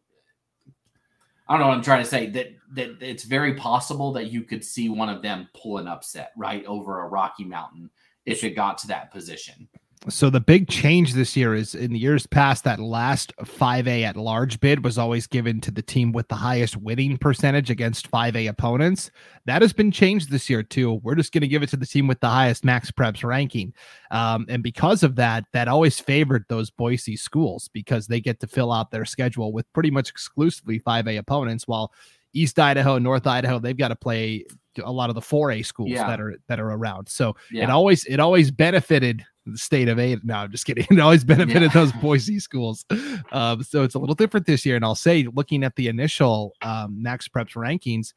I 1.49 1.55
don't 1.55 1.61
know 1.61 1.69
what 1.69 1.77
I'm 1.77 1.83
trying 1.83 2.03
to 2.03 2.09
say 2.09 2.29
that 2.31 2.49
that 2.75 3.03
it's 3.03 3.25
very 3.25 3.55
possible 3.55 4.13
that 4.13 4.31
you 4.31 4.43
could 4.43 4.65
see 4.65 4.89
one 4.89 5.09
of 5.09 5.23
them 5.23 5.49
pull 5.55 5.79
an 5.79 5.89
upset 5.89 6.33
right 6.37 6.65
over 6.67 7.01
a 7.01 7.09
Rocky 7.09 7.45
Mountain 7.45 7.91
if 8.25 8.45
it 8.45 8.51
got 8.51 8.79
to 8.79 8.87
that 8.89 9.13
position. 9.13 9.69
So 10.09 10.31
the 10.31 10.41
big 10.41 10.69
change 10.69 11.15
this 11.15 11.37
year 11.37 11.55
is 11.55 11.77
in 11.77 11.93
the 11.93 11.99
years 11.99 12.27
past 12.27 12.65
that 12.65 12.81
last 12.81 13.33
5A 13.39 14.03
at 14.03 14.17
large 14.17 14.59
bid 14.59 14.83
was 14.83 14.99
always 14.99 15.29
given 15.29 15.61
to 15.61 15.71
the 15.71 15.81
team 15.83 16.11
with 16.11 16.27
the 16.27 16.35
highest 16.35 16.77
winning 16.77 17.17
percentage 17.19 17.71
against 17.71 18.11
5A 18.11 18.49
opponents. 18.49 19.13
That 19.45 19.63
has 19.63 19.73
been 19.73 19.93
changed 19.93 20.29
this 20.31 20.51
year 20.51 20.65
too. 20.65 20.95
We're 21.05 21.15
just 21.15 21.33
going 21.33 21.43
to 21.43 21.47
give 21.49 21.63
it 21.63 21.69
to 21.69 21.77
the 21.77 21.87
team 21.87 22.09
with 22.09 22.19
the 22.19 22.29
highest 22.29 22.65
max 22.65 22.91
preps 22.91 23.23
ranking. 23.23 23.75
Um, 24.11 24.45
and 24.49 24.61
because 24.61 25.05
of 25.05 25.15
that, 25.17 25.45
that 25.53 25.69
always 25.69 26.01
favored 26.01 26.47
those 26.49 26.69
Boise 26.69 27.15
schools 27.17 27.69
because 27.73 28.09
they 28.09 28.21
get 28.21 28.41
to 28.41 28.49
fill 28.49 28.73
out 28.73 28.91
their 28.91 29.05
schedule 29.05 29.53
with 29.53 29.73
pretty 29.73 29.93
much 29.93 30.11
exclusively 30.11 30.81
5A 30.81 31.17
opponents 31.19 31.69
while 31.69 31.93
East 32.33 32.59
Idaho, 32.59 32.99
North 32.99 33.29
Idaho, 33.29 33.61
they've 33.61 33.77
got 33.77 33.89
to 33.89 33.97
play 33.97 34.47
a 34.83 34.91
lot 34.91 35.11
of 35.11 35.15
the 35.15 35.21
4A 35.21 35.65
schools 35.65 35.91
Yeah. 35.91 36.09
that 36.09 36.21
are 36.21 36.35
that 36.49 36.59
are 36.59 36.71
around. 36.71 37.09
So 37.09 37.37
Yeah. 37.53 37.65
it 37.65 37.71
always 37.71 38.05
it 38.07 38.19
always 38.19 38.51
benefited 38.51 39.25
the 39.47 39.59
state 39.59 39.89
of 39.89 39.99
eight. 39.99 40.21
No, 40.25 40.35
I'm 40.35 40.51
just 40.51 40.65
kidding. 40.67 40.87
It 40.91 41.01
always 41.01 41.25
benefited 41.25 41.63
Yeah. 41.63 41.69
those 41.69 41.93
Boise 41.93 42.39
schools. 42.39 42.85
Um, 43.33 43.63
so 43.63 43.83
it's 43.83 43.95
a 43.95 43.99
little 43.99 44.15
different 44.15 44.47
this 44.47 44.65
year. 44.65 44.77
And 44.77 44.85
I'll 44.85 44.95
say, 44.95 45.27
looking 45.35 45.65
at 45.65 45.75
the 45.77 45.89
initial 45.89 46.53
um, 46.63 47.03
Max 47.03 47.29
Preps 47.29 47.55
rankings, 47.55 48.13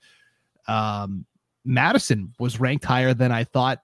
um, 0.68 1.26
Madison 1.64 2.34
was 2.40 2.60
ranked 2.60 2.86
higher 2.86 3.14
than 3.14 3.32
I 3.32 3.44
thought 3.44 3.80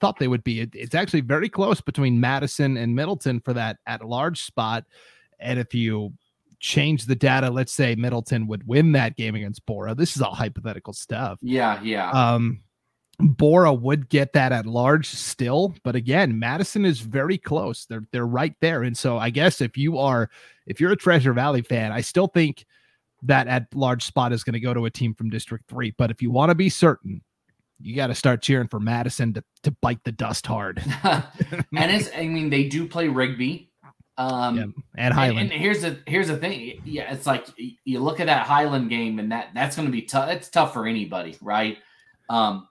thought 0.00 0.18
they 0.18 0.28
would 0.28 0.44
be. 0.44 0.60
It, 0.60 0.70
it's 0.74 0.94
actually 0.94 1.22
very 1.22 1.48
close 1.48 1.80
between 1.80 2.20
Madison 2.20 2.76
and 2.76 2.94
Middleton 2.94 3.40
for 3.40 3.54
that 3.54 3.78
at 3.86 4.04
large 4.06 4.42
spot. 4.42 4.84
And 5.40 5.58
if 5.58 5.74
you 5.74 6.12
change 6.60 7.06
the 7.06 7.14
data, 7.14 7.48
let's 7.50 7.72
say 7.72 7.94
Middleton 7.94 8.46
would 8.46 8.66
win 8.66 8.92
that 8.92 9.16
game 9.16 9.34
against 9.34 9.64
Borah. 9.66 9.94
This 9.94 10.14
is 10.14 10.20
all 10.22 10.34
hypothetical 10.34 10.92
stuff. 10.92 11.38
Yeah, 11.42 11.80
yeah. 11.82 12.10
Um, 12.10 12.60
Borah 13.18 13.72
would 13.72 14.08
get 14.08 14.34
that 14.34 14.52
at 14.52 14.66
large 14.66 15.08
still, 15.08 15.74
but 15.82 15.96
again, 15.96 16.38
Madison 16.38 16.84
is 16.84 17.00
very 17.00 17.38
close. 17.38 17.86
They're 17.86 18.04
they're 18.12 18.26
right 18.26 18.54
there, 18.60 18.82
and 18.82 18.96
so 18.96 19.16
I 19.18 19.30
guess 19.30 19.60
if 19.60 19.76
you 19.78 19.98
are 19.98 20.28
if 20.66 20.80
you're 20.80 20.92
a 20.92 20.96
Treasure 20.96 21.32
Valley 21.32 21.62
fan, 21.62 21.92
I 21.92 22.02
still 22.02 22.26
think 22.26 22.66
that 23.22 23.48
at 23.48 23.74
large 23.74 24.04
spot 24.04 24.32
is 24.32 24.44
going 24.44 24.52
to 24.54 24.60
go 24.60 24.74
to 24.74 24.84
a 24.84 24.90
team 24.90 25.14
from 25.14 25.30
District 25.30 25.64
Three. 25.66 25.92
But 25.96 26.10
if 26.10 26.20
you 26.20 26.30
want 26.30 26.50
to 26.50 26.54
be 26.54 26.68
certain, 26.68 27.22
you 27.80 27.96
got 27.96 28.08
to 28.08 28.14
start 28.14 28.42
cheering 28.42 28.68
for 28.68 28.80
Madison 28.80 29.32
to 29.34 29.44
to 29.62 29.70
bite 29.70 30.02
the 30.04 30.12
dust 30.12 30.46
hard 30.46 30.82
and 31.04 31.24
it's 31.72 32.08
I 32.14 32.26
mean 32.26 32.50
they 32.50 32.68
do 32.68 32.86
play 32.86 33.08
Rigby. 33.08 33.70
Um 34.18 34.56
Yeah, 34.56 34.62
and 34.62 34.74
and, 34.96 35.14
Highland. 35.14 35.52
and 35.52 35.60
here's 35.60 35.82
the 35.82 35.98
here's 36.06 36.28
the 36.28 36.36
thing. 36.36 36.80
Yeah, 36.84 37.12
it's 37.12 37.26
like 37.26 37.46
you 37.84 38.00
look 38.00 38.20
at 38.20 38.26
that 38.26 38.46
Highland 38.46 38.88
game 38.90 39.18
and 39.18 39.32
that 39.32 39.48
that's 39.54 39.76
going 39.76 39.86
to 39.86 39.92
be 39.92 40.02
tough. 40.02 40.30
It's 40.30 40.48
tough 40.48 40.72
for 40.72 40.86
anybody, 40.86 41.36
right? 41.40 41.78
Um 42.30 42.68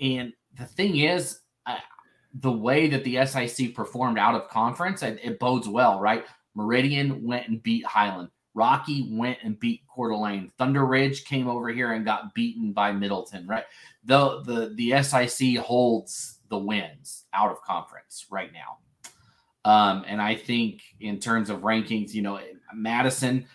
and 0.00 0.32
the 0.58 0.66
thing 0.66 0.98
is 0.98 1.40
uh, 1.66 1.76
the 2.34 2.52
way 2.52 2.88
that 2.88 3.04
the 3.04 3.24
SIC 3.26 3.74
performed 3.74 4.18
out 4.18 4.34
of 4.34 4.48
conference, 4.48 5.02
it, 5.02 5.18
it 5.22 5.38
bodes 5.38 5.68
well, 5.68 6.00
right? 6.00 6.24
Meridian 6.54 7.24
went 7.24 7.48
and 7.48 7.62
beat 7.62 7.84
Highland. 7.84 8.28
Rocky 8.54 9.08
went 9.10 9.38
and 9.42 9.58
beat 9.58 9.82
Coeur 9.88 10.10
d'Alene. 10.10 10.50
Thunder 10.58 10.84
Ridge 10.84 11.24
came 11.24 11.48
over 11.48 11.68
here 11.68 11.92
and 11.92 12.04
got 12.04 12.34
beaten 12.34 12.72
by 12.72 12.92
Middleton, 12.92 13.46
right? 13.46 13.64
The 14.04 14.42
the 14.42 14.74
the 14.74 15.02
SIC 15.02 15.58
holds 15.58 16.38
the 16.48 16.58
wins 16.58 17.26
out 17.32 17.50
of 17.50 17.62
conference 17.62 18.26
right 18.30 18.50
now. 18.52 18.78
Um, 19.64 20.04
and 20.06 20.20
I 20.20 20.34
think 20.34 20.82
in 21.00 21.20
terms 21.20 21.50
of 21.50 21.60
rankings, 21.60 22.12
you 22.12 22.22
know, 22.22 22.40
Madison, 22.74 23.46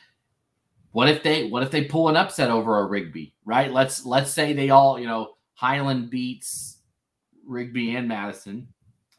what 0.92 1.10
if 1.10 1.24
they 1.24 1.50
what 1.50 1.64
if 1.64 1.72
they 1.72 1.84
pull 1.84 2.08
an 2.08 2.16
upset 2.16 2.50
over 2.50 2.80
a 2.80 2.86
Rigby, 2.86 3.34
right? 3.44 3.72
Let's 3.72 4.06
let's 4.06 4.32
say 4.32 4.54
they 4.54 4.70
all, 4.70 4.98
you 4.98 5.08
know, 5.08 5.35
Highland 5.56 6.10
beats 6.10 6.78
Rigby 7.48 7.96
and 7.96 8.08
Madison, 8.08 8.68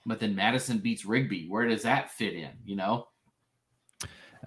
but 0.05 0.21
then 0.21 0.35
Madison 0.35 0.79
beats 0.79 1.05
Rigby. 1.05 1.49
Where 1.49 1.67
does 1.67 1.83
that 1.83 2.11
fit 2.13 2.35
in? 2.35 2.51
You 2.65 2.77
know? 2.77 3.09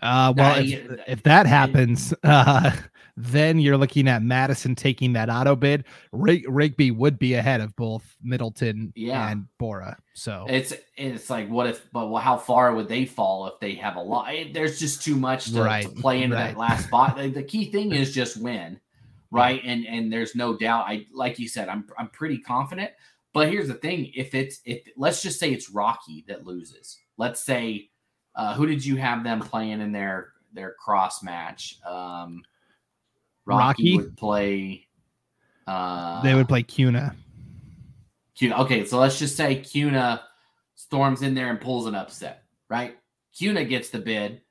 Uh, 0.02 0.34
well, 0.38 0.60
if, 0.60 0.66
yeah, 0.66 0.96
if 1.08 1.24
that 1.24 1.46
happens, 1.46 2.14
uh, 2.24 2.72
then 3.18 3.60
you're 3.60 3.76
looking 3.78 4.08
at 4.08 4.24
Madison 4.24 4.76
taking 4.76 5.12
that 5.14 5.30
auto 5.30 5.56
bid. 5.56 5.84
Rig- 6.14 6.46
Rigby 6.48 6.92
would 6.92 7.20
be 7.20 7.34
ahead 7.34 7.60
of 7.60 7.76
both 7.76 8.16
Middleton 8.22 8.94
Yeah. 8.96 9.30
and 9.30 9.46
Borah. 9.58 9.98
So 10.14 10.46
It's 10.48 10.74
it's 10.96 11.30
like 11.30 11.50
what 11.50 11.68
if 11.68 11.86
but 11.92 12.10
well, 12.10 12.22
how 12.22 12.38
far 12.38 12.74
would 12.76 12.88
they 12.88 13.06
fall 13.06 13.48
if 13.48 13.60
they 13.60 13.74
have 13.76 13.98
a 13.98 14.02
lot? 14.02 14.32
There's 14.54 14.80
just 14.80 15.04
too 15.04 15.16
much 15.16 15.46
to, 15.46 15.64
to 15.82 15.90
play 15.98 16.24
into 16.24 16.36
right. 16.36 16.50
that 16.54 16.58
last 16.58 16.86
spot. 16.86 17.18
The, 17.20 17.30
the 17.30 17.44
key 17.44 17.72
thing 17.72 17.92
is 17.94 18.14
just 18.14 18.38
win, 18.38 18.80
right? 19.32 19.62
And 19.64 19.86
and 19.86 20.12
there's 20.12 20.36
no 20.36 20.58
doubt. 20.58 20.86
I 20.88 21.06
like 21.14 21.40
you 21.40 21.48
said, 21.48 21.70
I'm 21.70 21.86
I'm 21.98 22.10
pretty 22.10 22.40
confident. 22.40 22.92
But 23.34 23.50
here's 23.50 23.68
the 23.68 23.76
thing: 23.76 24.12
if 24.16 24.34
it's 24.34 24.60
if 24.66 24.82
let's 24.98 25.22
just 25.22 25.40
say 25.40 25.52
it's 25.52 25.70
Rocky 25.70 26.26
that 26.28 26.46
loses. 26.46 26.98
Let's 27.18 27.44
say 27.44 27.90
uh, 28.36 28.54
who 28.54 28.66
did 28.66 28.84
you 28.84 28.96
have 28.96 29.24
them 29.24 29.40
playing 29.40 29.82
in 29.82 29.92
their 29.92 30.34
their 30.54 30.74
cross 30.74 31.22
match? 31.24 31.80
Um, 31.86 32.44
Rocky, 33.46 33.60
Rocky? 33.60 33.98
would 33.98 34.18
play. 34.18 34.88
Uh, 35.68 36.22
they 36.22 36.36
would 36.36 36.48
play 36.48 36.64
Kuna. 36.64 37.16
Kuna. 38.36 38.58
Okay, 38.62 38.86
so 38.86 38.98
let's 39.00 39.20
just 39.20 39.36
say 39.36 39.56
Kuna 39.56 40.24
storms 40.76 41.22
in 41.22 41.34
there 41.34 41.50
and 41.50 41.60
pulls 41.60 41.86
an 41.86 41.96
upset, 41.96 42.44
right? 42.70 42.98
Kuna 43.36 43.66
gets 43.66 43.90
the 43.90 44.00
bid. 44.00 44.42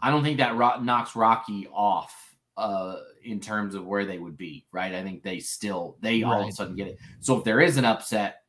I 0.00 0.10
don't 0.10 0.22
think 0.22 0.38
that 0.38 0.56
ro- 0.56 0.80
knocks 0.80 1.16
Rocky 1.16 1.68
off 1.72 2.23
uh, 2.56 2.96
in 3.24 3.40
terms 3.40 3.74
of 3.74 3.86
where 3.86 4.04
they 4.04 4.18
would 4.18 4.36
be, 4.36 4.64
right? 4.72 4.94
I 4.94 5.02
think 5.02 5.22
they 5.22 5.40
still 5.40 5.96
they 6.00 6.22
all 6.22 6.42
of 6.42 6.48
a 6.48 6.52
sudden 6.52 6.76
get 6.76 6.88
it. 6.88 6.98
So 7.20 7.38
if 7.38 7.44
there 7.44 7.60
is 7.60 7.76
an 7.76 7.84
upset, 7.84 8.42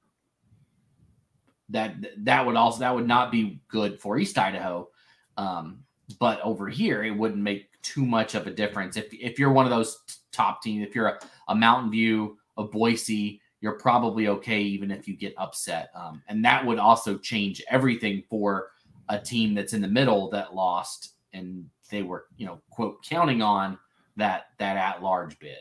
that 1.70 1.96
that 2.18 2.46
would 2.46 2.56
also 2.56 2.80
that 2.80 2.94
would 2.94 3.08
not 3.08 3.32
be 3.32 3.60
good 3.68 4.00
for 4.00 4.18
East 4.18 4.38
Idaho. 4.38 4.90
Um, 5.38 5.80
but 6.20 6.40
over 6.42 6.70
here, 6.70 7.04
it 7.04 7.12
wouldn't 7.12 7.42
make 7.42 7.70
too 7.82 8.06
much 8.06 8.36
of 8.36 8.48
a 8.48 8.52
difference 8.52 8.98
if 8.98 9.08
if 9.12 9.40
you're 9.40 9.52
one 9.52 9.66
of 9.66 9.72
those 9.72 9.98
t- 10.08 10.16
top 10.32 10.62
teams. 10.62 10.86
If 10.88 10.94
you're 10.94 11.08
a, 11.08 11.20
a 11.48 11.56
Mountain 11.56 11.92
View, 11.92 12.38
a 12.58 12.64
Boise, 12.64 13.42
you're 13.62 13.80
probably 13.80 14.28
okay 14.28 14.62
even 14.62 14.92
if 14.92 15.08
you 15.08 15.16
get 15.16 15.34
upset. 15.38 15.90
Um, 15.96 16.22
and 16.28 16.46
that 16.46 16.64
would 16.64 16.78
also 16.78 17.18
change 17.18 17.64
everything 17.70 18.24
for 18.30 18.70
a 19.10 19.20
team 19.20 19.56
that's 19.56 19.74
in 19.74 19.82
the 19.82 19.88
middle 19.88 20.30
that 20.30 20.54
lost 20.54 21.14
and 21.34 21.66
they 21.90 22.02
were, 22.02 22.26
you 22.38 22.46
know, 22.46 22.62
quote 22.70 23.04
counting 23.04 23.42
on 23.42 23.78
that 24.18 24.48
that 24.60 24.78
at 24.78 25.04
large 25.04 25.38
bid. 25.40 25.58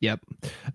Yep. 0.00 0.20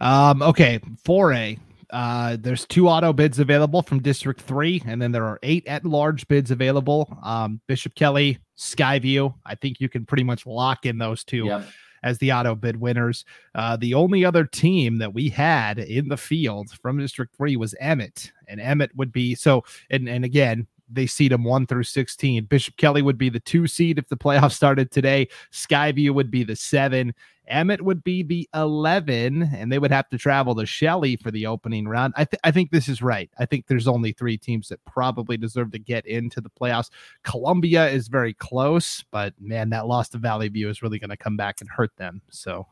Um, 0.01 0.41
okay, 0.41 0.79
4A. 1.05 1.59
Uh, 1.89 2.37
there's 2.39 2.65
two 2.65 2.89
auto 2.89 3.13
bids 3.13 3.39
available 3.39 3.81
from 3.83 4.01
District 4.01 4.41
3, 4.41 4.81
and 4.87 5.01
then 5.01 5.11
there 5.11 5.25
are 5.25 5.39
eight 5.43 5.65
at 5.67 5.85
large 5.85 6.27
bids 6.27 6.49
available. 6.51 7.17
Um, 7.23 7.61
Bishop 7.67 7.93
Kelly, 7.95 8.39
Skyview. 8.57 9.33
I 9.45 9.55
think 9.55 9.79
you 9.79 9.89
can 9.89 10.05
pretty 10.05 10.23
much 10.23 10.45
lock 10.45 10.85
in 10.85 10.97
those 10.97 11.23
two 11.23 11.45
Yep. 11.45 11.67
as 12.01 12.17
the 12.17 12.33
auto 12.33 12.55
bid 12.55 12.77
winners. 12.77 13.25
Uh, 13.53 13.77
the 13.77 13.93
only 13.93 14.25
other 14.25 14.43
team 14.43 14.97
that 14.97 15.13
we 15.13 15.29
had 15.29 15.77
in 15.77 16.09
the 16.09 16.17
field 16.17 16.71
from 16.81 16.97
District 16.97 17.33
3 17.37 17.55
was 17.57 17.75
Emmett, 17.79 18.31
and 18.47 18.59
Emmett 18.59 18.91
would 18.95 19.11
be 19.11 19.35
so, 19.35 19.63
and, 19.91 20.09
and 20.09 20.25
again, 20.25 20.65
they 20.93 21.07
seed 21.07 21.31
them 21.31 21.43
one 21.43 21.65
through 21.65 21.83
16. 21.83 22.45
Bishop 22.45 22.77
Kelly 22.77 23.01
would 23.01 23.17
be 23.17 23.29
the 23.29 23.39
two 23.39 23.67
seed 23.67 23.97
if 23.97 24.07
the 24.07 24.17
playoffs 24.17 24.53
started 24.53 24.91
today. 24.91 25.27
Skyview 25.51 26.11
would 26.11 26.31
be 26.31 26.43
the 26.43 26.55
seven. 26.55 27.13
Emmett 27.47 27.81
would 27.81 28.03
be 28.03 28.23
the 28.23 28.47
11, 28.53 29.49
and 29.53 29.71
they 29.71 29.79
would 29.79 29.91
have 29.91 30.07
to 30.09 30.17
travel 30.17 30.55
to 30.55 30.65
Shelley 30.65 31.17
for 31.17 31.29
the 31.29 31.45
opening 31.45 31.87
round. 31.87 32.13
I, 32.15 32.23
th- 32.23 32.39
I 32.43 32.51
think 32.51 32.71
this 32.71 32.87
is 32.87 33.01
right. 33.01 33.29
I 33.37 33.45
think 33.45 33.67
there's 33.67 33.87
only 33.87 34.13
three 34.13 34.37
teams 34.37 34.69
that 34.69 34.83
probably 34.85 35.35
deserve 35.35 35.71
to 35.71 35.79
get 35.79 36.05
into 36.05 36.39
the 36.39 36.49
playoffs. 36.49 36.89
Columbia 37.23 37.89
is 37.89 38.07
very 38.07 38.33
close, 38.33 39.03
but 39.11 39.33
man, 39.39 39.71
that 39.71 39.87
loss 39.87 40.09
to 40.09 40.19
Vallivue 40.19 40.69
is 40.69 40.81
really 40.81 40.99
going 40.99 41.09
to 41.09 41.17
come 41.17 41.35
back 41.35 41.59
and 41.59 41.69
hurt 41.69 41.91
them. 41.97 42.21
So, 42.29 42.65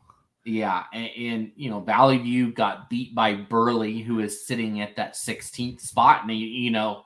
Yeah, 0.44 0.84
and, 0.92 1.10
and 1.16 1.52
you 1.54 1.70
know 1.70 1.80
Valley 1.80 2.18
View 2.18 2.50
got 2.52 2.90
beat 2.90 3.14
by 3.14 3.34
Burley, 3.34 4.00
who 4.00 4.20
is 4.20 4.46
sitting 4.46 4.80
at 4.80 4.96
that 4.96 5.14
16th 5.14 5.80
spot, 5.80 6.22
and 6.22 6.32
you, 6.32 6.46
you 6.46 6.70
know 6.70 7.04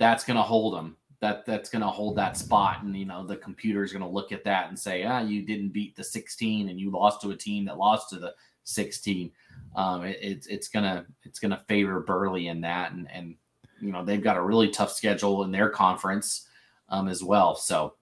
that's 0.00 0.24
going 0.24 0.38
to 0.38 0.42
hold 0.42 0.74
them. 0.74 0.96
That 1.20 1.44
that's 1.44 1.68
going 1.68 1.82
to 1.82 1.88
hold 1.88 2.16
that 2.16 2.38
spot, 2.38 2.82
and 2.82 2.96
you 2.96 3.04
know 3.04 3.26
the 3.26 3.36
computer 3.36 3.84
is 3.84 3.92
going 3.92 4.02
to 4.02 4.08
look 4.08 4.32
at 4.32 4.42
that 4.44 4.70
and 4.70 4.78
say, 4.78 5.04
ah, 5.04 5.20
you 5.20 5.42
didn't 5.42 5.68
beat 5.68 5.94
the 5.94 6.02
16, 6.02 6.70
and 6.70 6.80
you 6.80 6.90
lost 6.90 7.20
to 7.20 7.30
a 7.30 7.36
team 7.36 7.66
that 7.66 7.76
lost 7.76 8.08
to 8.08 8.18
the 8.18 8.34
16. 8.64 9.30
Um, 9.76 10.04
it, 10.04 10.18
it's 10.22 10.46
it's 10.46 10.68
gonna 10.68 11.04
it's 11.22 11.38
gonna 11.38 11.62
favor 11.68 12.00
Burley 12.00 12.48
in 12.48 12.62
that, 12.62 12.92
and 12.92 13.06
and 13.12 13.34
you 13.80 13.92
know 13.92 14.02
they've 14.02 14.22
got 14.22 14.38
a 14.38 14.42
really 14.42 14.70
tough 14.70 14.92
schedule 14.92 15.44
in 15.44 15.50
their 15.50 15.68
conference 15.68 16.48
um, 16.88 17.06
as 17.06 17.22
well. 17.22 17.54
So 17.54 17.94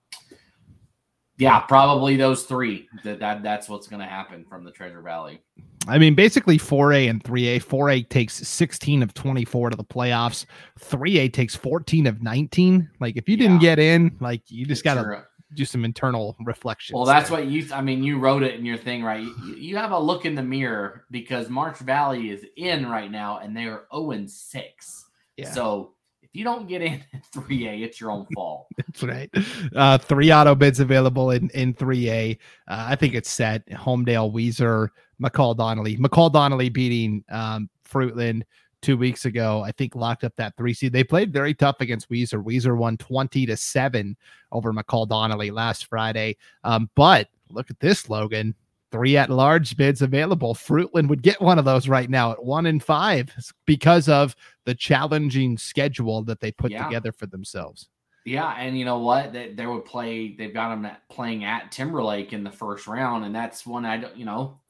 yeah, 1.38 1.61
probably 1.61 2.16
those 2.16 2.44
three. 2.44 2.88
That, 3.05 3.20
that 3.20 3.42
that's 3.42 3.68
what's 3.68 3.87
going 3.87 4.01
to 4.01 4.07
happen 4.07 4.44
from 4.48 4.64
the 4.64 4.72
Treasure 4.72 5.01
Valley. 5.01 5.40
I 5.87 5.96
mean, 5.96 6.14
basically 6.14 6.59
4A 6.59 7.09
and 7.09 7.22
3A. 7.22 7.64
4A 7.64 8.09
takes 8.09 8.35
16 8.35 9.03
of 9.03 9.14
24 9.14 9.70
to 9.70 9.77
the 9.77 9.85
playoffs. 9.85 10.44
3A 10.81 11.33
takes 11.33 11.55
14 11.55 12.07
of 12.07 12.22
19. 12.22 12.90
Like, 13.01 13.16
if 13.16 13.29
you 13.29 13.37
didn't 13.37 13.61
get 13.61 13.79
in, 13.79 14.14
like, 14.20 14.42
you 14.48 14.66
just 14.66 14.85
got 14.85 14.94
to 14.94 15.24
do 15.55 15.64
some 15.64 15.85
internal 15.85 16.37
reflection. 16.40 16.96
Well, 16.96 17.07
that's 17.07 17.31
what 17.31 17.46
you. 17.46 17.66
I 17.72 17.81
mean, 17.81 18.03
you 18.03 18.18
wrote 18.18 18.42
it 18.42 18.57
in 18.57 18.66
your 18.66 18.77
thing, 18.77 19.03
right? 19.03 19.22
You, 19.22 19.55
you 19.57 19.77
have 19.77 19.92
a 19.92 19.98
look 19.98 20.27
in 20.27 20.35
the 20.35 20.42
mirror 20.42 21.05
because 21.11 21.48
Marsh 21.48 21.79
Valley 21.79 22.31
is 22.31 22.44
in 22.57 22.87
right 22.87 23.11
now, 23.11 23.38
and 23.38 23.57
they 23.57 23.62
are 23.62 23.64
zero 23.64 23.87
oh 23.92 24.11
and 24.11 24.31
six. 24.31 25.07
Yeah. 25.37 25.51
So 25.51 25.92
if 26.32 26.38
you 26.38 26.44
don't 26.44 26.68
get 26.68 26.82
in 26.82 27.02
at 27.14 27.24
three 27.32 27.68
A, 27.68 27.74
it's 27.74 28.00
your 28.00 28.10
own 28.10 28.26
fault. 28.34 28.66
That's 28.76 29.02
right. 29.02 29.30
Uh, 29.74 29.98
three 29.98 30.32
auto 30.32 30.54
bids 30.54 30.80
available 30.80 31.30
in 31.30 31.50
in 31.50 31.74
three 31.74 32.10
A. 32.10 32.38
Uh, 32.68 32.86
I 32.90 32.96
think 32.96 33.14
it's 33.14 33.30
set. 33.30 33.66
Homedale, 33.70 34.32
Weiser, 34.32 34.88
McCall 35.22 35.56
Donnelly. 35.56 35.96
McCall 35.96 36.32
Donnelly 36.32 36.68
beating 36.68 37.24
um, 37.30 37.70
Fruitland 37.88 38.42
two 38.82 38.96
weeks 38.96 39.24
ago. 39.24 39.62
I 39.62 39.72
think 39.72 39.94
locked 39.94 40.24
up 40.24 40.34
that 40.36 40.56
three 40.56 40.74
seed. 40.74 40.92
They 40.92 41.04
played 41.04 41.32
very 41.32 41.54
tough 41.54 41.80
against 41.80 42.10
Weiser. 42.10 42.44
Weiser 42.44 42.76
won 42.76 42.96
twenty 42.98 43.46
to 43.46 43.56
seven 43.56 44.16
over 44.52 44.72
McCall 44.72 45.08
Donnelly 45.08 45.50
last 45.50 45.86
Friday. 45.86 46.36
Um, 46.62 46.90
but 46.94 47.28
look 47.50 47.70
at 47.70 47.80
this, 47.80 48.10
Logan. 48.10 48.54
Three 48.90 49.16
at 49.16 49.31
large 49.31 49.77
bids 49.77 50.03
available. 50.03 50.55
Fruitland 50.55 51.09
would 51.09 51.22
get 51.22 51.40
one 51.40 51.59
of 51.59 51.64
those 51.64 51.88
right 51.88 52.09
now 52.09 52.33
at 52.33 52.42
one 52.42 52.66
in 52.66 52.81
five 52.81 53.35
because 53.66 54.09
of 54.09 54.35
the 54.64 54.74
challenging 54.74 55.59
schedule 55.59 56.22
that 56.24 56.40
they 56.40 56.53
put 56.53 56.70
Yeah. 56.70 56.85
together 56.85 57.12
for 57.12 57.27
themselves. 57.27 57.88
Yeah, 58.24 58.53
and 58.59 58.79
you 58.79 58.85
know 58.85 58.98
what? 58.98 59.33
They, 59.33 59.53
they 59.55 59.66
would 59.66 59.85
play. 59.87 60.35
They've 60.37 60.53
got 60.53 60.70
them 60.70 60.85
at, 60.85 61.09
playing 61.09 61.44
at 61.44 61.72
Timberlake 61.72 62.33
in 62.35 62.44
the 62.44 62.51
first 62.51 62.87
round, 62.87 63.24
and 63.24 63.35
that's 63.35 63.66
one 63.66 63.87
I 63.87 63.96
don't. 63.96 64.14
You 64.16 64.27
know, 64.27 64.61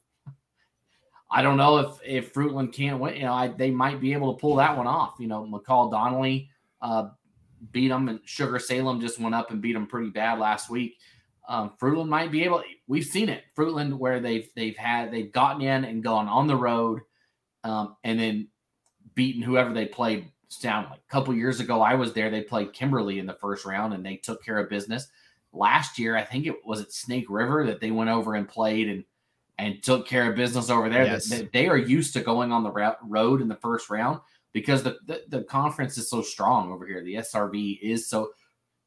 I 1.29 1.41
don't 1.41 1.57
know 1.57 1.77
if 1.79 1.99
if 2.05 2.33
Fruitland 2.33 2.71
can't 2.73 2.99
win. 2.99 3.15
You 3.15 3.23
know, 3.23 3.33
I, 3.33 3.49
they 3.49 3.69
might 3.69 3.99
be 3.99 4.13
able 4.13 4.33
to 4.33 4.39
pull 4.39 4.55
that 4.57 4.77
one 4.77 4.87
off. 4.87 5.15
You 5.19 5.27
know, 5.27 5.45
McCall 5.45 5.91
Donnelly 5.91 6.49
uh, 6.81 7.09
beat 7.73 7.89
them, 7.89 8.07
and 8.07 8.21
Sugar 8.23 8.59
Salem 8.59 9.01
just 9.01 9.19
went 9.19 9.35
up 9.35 9.51
and 9.51 9.61
beat 9.61 9.73
them 9.73 9.87
pretty 9.87 10.09
bad 10.09 10.39
last 10.39 10.69
week. 10.69 10.97
Um, 11.49 11.71
Fruitland 11.81 12.07
might 12.09 12.31
be 12.31 12.43
able. 12.43 12.63
We've 12.87 13.03
seen 13.03 13.27
it, 13.27 13.43
Fruitland, 13.57 13.97
where 13.97 14.19
they've 14.19 14.47
they've 14.55 14.77
had 14.77 15.11
they've 15.11 15.31
gotten 15.31 15.63
in 15.63 15.83
and 15.83 16.03
gone 16.03 16.27
on 16.27 16.45
the 16.45 16.55
road, 16.55 17.01
um, 17.63 17.97
and 18.03 18.19
then 18.19 18.47
beaten 19.15 19.41
whoever 19.41 19.73
they 19.73 19.87
played. 19.87 20.31
Like 20.63 20.85
a 20.85 21.11
couple 21.11 21.33
years 21.33 21.59
ago, 21.59 21.81
I 21.81 21.95
was 21.95 22.13
there. 22.13 22.29
They 22.29 22.41
played 22.41 22.73
Kimberly 22.73 23.19
in 23.19 23.25
the 23.25 23.33
first 23.33 23.65
round, 23.65 23.93
and 23.93 24.05
they 24.05 24.15
took 24.15 24.43
care 24.43 24.59
of 24.59 24.69
business. 24.69 25.07
Last 25.51 25.97
year, 25.97 26.15
I 26.15 26.23
think 26.23 26.45
it 26.45 26.65
was 26.65 26.81
at 26.81 26.91
Snake 26.91 27.25
River 27.29 27.65
that 27.65 27.81
they 27.81 27.91
went 27.91 28.11
over 28.11 28.35
and 28.35 28.47
played 28.47 28.87
and 28.87 29.03
and 29.57 29.81
took 29.83 30.07
care 30.07 30.29
of 30.29 30.35
business 30.35 30.69
over 30.69 30.87
there. 30.87 31.05
Yes. 31.05 31.25
They, 31.25 31.49
they 31.51 31.67
are 31.67 31.77
used 31.77 32.13
to 32.13 32.21
going 32.21 32.51
on 32.51 32.63
the 32.63 32.95
road 33.03 33.41
in 33.41 33.47
the 33.47 33.55
first 33.55 33.89
round 33.89 34.19
because 34.53 34.83
the, 34.83 34.97
the 35.07 35.23
the 35.29 35.43
conference 35.43 35.97
is 35.97 36.09
so 36.09 36.21
strong 36.21 36.71
over 36.71 36.85
here. 36.85 37.03
The 37.03 37.15
SRV 37.15 37.79
is 37.81 38.07
so. 38.07 38.29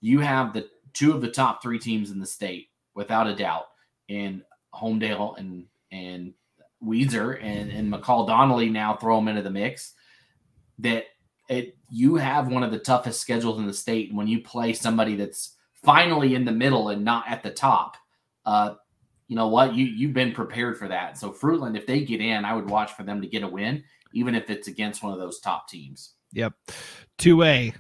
You 0.01 0.21
have 0.21 0.53
the 0.53 0.69
two 0.95 1.13
of 1.13 1.21
the 1.21 1.31
top 1.31 1.63
three 1.63 1.79
teams 1.79 2.11
in 2.11 2.19
the 2.19 2.27
state 2.27 2.69
without 2.95 3.27
a 3.27 3.35
doubt 3.35 3.67
in 4.09 4.43
Homedale 4.75 5.39
and 5.39 5.67
and 5.91 6.35
Weiser 6.85 7.39
and, 7.41 7.71
and 7.71 7.93
McCall 7.93 8.27
Donnelly 8.27 8.69
now 8.69 8.97
throw 8.97 9.17
them 9.17 9.29
into 9.29 9.43
the 9.43 9.51
mix. 9.51 9.95
That 10.79 11.05
it 11.49 11.77
you 11.91 12.17
have 12.17 12.49
one 12.49 12.63
of 12.63 12.71
the 12.71 12.79
toughest 12.79 13.21
schedules 13.21 13.59
in 13.59 13.67
the 13.67 13.73
state. 13.73 14.13
When 14.13 14.27
you 14.27 14.41
play 14.41 14.73
somebody 14.73 15.17
that's 15.17 15.57
finally 15.85 16.35
in 16.35 16.45
the 16.45 16.53
middle 16.53 16.89
and 16.89 17.05
not 17.05 17.29
at 17.29 17.43
the 17.43 17.51
top, 17.51 17.97
uh, 18.45 18.75
you 19.29 19.37
know 19.37 19.49
what? 19.49 19.75
You 19.75 19.87
you've 19.87 20.15
been 20.15 20.33
prepared 20.33 20.79
for 20.79 20.89
that. 20.89 21.19
So 21.19 21.31
Fruitland, 21.31 21.77
if 21.77 21.87
they 21.87 22.05
get 22.05 22.21
in, 22.21 22.45
I 22.45 22.55
would 22.55 22.69
watch 22.69 22.93
for 22.93 23.03
them 23.03 23.21
to 23.21 23.29
get 23.29 23.43
a 23.43 23.49
win, 23.49 23.85
even 24.13 24.35
if 24.35 24.51
it's 24.51 24.69
against 24.69 25.03
one 25.03 25.13
of 25.13 25.19
those 25.19 25.41
top 25.41 25.69
teams. 25.69 26.15
Yep. 26.33 26.55
2A. 27.19 27.75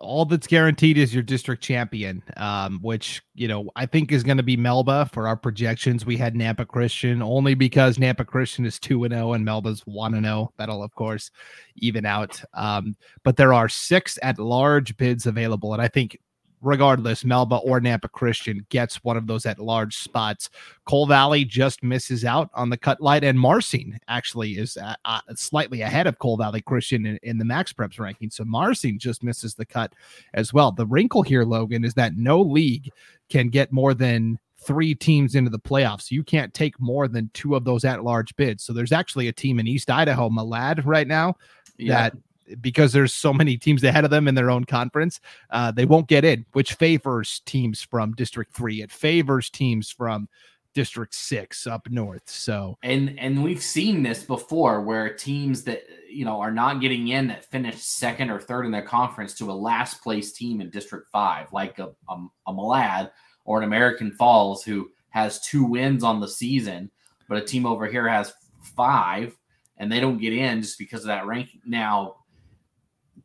All 0.00 0.24
that's 0.24 0.46
guaranteed 0.46 0.96
is 0.96 1.12
your 1.12 1.22
district 1.22 1.62
champion, 1.62 2.22
um, 2.38 2.78
which, 2.80 3.22
you 3.34 3.46
know, 3.46 3.70
I 3.76 3.84
think 3.84 4.10
is 4.10 4.22
going 4.22 4.38
to 4.38 4.42
be 4.42 4.56
Melba 4.56 5.10
for 5.12 5.28
our 5.28 5.36
projections. 5.36 6.06
We 6.06 6.16
had 6.16 6.34
Nampa 6.34 6.66
Christian 6.66 7.20
only 7.20 7.54
because 7.54 7.98
Nampa 7.98 8.26
Christian 8.26 8.64
is 8.64 8.78
2 8.78 9.04
and 9.04 9.12
0 9.12 9.34
and 9.34 9.44
Melba's 9.44 9.80
1 9.80 10.14
and 10.14 10.24
0. 10.24 10.52
That'll, 10.56 10.82
of 10.82 10.94
course, 10.94 11.30
even 11.76 12.06
out. 12.06 12.42
Um, 12.54 12.96
but 13.24 13.36
there 13.36 13.52
are 13.52 13.68
six 13.68 14.18
at 14.22 14.38
large 14.38 14.96
bids 14.96 15.26
available. 15.26 15.74
And 15.74 15.82
I 15.82 15.88
think 15.88 16.18
regardless, 16.60 17.24
Melba 17.24 17.56
or 17.56 17.80
Nampa 17.80 18.10
Christian 18.10 18.64
gets 18.68 19.02
one 19.02 19.16
of 19.16 19.26
those 19.26 19.46
at 19.46 19.58
large 19.58 19.96
spots. 19.96 20.50
Cole 20.84 21.06
Valley 21.06 21.44
just 21.44 21.82
misses 21.82 22.24
out 22.24 22.50
on 22.54 22.70
the 22.70 22.76
cut 22.76 23.00
light, 23.00 23.24
and 23.24 23.38
Marsing 23.38 23.98
actually 24.08 24.52
is 24.52 24.76
uh, 24.76 24.94
uh, 25.04 25.20
slightly 25.34 25.82
ahead 25.82 26.06
of 26.06 26.18
Cole 26.18 26.36
Valley 26.36 26.60
Christian 26.60 27.06
in, 27.06 27.18
in 27.22 27.38
the 27.38 27.44
Max 27.44 27.72
Preps 27.72 27.98
ranking. 27.98 28.30
So 28.30 28.44
Marsing 28.44 28.98
just 28.98 29.22
misses 29.22 29.54
the 29.54 29.66
cut 29.66 29.92
as 30.34 30.52
well. 30.52 30.72
The 30.72 30.86
wrinkle 30.86 31.22
here, 31.22 31.44
Logan, 31.44 31.84
is 31.84 31.94
that 31.94 32.16
no 32.16 32.40
league 32.40 32.90
can 33.28 33.48
get 33.48 33.72
more 33.72 33.94
than 33.94 34.38
three 34.62 34.94
teams 34.94 35.34
into 35.34 35.50
the 35.50 35.58
playoffs. 35.58 36.10
You 36.10 36.22
can't 36.22 36.52
take 36.52 36.78
more 36.78 37.08
than 37.08 37.30
two 37.32 37.54
of 37.54 37.64
those 37.64 37.84
at 37.84 38.04
large 38.04 38.36
bids. 38.36 38.62
So 38.62 38.72
there's 38.74 38.92
actually 38.92 39.28
a 39.28 39.32
team 39.32 39.58
in 39.58 39.66
East 39.66 39.90
Idaho, 39.90 40.28
Malad, 40.28 40.84
right 40.84 41.06
now 41.06 41.36
that 41.78 42.12
because 42.60 42.92
there's 42.92 43.14
so 43.14 43.32
many 43.32 43.56
teams 43.56 43.84
ahead 43.84 44.04
of 44.04 44.10
them 44.10 44.28
in 44.28 44.34
their 44.34 44.50
own 44.50 44.64
conference, 44.64 45.20
uh, 45.50 45.70
they 45.70 45.84
won't 45.84 46.08
get 46.08 46.24
in, 46.24 46.44
which 46.52 46.74
favors 46.74 47.40
teams 47.46 47.82
from 47.82 48.12
District 48.12 48.52
Three. 48.52 48.82
It 48.82 48.90
favors 48.90 49.50
teams 49.50 49.90
from 49.90 50.28
District 50.74 51.14
Six 51.14 51.66
up 51.66 51.90
north. 51.90 52.28
So 52.28 52.78
and 52.82 53.18
and 53.18 53.42
we've 53.42 53.62
seen 53.62 54.02
this 54.02 54.24
before 54.24 54.80
where 54.82 55.12
teams 55.12 55.64
that 55.64 55.84
you 56.10 56.24
know 56.24 56.40
are 56.40 56.50
not 56.50 56.80
getting 56.80 57.08
in 57.08 57.28
that 57.28 57.44
finish 57.44 57.76
second 57.76 58.30
or 58.30 58.40
third 58.40 58.66
in 58.66 58.72
their 58.72 58.82
conference 58.82 59.34
to 59.34 59.50
a 59.50 59.52
last 59.52 60.02
place 60.02 60.32
team 60.32 60.60
in 60.60 60.70
district 60.70 61.08
five 61.10 61.52
like 61.52 61.78
a, 61.78 61.90
a, 62.08 62.26
a 62.48 62.52
malad 62.52 63.10
or 63.44 63.58
an 63.58 63.64
american 63.64 64.10
falls 64.12 64.62
who 64.62 64.90
has 65.10 65.40
two 65.40 65.64
wins 65.64 66.02
on 66.02 66.20
the 66.20 66.28
season 66.28 66.90
but 67.28 67.38
a 67.38 67.44
team 67.44 67.64
over 67.64 67.86
here 67.86 68.08
has 68.08 68.32
five 68.60 69.36
and 69.76 69.90
they 69.90 70.00
don't 70.00 70.18
get 70.18 70.32
in 70.32 70.62
just 70.62 70.78
because 70.78 71.02
of 71.02 71.08
that 71.08 71.26
ranking 71.26 71.60
now 71.64 72.16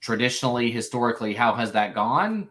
traditionally 0.01 0.71
historically 0.71 1.33
how 1.33 1.53
has 1.53 1.71
that 1.71 1.93
gone 1.93 2.47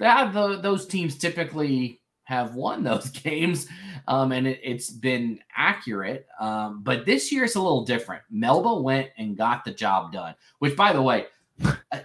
yeah 0.00 0.30
the, 0.30 0.56
those 0.56 0.86
teams 0.86 1.16
typically 1.16 2.00
have 2.24 2.54
won 2.54 2.82
those 2.84 3.10
games 3.10 3.66
um, 4.08 4.32
and 4.32 4.46
it, 4.46 4.64
has 4.64 4.88
been 4.90 5.40
accurate. 5.56 6.26
Um, 6.40 6.82
but 6.82 7.04
this 7.04 7.30
year 7.30 7.44
it's 7.44 7.56
a 7.56 7.60
little 7.60 7.84
different. 7.84 8.22
Melba 8.30 8.80
went 8.80 9.10
and 9.18 9.36
got 9.36 9.64
the 9.64 9.72
job 9.72 10.12
done. 10.12 10.34
Which, 10.58 10.76
by 10.76 10.92
the 10.92 11.02
way, 11.02 11.26
uh, 11.64 12.00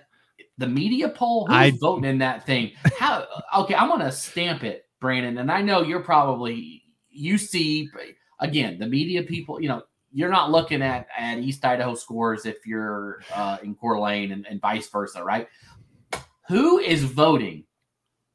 the 0.57 0.67
media 0.67 1.09
poll, 1.09 1.47
who's 1.47 1.55
I- 1.55 1.71
voting 1.79 2.09
in 2.09 2.17
that 2.19 2.45
thing? 2.45 2.71
How? 2.97 3.25
Okay, 3.57 3.75
I'm 3.75 3.89
gonna 3.89 4.11
stamp 4.11 4.63
it, 4.63 4.85
Brandon. 4.99 5.37
And 5.37 5.51
I 5.51 5.61
know 5.61 5.81
you're 5.81 6.03
probably 6.03 6.83
you 7.09 7.37
see 7.37 7.89
again 8.39 8.79
the 8.79 8.87
media 8.87 9.23
people. 9.23 9.61
You 9.61 9.69
know, 9.69 9.83
you're 10.15 10.29
not 10.29 10.49
looking 10.49 10.81
at 10.81 11.07
at 11.15 11.37
East 11.37 11.63
Idaho 11.63 11.93
scores 11.93 12.47
if 12.47 12.65
you're 12.65 13.19
uh, 13.33 13.57
in 13.61 13.75
Coeur 13.75 13.95
d'Alene 13.95 14.31
and, 14.31 14.47
and 14.47 14.59
vice 14.59 14.89
versa, 14.89 15.23
right? 15.23 15.47
Who 16.47 16.79
is 16.79 17.03
voting 17.03 17.65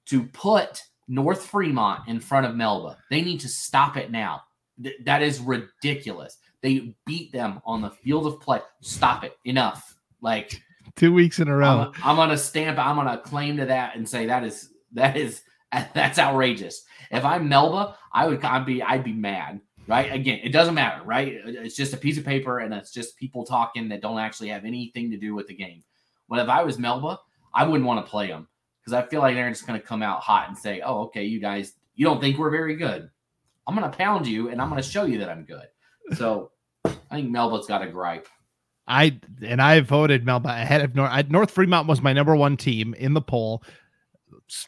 to 0.07 0.25
put 0.25 0.83
North 1.11 1.47
Fremont 1.47 2.09
in 2.09 2.21
front 2.21 2.47
of 2.47 2.55
Melba. 2.55 2.97
They 3.11 3.21
need 3.21 3.41
to 3.41 3.49
stop 3.49 3.97
it 3.97 4.11
now. 4.11 4.43
Th- 4.83 4.97
that 5.05 5.23
is 5.23 5.41
ridiculous. 5.41 6.39
They 6.63 6.95
beat 7.05 7.33
them 7.33 7.61
on 7.65 7.83
the 7.83 7.91
field 7.91 8.27
of 8.27 8.41
play. 8.41 8.61
Stop 8.81 9.25
it. 9.25 9.37
Enough. 9.45 9.97
Like 10.21 10.63
two 10.97 11.13
weeks 11.13 11.41
in 11.41 11.49
a 11.49 11.57
row. 11.57 11.93
I'm, 11.97 12.03
I'm 12.05 12.17
gonna 12.17 12.39
stamp. 12.39 12.79
I'm 12.79 12.97
gonna 12.97 13.19
claim 13.19 13.57
to 13.57 13.67
that 13.67 13.97
and 13.97 14.09
say 14.09 14.27
that 14.27 14.45
is 14.45 14.71
that 14.93 15.17
is 15.17 15.43
that's 15.95 16.19
outrageous. 16.19 16.85
If 17.11 17.25
I'm 17.25 17.49
Melba, 17.49 17.97
I 18.13 18.29
would 18.29 18.45
I'd 18.45 18.67
be 18.67 18.83
I'd 18.83 19.05
be 19.05 19.13
mad. 19.13 19.61
Right? 19.91 20.13
Again, 20.13 20.41
it 20.43 20.51
doesn't 20.51 20.75
matter. 20.75 21.03
Right? 21.05 21.41
It's 21.45 21.77
just 21.77 21.93
a 21.93 21.97
piece 21.97 22.17
of 22.17 22.25
paper 22.25 22.61
and 22.61 22.73
it's 22.73 22.93
just 22.93 23.17
people 23.17 23.45
talking 23.45 23.89
that 23.89 24.01
don't 24.01 24.19
actually 24.19 24.49
have 24.49 24.65
anything 24.65 25.11
to 25.11 25.17
do 25.17 25.35
with 25.35 25.49
the 25.49 25.55
game. 25.55 25.83
But 26.29 26.39
if 26.39 26.49
I 26.49 26.63
was 26.63 26.79
Melba, 26.79 27.19
I 27.53 27.67
wouldn't 27.67 27.87
want 27.87 28.05
to 28.05 28.09
play 28.09 28.29
them 28.29 28.47
because 28.81 28.93
I 28.93 29.07
feel 29.09 29.21
like 29.21 29.35
they're 29.35 29.51
just 29.51 29.67
going 29.67 29.81
to 29.81 29.87
come 29.87 30.03
out 30.03 30.21
hot 30.21 30.49
and 30.49 30.57
say, 30.57 30.81
"Oh, 30.81 31.03
okay, 31.03 31.25
you 31.25 31.41
guys, 31.41 31.75
you 31.97 32.07
don't 32.07 32.21
think 32.21 32.39
we're 32.39 32.51
very 32.51 32.77
good. 32.77 33.11
I'm 33.67 33.77
going 33.77 33.91
to 33.91 33.97
pound 33.97 34.27
you, 34.27 34.49
and 34.49 34.61
I'm 34.61 34.71
going 34.71 34.81
to 34.83 34.89
show 34.89 35.05
you 35.05 35.19
that 35.19 35.29
I'm 35.29 35.45
good." 35.45 35.67
So 36.15 36.53
I 36.85 37.17
think 37.17 37.31
Melba's 37.31 37.67
got 37.67 37.83
a 37.83 37.89
gripe. 37.89 38.29
I 38.87 39.21
and 39.43 39.61
I 39.61 39.81
voted 39.81 40.25
Melba 40.25 40.49
ahead 40.51 40.83
of 40.83 40.95
North. 40.95 41.11
I, 41.13 41.23
North 41.29 41.51
Fremont 41.51 41.89
was 41.89 42.01
my 42.01 42.13
number 42.13 42.35
one 42.35 42.57
team 42.57 42.95
in 42.95 43.15
the 43.15 43.21
poll 43.21 43.63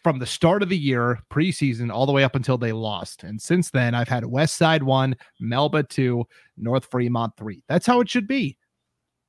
from 0.02 0.18
the 0.18 0.26
start 0.26 0.62
of 0.62 0.68
the 0.68 0.76
year, 0.78 1.18
preseason, 1.30 1.92
all 1.92 2.06
the 2.06 2.12
way 2.12 2.24
up 2.24 2.34
until 2.34 2.58
they 2.58 2.72
lost. 2.72 3.24
And 3.24 3.40
since 3.40 3.70
then, 3.70 3.94
I've 3.94 4.08
had 4.08 4.24
West 4.24 4.56
Side 4.56 4.82
one, 4.82 5.16
Melba 5.40 5.82
two, 5.82 6.24
North 6.56 6.86
Fremont 6.90 7.36
three. 7.36 7.62
That's 7.68 7.86
how 7.86 8.00
it 8.00 8.08
should 8.08 8.26
be. 8.28 8.56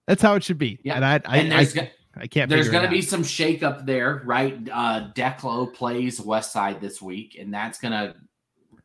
That's 0.08 0.22
how 0.22 0.36
it 0.36 0.44
should 0.44 0.58
be. 0.58 0.80
Yeah, 0.84 0.96
And 0.96 1.06
I, 1.06 1.22
I, 1.26 1.38
and 1.38 1.54
I, 1.54 1.66
go- 1.66 1.88
I 2.18 2.28
can't. 2.28 2.50
there's 2.50 2.70
going 2.70 2.84
to 2.84 2.90
be 2.92 3.02
some 3.02 3.24
shakeup 3.24 3.86
there, 3.86 4.22
right? 4.26 4.58
Uh, 4.72 5.10
Declo 5.16 5.74
plays 5.74 6.20
West 6.20 6.52
Side 6.52 6.82
this 6.82 7.02
week, 7.02 7.38
and 7.40 7.54
that's 7.54 7.80
going 7.80 7.94
to 7.94 8.14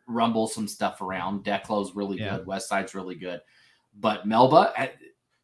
rumble 0.06 0.46
some 0.46 0.66
stuff 0.68 1.00
around. 1.02 1.44
Declo's 1.44 1.94
really 1.94 2.18
Yeah. 2.18 2.38
good. 2.38 2.46
West 2.46 2.68
Side's 2.68 2.94
really 2.94 3.16
good, 3.16 3.40
but 3.98 4.26
Melba. 4.26 4.72
eh, 4.76 4.88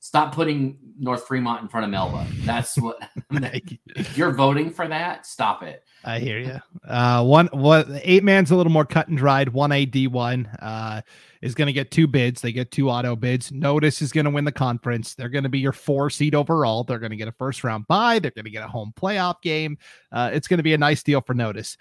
Stop 0.00 0.34
putting 0.34 0.76
North 0.98 1.26
Fremont 1.26 1.62
in 1.62 1.68
front 1.68 1.84
of 1.84 1.90
Melba. 1.90 2.26
That's 2.40 2.76
what. 2.76 2.98
if 3.30 4.18
you're 4.18 4.32
voting 4.32 4.70
for 4.70 4.86
that, 4.86 5.24
stop 5.24 5.62
it. 5.62 5.82
I 6.04 6.18
hear 6.18 6.38
you. 6.38 6.60
Uh, 6.86 7.24
one, 7.24 7.48
what 7.52 7.86
eight 8.02 8.22
man's 8.22 8.50
a 8.50 8.56
little 8.56 8.72
more 8.72 8.84
cut 8.84 9.08
and 9.08 9.16
dried. 9.16 9.48
One 9.48 9.72
AD 9.72 10.08
one 10.08 10.46
uh, 10.60 11.00
is 11.40 11.54
going 11.54 11.66
to 11.66 11.72
get 11.72 11.90
two 11.90 12.06
bids. 12.06 12.42
They 12.42 12.52
get 12.52 12.70
two 12.70 12.90
auto 12.90 13.16
bids. 13.16 13.50
Notus 13.50 14.02
is 14.02 14.12
going 14.12 14.26
to 14.26 14.30
win 14.30 14.44
the 14.44 14.52
conference. 14.52 15.14
They're 15.14 15.30
going 15.30 15.44
to 15.44 15.50
be 15.50 15.60
your 15.60 15.72
four 15.72 16.10
seed 16.10 16.34
overall. 16.34 16.84
They're 16.84 16.98
going 16.98 17.10
to 17.10 17.16
get 17.16 17.28
a 17.28 17.32
first 17.32 17.64
round 17.64 17.86
bye. 17.88 18.18
They're 18.18 18.30
going 18.30 18.44
to 18.44 18.50
get 18.50 18.64
a 18.64 18.68
home 18.68 18.92
playoff 19.00 19.40
game. 19.40 19.78
Uh, 20.12 20.30
it's 20.32 20.46
going 20.46 20.58
to 20.58 20.64
be 20.64 20.74
a 20.74 20.78
nice 20.78 21.02
deal 21.02 21.22
for 21.22 21.34
Notus. 21.34 21.78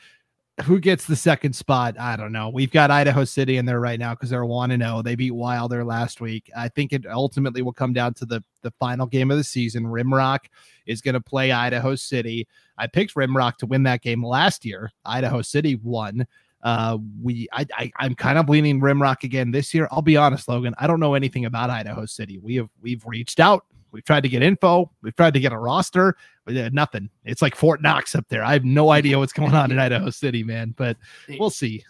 Who 0.61 0.79
gets 0.79 1.07
the 1.07 1.15
second 1.15 1.53
spot? 1.55 1.99
I 1.99 2.15
don't 2.15 2.31
know. 2.31 2.49
We've 2.49 2.69
got 2.69 2.91
Idaho 2.91 3.25
City 3.25 3.57
in 3.57 3.65
there 3.65 3.79
right 3.79 3.99
now 3.99 4.11
because 4.13 4.29
they're 4.29 4.45
one 4.45 4.69
and 4.69 4.83
zero. 4.83 5.01
They 5.01 5.15
beat 5.15 5.31
Wilder 5.31 5.83
last 5.83 6.21
week. 6.21 6.51
I 6.55 6.69
think 6.69 6.93
it 6.93 7.07
ultimately 7.07 7.63
will 7.63 7.73
come 7.73 7.91
down 7.91 8.13
to 8.15 8.25
the 8.25 8.43
the 8.61 8.69
final 8.79 9.07
game 9.07 9.31
of 9.31 9.37
the 9.37 9.43
season. 9.43 9.83
Rimrock 9.83 10.41
is 10.85 11.01
going 11.01 11.15
to 11.15 11.21
play 11.21 11.51
Idaho 11.51 11.95
City. 11.95 12.47
I 12.77 12.85
picked 12.85 13.15
Rimrock 13.15 13.57
to 13.57 13.65
win 13.65 13.81
that 13.83 14.01
game 14.03 14.23
last 14.23 14.63
year. 14.63 14.91
Idaho 15.03 15.41
City 15.41 15.75
won. 15.75 16.27
Uh, 16.61 16.99
we 17.21 17.47
I, 17.51 17.65
I 17.75 17.91
I'm 17.97 18.13
kind 18.13 18.37
of 18.37 18.47
leaning 18.47 18.79
Rimrock 18.79 19.23
again 19.23 19.49
this 19.49 19.73
year. 19.73 19.87
I'll 19.91 20.03
be 20.03 20.17
honest, 20.17 20.47
Logan. 20.47 20.75
I 20.77 20.85
don't 20.85 20.99
know 20.99 21.15
anything 21.15 21.45
about 21.45 21.71
Idaho 21.71 22.05
City. 22.05 22.37
We 22.37 22.57
have 22.57 22.69
we've 22.79 23.03
reached 23.07 23.39
out. 23.39 23.65
We've 23.93 24.03
tried 24.03 24.23
to 24.23 24.29
get 24.29 24.41
info. 24.41 24.91
We've 25.03 25.15
tried 25.15 25.35
to 25.35 25.39
get 25.39 25.53
a 25.53 25.57
roster. 25.57 26.17
nothing. 26.47 27.09
It's 27.23 27.41
like 27.43 27.55
Fort 27.55 27.81
Knox 27.81 28.15
up 28.15 28.27
there. 28.27 28.43
I 28.43 28.53
have 28.53 28.65
no 28.65 28.89
idea 28.89 29.19
what's 29.19 29.33
going 29.33 29.53
on 29.53 29.71
in 29.71 29.79
Idaho 29.79 30.09
City, 30.09 30.43
man. 30.43 30.73
But 30.75 30.97
we'll 31.39 31.51
see. 31.51 31.85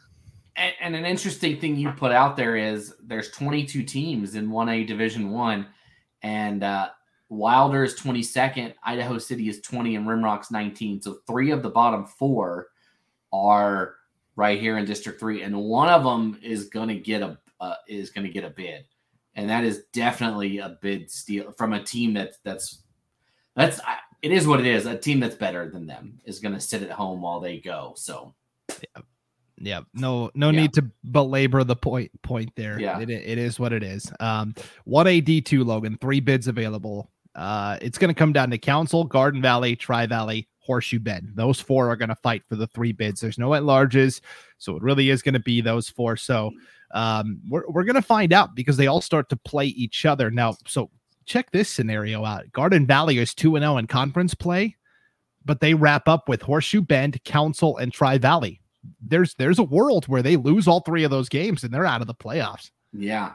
And, 0.56 0.74
and 0.82 0.96
an 0.96 1.06
interesting 1.06 1.60
thing 1.60 1.78
you 1.78 1.90
put 1.92 2.12
out 2.12 2.36
there 2.36 2.56
is 2.58 2.94
there's 3.02 3.32
22 3.32 3.84
teams 3.84 4.36
in 4.36 4.50
1A 4.50 4.86
Division 4.86 5.32
One, 5.32 5.66
and 6.22 6.64
uh, 6.64 6.90
Wilder 7.30 7.84
is 7.84 7.96
22nd, 7.96 8.74
Idaho 8.84 9.18
City 9.18 9.50
is 9.50 9.62
20, 9.62 9.96
and 9.96 10.06
Rimrock's 10.06 10.52
19. 10.52 11.02
So 11.02 11.18
three 11.26 11.52
of 11.52 11.64
the 11.64 11.70
bottom 11.70 12.06
four 12.06 12.68
are 13.32 13.96
right 14.36 14.60
here 14.60 14.78
in 14.78 14.86
District 14.86 15.20
Three, 15.20 15.42
and 15.42 15.56
one 15.56 15.90
of 15.90 16.04
them 16.04 16.38
is 16.44 16.66
going 16.66 16.90
to 16.90 16.96
get 16.96 17.22
a 17.22 17.38
uh, 17.60 17.76
is 17.88 18.10
going 18.10 18.28
to 18.28 18.34
get 18.34 18.44
a 18.44 18.50
bid, 18.50 18.86
and 19.36 19.50
that 19.50 19.64
is 19.64 19.84
definitely 19.94 20.60
a 20.60 20.78
bid 20.82 21.10
steal 21.10 21.52
from 21.52 21.74
a 21.74 21.84
team 21.84 22.14
that's 22.14 22.38
that's 22.44 22.84
that's 23.56 23.80
it 24.22 24.32
is 24.32 24.48
what 24.48 24.60
it 24.60 24.66
is. 24.66 24.86
A 24.86 24.98
team 24.98 25.20
that's 25.20 25.36
better 25.36 25.70
than 25.70 25.86
them 25.86 26.20
is 26.26 26.40
going 26.40 26.54
to 26.54 26.62
sit 26.62 26.82
at 26.82 26.92
home 26.92 27.22
while 27.22 27.40
they 27.40 27.60
go. 27.60 27.94
So. 27.96 28.34
Yeah. 28.70 29.02
Yeah, 29.60 29.82
no, 29.94 30.30
no 30.36 30.50
yeah. 30.50 30.62
need 30.62 30.74
to 30.74 30.90
belabor 31.12 31.64
the 31.64 31.76
point 31.76 32.12
point 32.22 32.52
there. 32.56 32.80
Yeah, 32.80 33.00
it, 33.00 33.10
it 33.10 33.38
is 33.38 33.60
what 33.60 33.72
it 33.72 33.82
is. 33.82 34.12
Um, 34.20 34.56
one 34.84 35.08
AD 35.08 35.46
two 35.46 35.64
Logan, 35.64 35.98
three 36.02 36.20
bids 36.20 36.48
available. 36.48 37.12
Uh, 37.36 37.78
it's 37.82 37.98
going 37.98 38.10
to 38.10 38.18
come 38.18 38.34
down 38.34 38.50
to 38.50 38.58
Council, 38.58 39.06
Garden 39.06 39.42
Valley, 39.42 39.76
Tri 39.76 40.06
Valley, 40.06 40.50
Horseshoe 40.60 41.00
Bend. 41.00 41.32
Those 41.36 41.62
four 41.62 41.90
are 41.90 41.96
going 41.96 42.10
to 42.10 42.16
fight 42.16 42.44
for 42.50 42.56
the 42.56 42.68
three 42.68 42.92
bids. 42.92 43.22
There's 43.22 43.38
no 43.38 43.54
at 43.54 43.64
larges, 43.64 44.22
so 44.58 44.76
it 44.76 44.84
really 44.84 45.12
is 45.12 45.22
going 45.22 45.34
to 45.34 45.40
be 45.40 45.62
those 45.62 45.88
four. 45.88 46.18
So 46.18 46.52
um, 46.94 47.42
we're 47.50 47.64
we're 47.70 47.84
to 47.84 48.02
find 48.02 48.34
out 48.34 48.56
because 48.56 48.78
they 48.78 48.88
all 48.88 49.02
start 49.02 49.30
to 49.30 49.36
play 49.36 49.68
each 49.68 50.06
other 50.06 50.32
now. 50.32 50.56
So 50.68 50.90
check 51.26 51.52
this 51.52 51.70
scenario 51.70 52.24
out. 52.26 52.52
Garden 52.52 52.86
Valley 52.86 53.18
is 53.18 53.34
two 53.34 53.56
and 53.56 53.64
zero 53.64 53.74
oh 53.74 53.78
in 53.78 53.88
conference 53.88 54.34
play, 54.34 54.76
but 55.44 55.60
they 55.60 55.74
wrap 55.74 56.08
up 56.08 56.30
with 56.30 56.42
Horseshoe 56.42 56.82
Bend, 56.82 57.24
Council, 57.24 57.78
and 57.78 57.92
Tri 57.92 58.18
Valley 58.18 58.62
there's 59.02 59.34
there's 59.36 59.60
a 59.60 59.64
world 59.64 60.08
where 60.08 60.22
they 60.22 60.36
lose 60.36 60.68
all 60.68 60.82
three 60.82 61.04
of 61.04 61.12
those 61.12 61.30
games 61.30 61.64
and 61.64 61.74
they're 61.74 61.86
out 61.86 62.02
of 62.02 62.08
the 62.08 62.14
playoffs. 62.14 62.72
Yeah. 62.92 63.34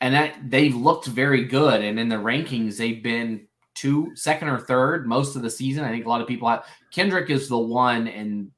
And 0.00 0.14
that 0.14 0.34
they've 0.44 0.74
looked 0.74 1.06
very 1.06 1.44
good. 1.44 1.82
And 1.82 1.98
in 1.98 2.08
the 2.08 2.16
rankings, 2.16 2.76
they've 2.76 3.02
been 3.02 3.46
two, 3.74 4.14
second 4.14 4.48
or 4.48 4.60
third 4.60 5.06
most 5.06 5.34
of 5.34 5.42
the 5.42 5.50
season. 5.50 5.84
I 5.84 5.90
think 5.90 6.06
a 6.06 6.08
lot 6.08 6.20
of 6.20 6.28
people 6.28 6.48
have 6.48 6.64
Kendrick 6.92 7.30
is 7.30 7.48
the 7.48 7.58
one, 7.58 8.06
and 8.06 8.50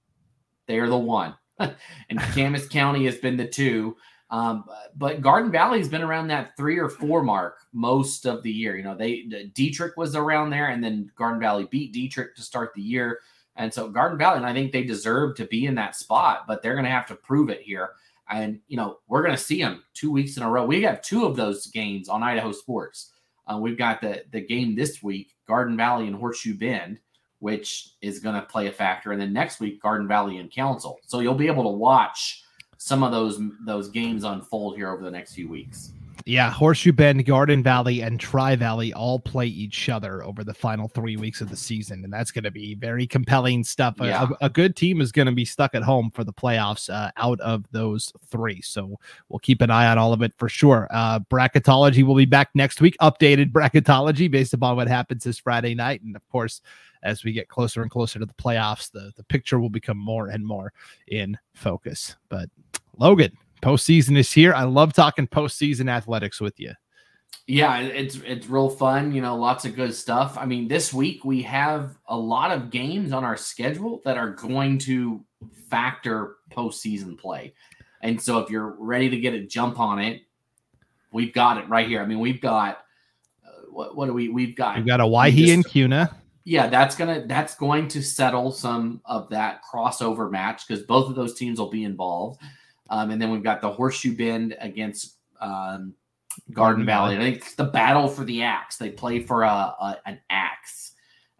they're 0.66 0.88
the 0.88 0.98
one. 0.98 1.34
and 1.58 2.20
Camas 2.34 2.68
County 2.68 3.06
has 3.06 3.16
been 3.16 3.36
the 3.36 3.46
two. 3.46 3.96
Um, 4.30 4.64
but 4.96 5.20
Garden 5.20 5.50
Valley 5.50 5.78
has 5.78 5.88
been 5.88 6.02
around 6.02 6.28
that 6.28 6.56
three 6.56 6.78
or 6.78 6.88
four 6.88 7.22
mark 7.22 7.58
most 7.72 8.26
of 8.26 8.42
the 8.42 8.52
year. 8.52 8.76
You 8.76 8.84
know, 8.84 8.96
they 8.96 9.22
Dietrich 9.54 9.96
was 9.96 10.14
around 10.14 10.50
there, 10.50 10.68
and 10.68 10.82
then 10.82 11.10
Garden 11.16 11.40
Valley 11.40 11.66
beat 11.70 11.92
Dietrich 11.92 12.36
to 12.36 12.42
start 12.42 12.72
the 12.74 12.82
year. 12.82 13.20
And 13.56 13.74
so 13.74 13.88
Garden 13.88 14.18
Valley, 14.18 14.38
and 14.38 14.46
I 14.46 14.52
think 14.52 14.72
they 14.72 14.84
deserve 14.84 15.36
to 15.36 15.44
be 15.46 15.66
in 15.66 15.74
that 15.74 15.96
spot, 15.96 16.44
but 16.46 16.62
they're 16.62 16.74
going 16.74 16.84
to 16.84 16.90
have 16.90 17.06
to 17.06 17.16
prove 17.16 17.50
it 17.50 17.60
here. 17.60 17.90
And, 18.30 18.60
you 18.68 18.76
know, 18.76 18.98
we're 19.08 19.22
going 19.22 19.36
to 19.36 19.42
see 19.42 19.60
them 19.60 19.82
two 19.92 20.12
weeks 20.12 20.36
in 20.36 20.44
a 20.44 20.50
row. 20.50 20.64
We 20.64 20.82
have 20.82 21.02
two 21.02 21.24
of 21.26 21.34
those 21.34 21.66
games 21.66 22.08
on 22.08 22.22
Idaho 22.22 22.52
Sports. 22.52 23.12
Uh, 23.46 23.58
we've 23.58 23.76
got 23.76 24.00
the, 24.00 24.22
the 24.30 24.40
game 24.40 24.76
this 24.76 25.02
week, 25.02 25.34
Garden 25.48 25.76
Valley 25.76 26.06
and 26.06 26.14
Horseshoe 26.14 26.56
Bend, 26.56 27.00
which 27.40 27.94
is 28.00 28.20
going 28.20 28.36
to 28.36 28.42
play 28.42 28.68
a 28.68 28.72
factor. 28.72 29.10
And 29.10 29.20
then 29.20 29.32
next 29.32 29.58
week, 29.58 29.82
Garden 29.82 30.06
Valley 30.06 30.38
and 30.38 30.50
Council. 30.50 31.00
So 31.06 31.18
you'll 31.18 31.34
be 31.34 31.48
able 31.48 31.64
to 31.64 31.76
watch 31.76 32.44
some 32.80 33.02
of 33.02 33.12
those 33.12 33.38
those 33.66 33.88
games 33.88 34.24
unfold 34.24 34.74
here 34.76 34.90
over 34.90 35.04
the 35.04 35.10
next 35.10 35.34
few 35.34 35.48
weeks. 35.48 35.92
Yeah, 36.26 36.50
Horseshoe 36.50 36.92
Bend, 36.92 37.24
Garden 37.24 37.62
Valley, 37.62 38.02
and 38.02 38.20
Tri 38.20 38.54
Valley 38.54 38.92
all 38.92 39.18
play 39.18 39.46
each 39.46 39.88
other 39.88 40.22
over 40.22 40.44
the 40.44 40.52
final 40.52 40.86
three 40.88 41.16
weeks 41.16 41.40
of 41.40 41.48
the 41.48 41.56
season, 41.56 42.04
and 42.04 42.12
that's 42.12 42.30
going 42.30 42.44
to 42.44 42.50
be 42.50 42.74
very 42.74 43.06
compelling 43.06 43.64
stuff. 43.64 43.94
Yeah. 43.98 44.28
A, 44.40 44.46
a, 44.46 44.50
good 44.50 44.76
team 44.76 45.00
is 45.00 45.12
going 45.12 45.26
to 45.26 45.32
be 45.32 45.46
stuck 45.46 45.74
at 45.74 45.82
home 45.82 46.10
for 46.14 46.22
the 46.22 46.32
playoffs 46.32 46.92
uh, 46.92 47.10
out 47.16 47.40
of 47.40 47.64
those 47.72 48.12
three, 48.28 48.60
so 48.60 48.98
we'll 49.28 49.38
keep 49.38 49.62
an 49.62 49.70
eye 49.70 49.90
on 49.90 49.96
all 49.96 50.12
of 50.12 50.20
it 50.20 50.34
for 50.36 50.48
sure. 50.48 50.88
Uh, 50.90 51.20
bracketology 51.20 52.02
will 52.02 52.16
be 52.16 52.26
back 52.26 52.50
next 52.54 52.82
week, 52.82 52.96
updated 53.00 53.50
bracketology 53.50 54.30
based 54.30 54.52
upon 54.52 54.76
what 54.76 54.88
happens 54.88 55.24
this 55.24 55.38
Friday 55.38 55.74
night, 55.74 56.02
and 56.02 56.16
of 56.16 56.28
course, 56.28 56.60
as 57.02 57.24
we 57.24 57.32
get 57.32 57.48
closer 57.48 57.80
and 57.80 57.90
closer 57.90 58.18
to 58.18 58.26
the 58.26 58.34
playoffs, 58.34 58.90
the 58.90 59.10
the 59.16 59.24
picture 59.24 59.58
will 59.58 59.70
become 59.70 59.96
more 59.96 60.28
and 60.28 60.46
more 60.46 60.72
in 61.08 61.38
focus. 61.54 62.16
But 62.28 62.50
Logan, 63.00 63.32
postseason 63.62 64.18
is 64.18 64.30
here. 64.30 64.52
I 64.52 64.64
love 64.64 64.92
talking 64.92 65.26
postseason 65.26 65.90
athletics 65.90 66.38
with 66.38 66.60
you. 66.60 66.72
Yeah, 67.46 67.80
it's 67.80 68.16
it's 68.26 68.46
real 68.46 68.68
fun. 68.68 69.12
You 69.12 69.22
know, 69.22 69.36
lots 69.36 69.64
of 69.64 69.74
good 69.74 69.94
stuff. 69.94 70.36
I 70.38 70.44
mean, 70.44 70.68
this 70.68 70.92
week 70.92 71.24
we 71.24 71.42
have 71.42 71.96
a 72.06 72.16
lot 72.16 72.52
of 72.52 72.70
games 72.70 73.12
on 73.12 73.24
our 73.24 73.36
schedule 73.36 74.02
that 74.04 74.18
are 74.18 74.30
going 74.30 74.78
to 74.80 75.24
factor 75.68 76.36
postseason 76.52 77.18
play. 77.18 77.54
And 78.02 78.20
so, 78.20 78.38
if 78.38 78.50
you're 78.50 78.76
ready 78.78 79.08
to 79.08 79.16
get 79.18 79.32
a 79.32 79.46
jump 79.46 79.80
on 79.80 79.98
it, 79.98 80.22
we've 81.10 81.32
got 81.32 81.56
it 81.56 81.68
right 81.68 81.88
here. 81.88 82.02
I 82.02 82.06
mean, 82.06 82.20
we've 82.20 82.40
got 82.40 82.84
uh, 83.44 83.62
what, 83.70 83.96
what 83.96 84.06
do 84.06 84.12
we? 84.12 84.28
We've 84.28 84.54
got 84.54 84.76
we've 84.76 84.86
got 84.86 85.00
a 85.00 85.04
Owyhee 85.04 85.52
and 85.52 85.64
Kuna. 85.64 86.14
Yeah, 86.44 86.68
that's 86.68 86.94
gonna 86.94 87.24
that's 87.26 87.54
going 87.56 87.88
to 87.88 88.02
settle 88.02 88.52
some 88.52 89.00
of 89.06 89.30
that 89.30 89.62
crossover 89.64 90.30
match 90.30 90.68
because 90.68 90.84
both 90.84 91.08
of 91.08 91.16
those 91.16 91.34
teams 91.34 91.58
will 91.58 91.70
be 91.70 91.84
involved. 91.84 92.40
Um, 92.90 93.10
and 93.10 93.22
then 93.22 93.30
we've 93.30 93.42
got 93.42 93.60
the 93.60 93.70
Horseshoe 93.70 94.16
Bend 94.16 94.56
against 94.60 95.16
um, 95.40 95.94
Garden 96.52 96.84
Valley. 96.84 97.16
I 97.16 97.20
think 97.20 97.36
it's 97.38 97.54
the 97.54 97.64
battle 97.64 98.08
for 98.08 98.24
the 98.24 98.42
axe. 98.42 98.76
They 98.76 98.90
play 98.90 99.20
for 99.20 99.44
a, 99.44 99.48
a, 99.48 99.98
an 100.06 100.20
axe. 100.28 100.92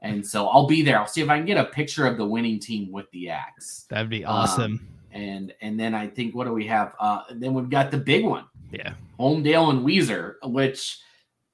And 0.02 0.26
so 0.26 0.46
I'll 0.48 0.66
be 0.66 0.82
there. 0.82 0.98
I'll 0.98 1.06
see 1.06 1.20
if 1.20 1.28
I 1.28 1.36
can 1.36 1.46
get 1.46 1.58
a 1.58 1.64
picture 1.64 2.06
of 2.06 2.16
the 2.16 2.26
winning 2.26 2.58
team 2.58 2.90
with 2.90 3.10
the 3.10 3.28
axe. 3.28 3.86
That'd 3.90 4.08
be 4.08 4.24
awesome. 4.24 4.72
Um, 4.72 4.88
and 5.12 5.54
and 5.60 5.78
then 5.78 5.94
I 5.94 6.06
think 6.06 6.34
what 6.34 6.46
do 6.46 6.52
we 6.52 6.66
have? 6.68 6.94
Uh, 6.98 7.22
then 7.32 7.52
we've 7.52 7.68
got 7.68 7.90
the 7.90 7.98
big 7.98 8.24
one. 8.24 8.44
Yeah. 8.70 8.94
Homedale 9.18 9.70
and 9.70 9.86
Weiser, 9.86 10.34
which 10.44 10.98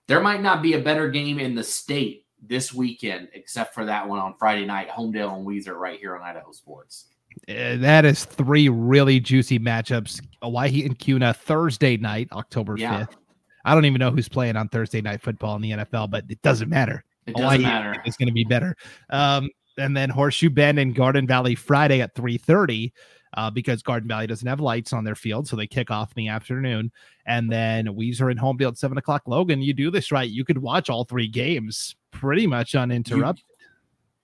there 0.07 0.21
might 0.21 0.43
not 0.43 0.63
be 0.63 0.75
a 0.75 0.79
better 0.79 1.09
game 1.09 1.39
in 1.39 1.55
the 1.55 1.65
state 1.65 2.27
this 2.41 2.73
weekend 2.73 3.29
except 3.33 3.75
for 3.75 3.85
that 3.87 4.07
one 4.07 4.19
on 4.19 4.35
Friday 4.39 4.65
night. 4.67 4.89
Homedale 4.89 5.37
and 5.37 5.47
Weiser 5.47 5.75
right 5.75 5.99
here 5.99 6.15
on 6.15 6.23
Idaho 6.23 6.53
Sports. 6.53 7.07
Uh, 7.49 7.77
that 7.77 8.05
is 8.05 8.25
three 8.25 8.69
really 8.69 9.21
juicy 9.21 9.59
matchups. 9.59 10.21
Owyhee 10.43 10.85
and 10.85 10.99
Kuna 10.99 11.35
Thursday 11.35 11.97
night, 11.97 12.29
October 12.33 12.77
yeah. 12.77 13.01
5th. 13.01 13.17
I 13.65 13.75
don't 13.75 13.85
even 13.85 13.99
know 13.99 14.11
who's 14.11 14.29
playing 14.29 14.57
on 14.57 14.69
Thursday 14.69 15.01
night 15.01 15.21
football 15.23 15.57
in 15.57 15.63
the 15.63 15.71
NFL, 15.73 16.11
but 16.11 16.25
it 16.29 16.41
doesn't 16.43 16.69
matter. 16.69 17.05
It 17.27 17.35
doesn't 17.35 17.47
Owyhee 17.47 17.63
matter. 17.63 18.01
It's 18.05 18.17
going 18.17 18.29
to 18.29 18.33
be 18.33 18.45
better. 18.45 18.77
Um, 19.11 19.51
and 19.79 19.97
then 19.97 20.11
Horseshoe 20.11 20.51
Bend 20.51 20.79
and 20.79 20.95
Garden 20.95 21.27
Valley 21.27 21.55
Friday 21.55 22.01
at 22.01 22.15
3:30 22.15 22.93
uh, 23.37 23.51
because 23.51 23.83
Garden 23.83 24.09
Valley 24.09 24.27
doesn't 24.27 24.47
have 24.47 24.61
lights 24.61 24.93
on 24.93 25.05
their 25.05 25.15
field, 25.15 25.47
so 25.47 25.57
they 25.57 25.67
kick 25.67 25.91
off 25.91 26.13
in 26.17 26.25
the 26.25 26.29
afternoon. 26.29 26.91
And 27.27 27.51
then 27.51 27.87
Weiser 27.87 28.31
and 28.31 28.41
Homedale 28.41 28.69
at 28.69 28.79
seven 28.79 28.99
o'clock. 28.99 29.23
Logan, 29.27 29.63
you 29.63 29.75
do 29.75 29.91
this 29.91 30.11
right, 30.11 30.29
you 30.29 30.45
could 30.45 30.59
watch 30.59 30.89
all 30.89 31.05
three 31.05 31.29
games 31.29 31.97
pretty 32.11 32.47
much 32.47 32.75
uninterrupted. 32.75 33.45
You, 33.49 33.67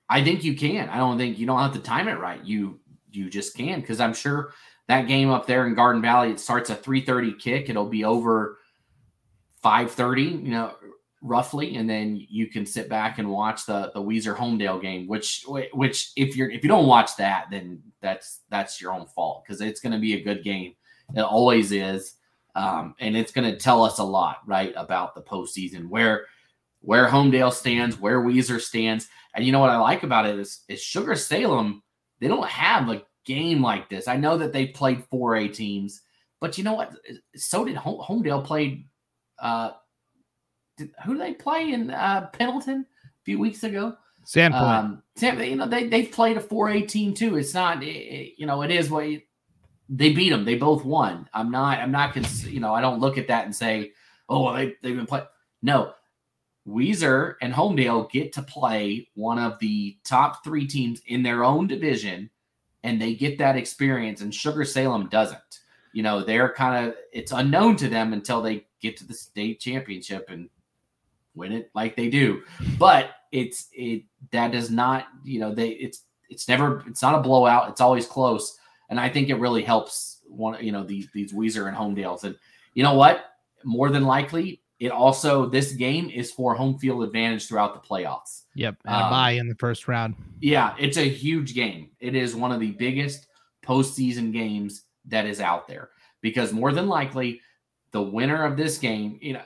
I 0.08 0.24
think 0.24 0.44
you 0.44 0.54
can. 0.54 0.88
I 0.88 0.96
don't 0.96 1.18
think 1.18 1.38
you 1.38 1.46
don't 1.46 1.58
have 1.58 1.72
to 1.74 1.80
time 1.80 2.08
it 2.08 2.18
right. 2.18 2.42
You 2.44 2.80
you 3.12 3.30
just 3.30 3.56
can 3.56 3.80
because 3.80 4.00
I'm 4.00 4.14
sure 4.14 4.52
that 4.88 5.06
game 5.06 5.30
up 5.30 5.46
there 5.46 5.66
in 5.66 5.74
Garden 5.74 6.02
Valley 6.02 6.30
it 6.30 6.40
starts 6.40 6.70
a 6.70 6.74
3:30 6.74 7.38
kick. 7.38 7.68
It'll 7.68 7.88
be 7.88 8.04
over 8.04 8.58
5:30, 9.62 10.44
you 10.44 10.50
know, 10.50 10.74
roughly, 11.22 11.76
and 11.76 11.88
then 11.88 12.24
you 12.28 12.48
can 12.48 12.66
sit 12.66 12.88
back 12.88 13.18
and 13.18 13.28
watch 13.30 13.66
the 13.66 13.90
the 13.94 14.02
Weiser 14.02 14.36
Homedale 14.36 14.80
game. 14.80 15.06
Which 15.06 15.44
which 15.46 16.12
if 16.16 16.36
you're 16.36 16.50
if 16.50 16.62
you 16.62 16.68
don't 16.68 16.86
watch 16.86 17.16
that, 17.16 17.46
then 17.50 17.82
that's 18.00 18.40
that's 18.50 18.80
your 18.80 18.92
own 18.92 19.06
fault 19.06 19.44
because 19.44 19.60
it's 19.60 19.80
going 19.80 19.92
to 19.92 19.98
be 19.98 20.14
a 20.14 20.22
good 20.22 20.42
game. 20.42 20.74
It 21.14 21.20
always 21.20 21.72
is, 21.72 22.14
um, 22.54 22.94
and 22.98 23.16
it's 23.16 23.32
going 23.32 23.50
to 23.50 23.58
tell 23.58 23.84
us 23.84 23.98
a 23.98 24.04
lot, 24.04 24.38
right, 24.46 24.72
about 24.76 25.14
the 25.14 25.22
postseason 25.22 25.88
where 25.88 26.26
where 26.82 27.08
Homedale 27.08 27.52
stands, 27.52 27.98
where 27.98 28.20
Weiser 28.20 28.60
stands. 28.60 29.08
And 29.34 29.44
you 29.44 29.52
know 29.52 29.60
what 29.60 29.70
I 29.70 29.78
like 29.78 30.02
about 30.02 30.26
it 30.26 30.38
is, 30.38 30.60
is 30.68 30.82
Sugar 30.82 31.14
Salem 31.14 31.82
they 32.22 32.28
don't 32.28 32.48
have 32.48 32.88
a 32.88 33.02
game 33.24 33.60
like 33.60 33.90
this. 33.90 34.06
I 34.06 34.16
know 34.16 34.38
that 34.38 34.52
they 34.52 34.66
played 34.68 35.04
4A 35.10 35.52
teams, 35.52 36.02
but 36.40 36.56
you 36.56 36.62
know 36.62 36.74
what? 36.74 36.94
So 37.34 37.64
did 37.64 37.76
Homedale 37.76 38.44
played. 38.44 38.86
Uh, 39.40 39.72
did, 40.76 40.92
who 41.04 41.14
did 41.14 41.22
they 41.22 41.34
play 41.34 41.72
in 41.72 41.90
uh, 41.90 42.28
Pendleton 42.32 42.86
a 43.04 43.24
few 43.24 43.40
weeks 43.40 43.64
ago? 43.64 43.96
Sandpoint. 44.24 44.54
Um, 44.54 45.02
Sam, 45.16 45.40
you 45.42 45.56
know 45.56 45.66
they 45.66 45.88
they've 45.88 46.12
played 46.12 46.36
a 46.36 46.40
4A 46.40 46.86
team 46.86 47.12
too. 47.12 47.36
It's 47.36 47.54
not 47.54 47.82
it, 47.82 48.34
you 48.38 48.46
know 48.46 48.62
it 48.62 48.70
is 48.70 48.88
what 48.88 49.08
you, 49.08 49.20
they 49.88 50.12
beat 50.12 50.30
them. 50.30 50.44
They 50.44 50.54
both 50.54 50.84
won. 50.84 51.28
I'm 51.34 51.50
not 51.50 51.80
I'm 51.80 51.90
not 51.90 52.14
cons- 52.14 52.48
you 52.48 52.60
know 52.60 52.72
I 52.72 52.80
don't 52.80 53.00
look 53.00 53.18
at 53.18 53.26
that 53.28 53.46
and 53.46 53.54
say 53.54 53.90
oh 54.28 54.44
well, 54.44 54.54
they 54.54 54.74
they've 54.80 54.96
been 54.96 55.06
playing. 55.06 55.26
No, 55.60 55.92
Weiser 56.66 57.34
and 57.40 57.52
Homedale 57.52 58.10
get 58.10 58.32
to 58.34 58.42
play 58.42 59.08
one 59.14 59.38
of 59.38 59.58
the 59.58 59.96
top 60.04 60.44
three 60.44 60.66
teams 60.66 61.02
in 61.06 61.22
their 61.22 61.44
own 61.44 61.66
division 61.66 62.30
and 62.84 63.00
they 63.00 63.14
get 63.14 63.38
that 63.38 63.56
experience, 63.56 64.20
and 64.20 64.34
Sugar 64.34 64.64
Salem 64.64 65.08
doesn't. 65.08 65.60
You 65.92 66.02
know, 66.02 66.22
they're 66.22 66.52
kind 66.52 66.86
of 66.86 66.94
it's 67.12 67.32
unknown 67.32 67.76
to 67.76 67.88
them 67.88 68.12
until 68.12 68.42
they 68.42 68.66
get 68.80 68.96
to 68.98 69.06
the 69.06 69.14
state 69.14 69.60
championship 69.60 70.26
and 70.28 70.48
win 71.34 71.52
it 71.52 71.70
like 71.74 71.96
they 71.96 72.08
do. 72.08 72.42
But 72.78 73.10
it's 73.30 73.68
it 73.72 74.04
that 74.30 74.52
does 74.52 74.70
not, 74.70 75.06
you 75.22 75.38
know, 75.38 75.54
they 75.54 75.70
it's 75.70 76.02
it's 76.28 76.48
never 76.48 76.82
it's 76.86 77.02
not 77.02 77.14
a 77.14 77.22
blowout. 77.22 77.68
It's 77.68 77.80
always 77.80 78.06
close, 78.06 78.58
and 78.88 78.98
I 78.98 79.08
think 79.08 79.28
it 79.28 79.36
really 79.36 79.62
helps 79.62 80.20
one 80.26 80.64
you 80.64 80.72
know 80.72 80.82
these 80.82 81.08
these 81.12 81.32
Weiser 81.32 81.68
and 81.68 81.76
Homedales. 81.76 82.24
And 82.24 82.36
you 82.74 82.82
know 82.82 82.94
what? 82.94 83.26
More 83.64 83.90
than 83.90 84.04
likely, 84.04 84.61
it 84.82 84.90
also 84.90 85.46
this 85.46 85.74
game 85.74 86.10
is 86.10 86.32
for 86.32 86.56
home 86.56 86.76
field 86.76 87.04
advantage 87.04 87.46
throughout 87.46 87.72
the 87.72 87.88
playoffs. 87.88 88.42
Yep, 88.56 88.78
and 88.84 88.94
a 88.94 89.04
um, 89.04 89.10
bye 89.10 89.30
in 89.30 89.46
the 89.46 89.54
first 89.54 89.86
round. 89.86 90.16
Yeah, 90.40 90.74
it's 90.76 90.96
a 90.96 91.08
huge 91.08 91.54
game. 91.54 91.90
It 92.00 92.16
is 92.16 92.34
one 92.34 92.50
of 92.50 92.58
the 92.58 92.72
biggest 92.72 93.28
postseason 93.64 94.32
games 94.32 94.82
that 95.06 95.24
is 95.24 95.40
out 95.40 95.68
there 95.68 95.90
because 96.20 96.52
more 96.52 96.72
than 96.72 96.88
likely 96.88 97.40
the 97.92 98.02
winner 98.02 98.44
of 98.44 98.56
this 98.56 98.78
game, 98.78 99.20
you 99.22 99.34
know, 99.34 99.42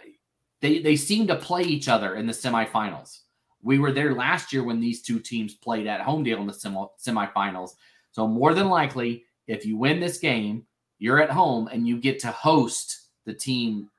they 0.63 0.79
they 0.79 0.97
seem 0.97 1.27
to 1.27 1.37
play 1.37 1.65
each 1.65 1.87
other 1.87 2.15
in 2.15 2.27
the 2.27 2.33
semifinals. 2.33 3.19
We 3.63 3.79
were 3.79 3.93
there 3.93 4.15
last 4.15 4.55
year 4.55 4.65
when 4.65 4.81
these 4.81 5.03
two 5.03 5.21
teams 5.21 5.53
played 5.53 5.87
at 5.87 6.01
Homedale 6.01 6.41
in 6.41 6.47
the 6.47 6.55
semi- 6.55 6.87
semifinals. 6.99 7.73
So 8.13 8.27
more 8.27 8.55
than 8.55 8.71
likely, 8.71 9.25
if 9.47 9.67
you 9.67 9.77
win 9.77 10.01
this 10.01 10.17
game, 10.17 10.65
you're 10.99 11.21
at 11.21 11.29
home 11.29 11.69
and 11.71 11.87
you 11.87 12.01
get 12.01 12.21
to 12.21 12.29
host 12.29 13.09
the 13.27 13.35
team, 13.35 13.91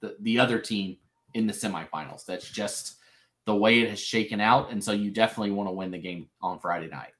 the, 0.00 0.16
the 0.20 0.38
other 0.38 0.58
team 0.58 0.96
in 1.34 1.46
the 1.46 1.52
semifinals. 1.52 2.24
That's 2.24 2.48
just 2.48 2.96
the 3.46 3.54
way 3.54 3.80
it 3.80 3.90
has 3.90 4.00
shaken 4.00 4.40
out. 4.40 4.70
And 4.70 4.82
so 4.82 4.92
you 4.92 5.10
definitely 5.10 5.52
want 5.52 5.68
to 5.68 5.72
win 5.72 5.90
the 5.90 5.98
game 5.98 6.28
on 6.42 6.58
Friday 6.58 6.88
night. 6.88 7.12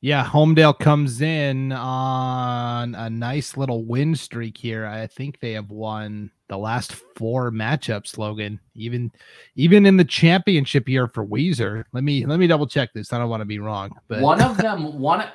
Yeah, 0.00 0.24
Homedale 0.24 0.78
comes 0.78 1.20
in 1.20 1.72
on 1.72 2.94
a 2.94 3.10
nice 3.10 3.56
little 3.56 3.84
win 3.84 4.14
streak 4.14 4.58
here. 4.58 4.86
I 4.86 5.06
think 5.06 5.40
they 5.40 5.52
have 5.52 5.70
won 5.70 6.30
the 6.48 6.58
last 6.58 6.92
four 7.16 7.50
matchups, 7.50 8.18
Logan. 8.18 8.60
Even 8.74 9.10
even 9.56 9.86
in 9.86 9.96
the 9.96 10.04
championship 10.04 10.88
year 10.88 11.08
for 11.08 11.26
Weiser. 11.26 11.84
Let 11.92 12.04
me 12.04 12.26
let 12.26 12.38
me 12.38 12.46
double 12.46 12.66
check 12.66 12.92
this. 12.92 13.12
I 13.12 13.18
don't 13.18 13.28
want 13.28 13.40
to 13.40 13.46
be 13.46 13.58
wrong. 13.58 13.90
But 14.08 14.20
one 14.20 14.40
of 14.40 14.56
them 14.56 14.98
one 14.98 15.26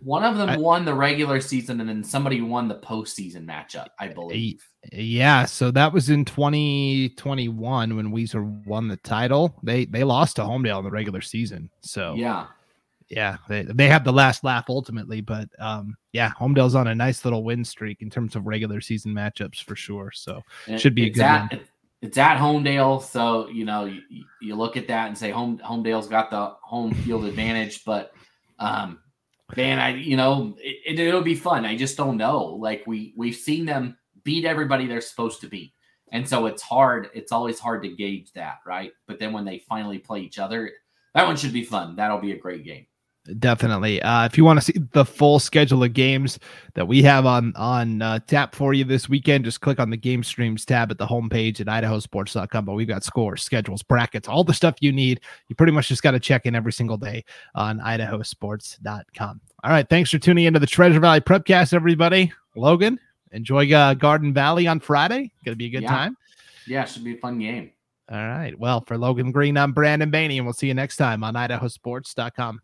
one 0.00 0.24
of 0.24 0.36
them 0.36 0.48
I, 0.50 0.56
won 0.56 0.84
the 0.84 0.94
regular 0.94 1.40
season 1.40 1.80
and 1.80 1.88
then 1.88 2.02
somebody 2.02 2.40
won 2.40 2.68
the 2.68 2.76
postseason 2.76 3.46
matchup, 3.46 3.88
I 3.98 4.08
believe. 4.08 4.66
Yeah, 4.92 5.46
so 5.46 5.70
that 5.72 5.92
was 5.92 6.10
in 6.10 6.24
2021 6.24 7.96
when 7.96 8.12
Weiser 8.12 8.66
won 8.66 8.88
the 8.88 8.96
title. 8.98 9.58
They 9.62 9.84
they 9.84 10.04
lost 10.04 10.36
to 10.36 10.42
Homedale 10.42 10.78
in 10.78 10.84
the 10.84 10.90
regular 10.90 11.20
season. 11.20 11.70
So 11.80 12.14
yeah 12.14 12.46
yeah, 13.08 13.36
they, 13.48 13.62
they 13.62 13.88
have 13.88 14.04
the 14.04 14.12
last 14.12 14.42
laugh 14.42 14.64
ultimately, 14.68 15.20
but 15.20 15.48
um, 15.60 15.96
yeah, 16.12 16.32
Homedale's 16.38 16.74
on 16.74 16.88
a 16.88 16.94
nice 16.94 17.24
little 17.24 17.44
win 17.44 17.64
streak 17.64 18.02
in 18.02 18.10
terms 18.10 18.34
of 18.34 18.46
regular 18.46 18.80
season 18.80 19.14
matchups 19.14 19.62
for 19.62 19.76
sure. 19.76 20.10
So 20.12 20.42
it 20.66 20.80
should 20.80 20.94
be 20.94 21.06
a 21.06 21.10
good 21.10 21.22
at, 21.22 21.52
one. 21.52 21.60
It's 22.02 22.18
at 22.18 22.38
Homedale, 22.38 23.02
so 23.02 23.48
you 23.48 23.64
know 23.64 23.84
you, 23.84 24.24
you 24.42 24.56
look 24.56 24.76
at 24.76 24.88
that 24.88 25.06
and 25.08 25.16
say 25.16 25.30
home 25.30 25.58
Homedale's 25.58 26.08
got 26.08 26.30
the 26.30 26.56
home 26.62 26.94
field 26.94 27.24
advantage, 27.24 27.84
but 27.84 28.12
um, 28.58 28.98
man, 29.56 29.78
I 29.78 29.90
you 29.90 30.16
know 30.16 30.56
it, 30.58 30.98
it'll 30.98 31.22
be 31.22 31.36
fun. 31.36 31.64
I 31.64 31.76
just 31.76 31.96
don't 31.96 32.16
know. 32.16 32.44
Like 32.44 32.82
we 32.86 33.14
we've 33.16 33.36
seen 33.36 33.66
them 33.66 33.96
beat 34.24 34.44
everybody 34.44 34.86
they're 34.86 35.00
supposed 35.00 35.40
to 35.42 35.48
beat, 35.48 35.72
and 36.10 36.28
so 36.28 36.46
it's 36.46 36.62
hard. 36.62 37.08
It's 37.14 37.30
always 37.30 37.60
hard 37.60 37.84
to 37.84 37.88
gauge 37.88 38.32
that, 38.32 38.58
right? 38.66 38.90
But 39.06 39.20
then 39.20 39.32
when 39.32 39.44
they 39.44 39.60
finally 39.60 39.98
play 39.98 40.20
each 40.20 40.40
other, 40.40 40.72
that 41.14 41.26
one 41.26 41.36
should 41.36 41.52
be 41.52 41.64
fun. 41.64 41.94
That'll 41.94 42.18
be 42.18 42.32
a 42.32 42.38
great 42.38 42.64
game. 42.64 42.86
Definitely. 43.38 44.00
Uh, 44.02 44.24
if 44.24 44.38
you 44.38 44.44
want 44.44 44.58
to 44.60 44.64
see 44.64 44.78
the 44.92 45.04
full 45.04 45.38
schedule 45.38 45.82
of 45.82 45.92
games 45.92 46.38
that 46.74 46.86
we 46.86 47.02
have 47.02 47.26
on 47.26 47.52
on 47.56 48.02
uh, 48.02 48.18
tap 48.26 48.54
for 48.54 48.72
you 48.72 48.84
this 48.84 49.08
weekend, 49.08 49.44
just 49.44 49.60
click 49.60 49.80
on 49.80 49.90
the 49.90 49.96
game 49.96 50.22
streams 50.22 50.64
tab 50.64 50.90
at 50.90 50.98
the 50.98 51.06
homepage 51.06 51.60
at 51.60 51.66
idahosports.com. 51.66 52.64
But 52.64 52.74
we've 52.74 52.88
got 52.88 53.04
scores, 53.04 53.42
schedules, 53.42 53.82
brackets, 53.82 54.28
all 54.28 54.44
the 54.44 54.54
stuff 54.54 54.76
you 54.80 54.92
need. 54.92 55.20
You 55.48 55.56
pretty 55.56 55.72
much 55.72 55.88
just 55.88 56.02
got 56.02 56.12
to 56.12 56.20
check 56.20 56.46
in 56.46 56.54
every 56.54 56.72
single 56.72 56.96
day 56.96 57.24
on 57.54 57.80
idahosports.com. 57.80 59.40
All 59.64 59.70
right. 59.70 59.88
Thanks 59.88 60.10
for 60.10 60.18
tuning 60.18 60.44
into 60.44 60.60
the 60.60 60.66
Treasure 60.66 61.00
Valley 61.00 61.20
Prepcast, 61.20 61.74
everybody. 61.74 62.32
Logan, 62.54 63.00
enjoy 63.32 63.72
uh, 63.72 63.94
Garden 63.94 64.32
Valley 64.32 64.66
on 64.66 64.80
Friday. 64.80 65.32
Gonna 65.44 65.56
be 65.56 65.66
a 65.66 65.70
good 65.70 65.82
yeah. 65.82 65.88
time. 65.88 66.16
Yeah, 66.66 66.84
should 66.84 67.04
be 67.04 67.14
a 67.14 67.18
fun 67.18 67.38
game. 67.38 67.70
All 68.10 68.18
right. 68.18 68.56
Well, 68.56 68.82
for 68.82 68.96
Logan 68.96 69.32
Green, 69.32 69.56
I'm 69.56 69.72
Brandon 69.72 70.10
Baney, 70.10 70.36
and 70.36 70.46
we'll 70.46 70.54
see 70.54 70.68
you 70.68 70.74
next 70.74 70.96
time 70.96 71.24
on 71.24 71.34
idahosports.com. 71.34 72.60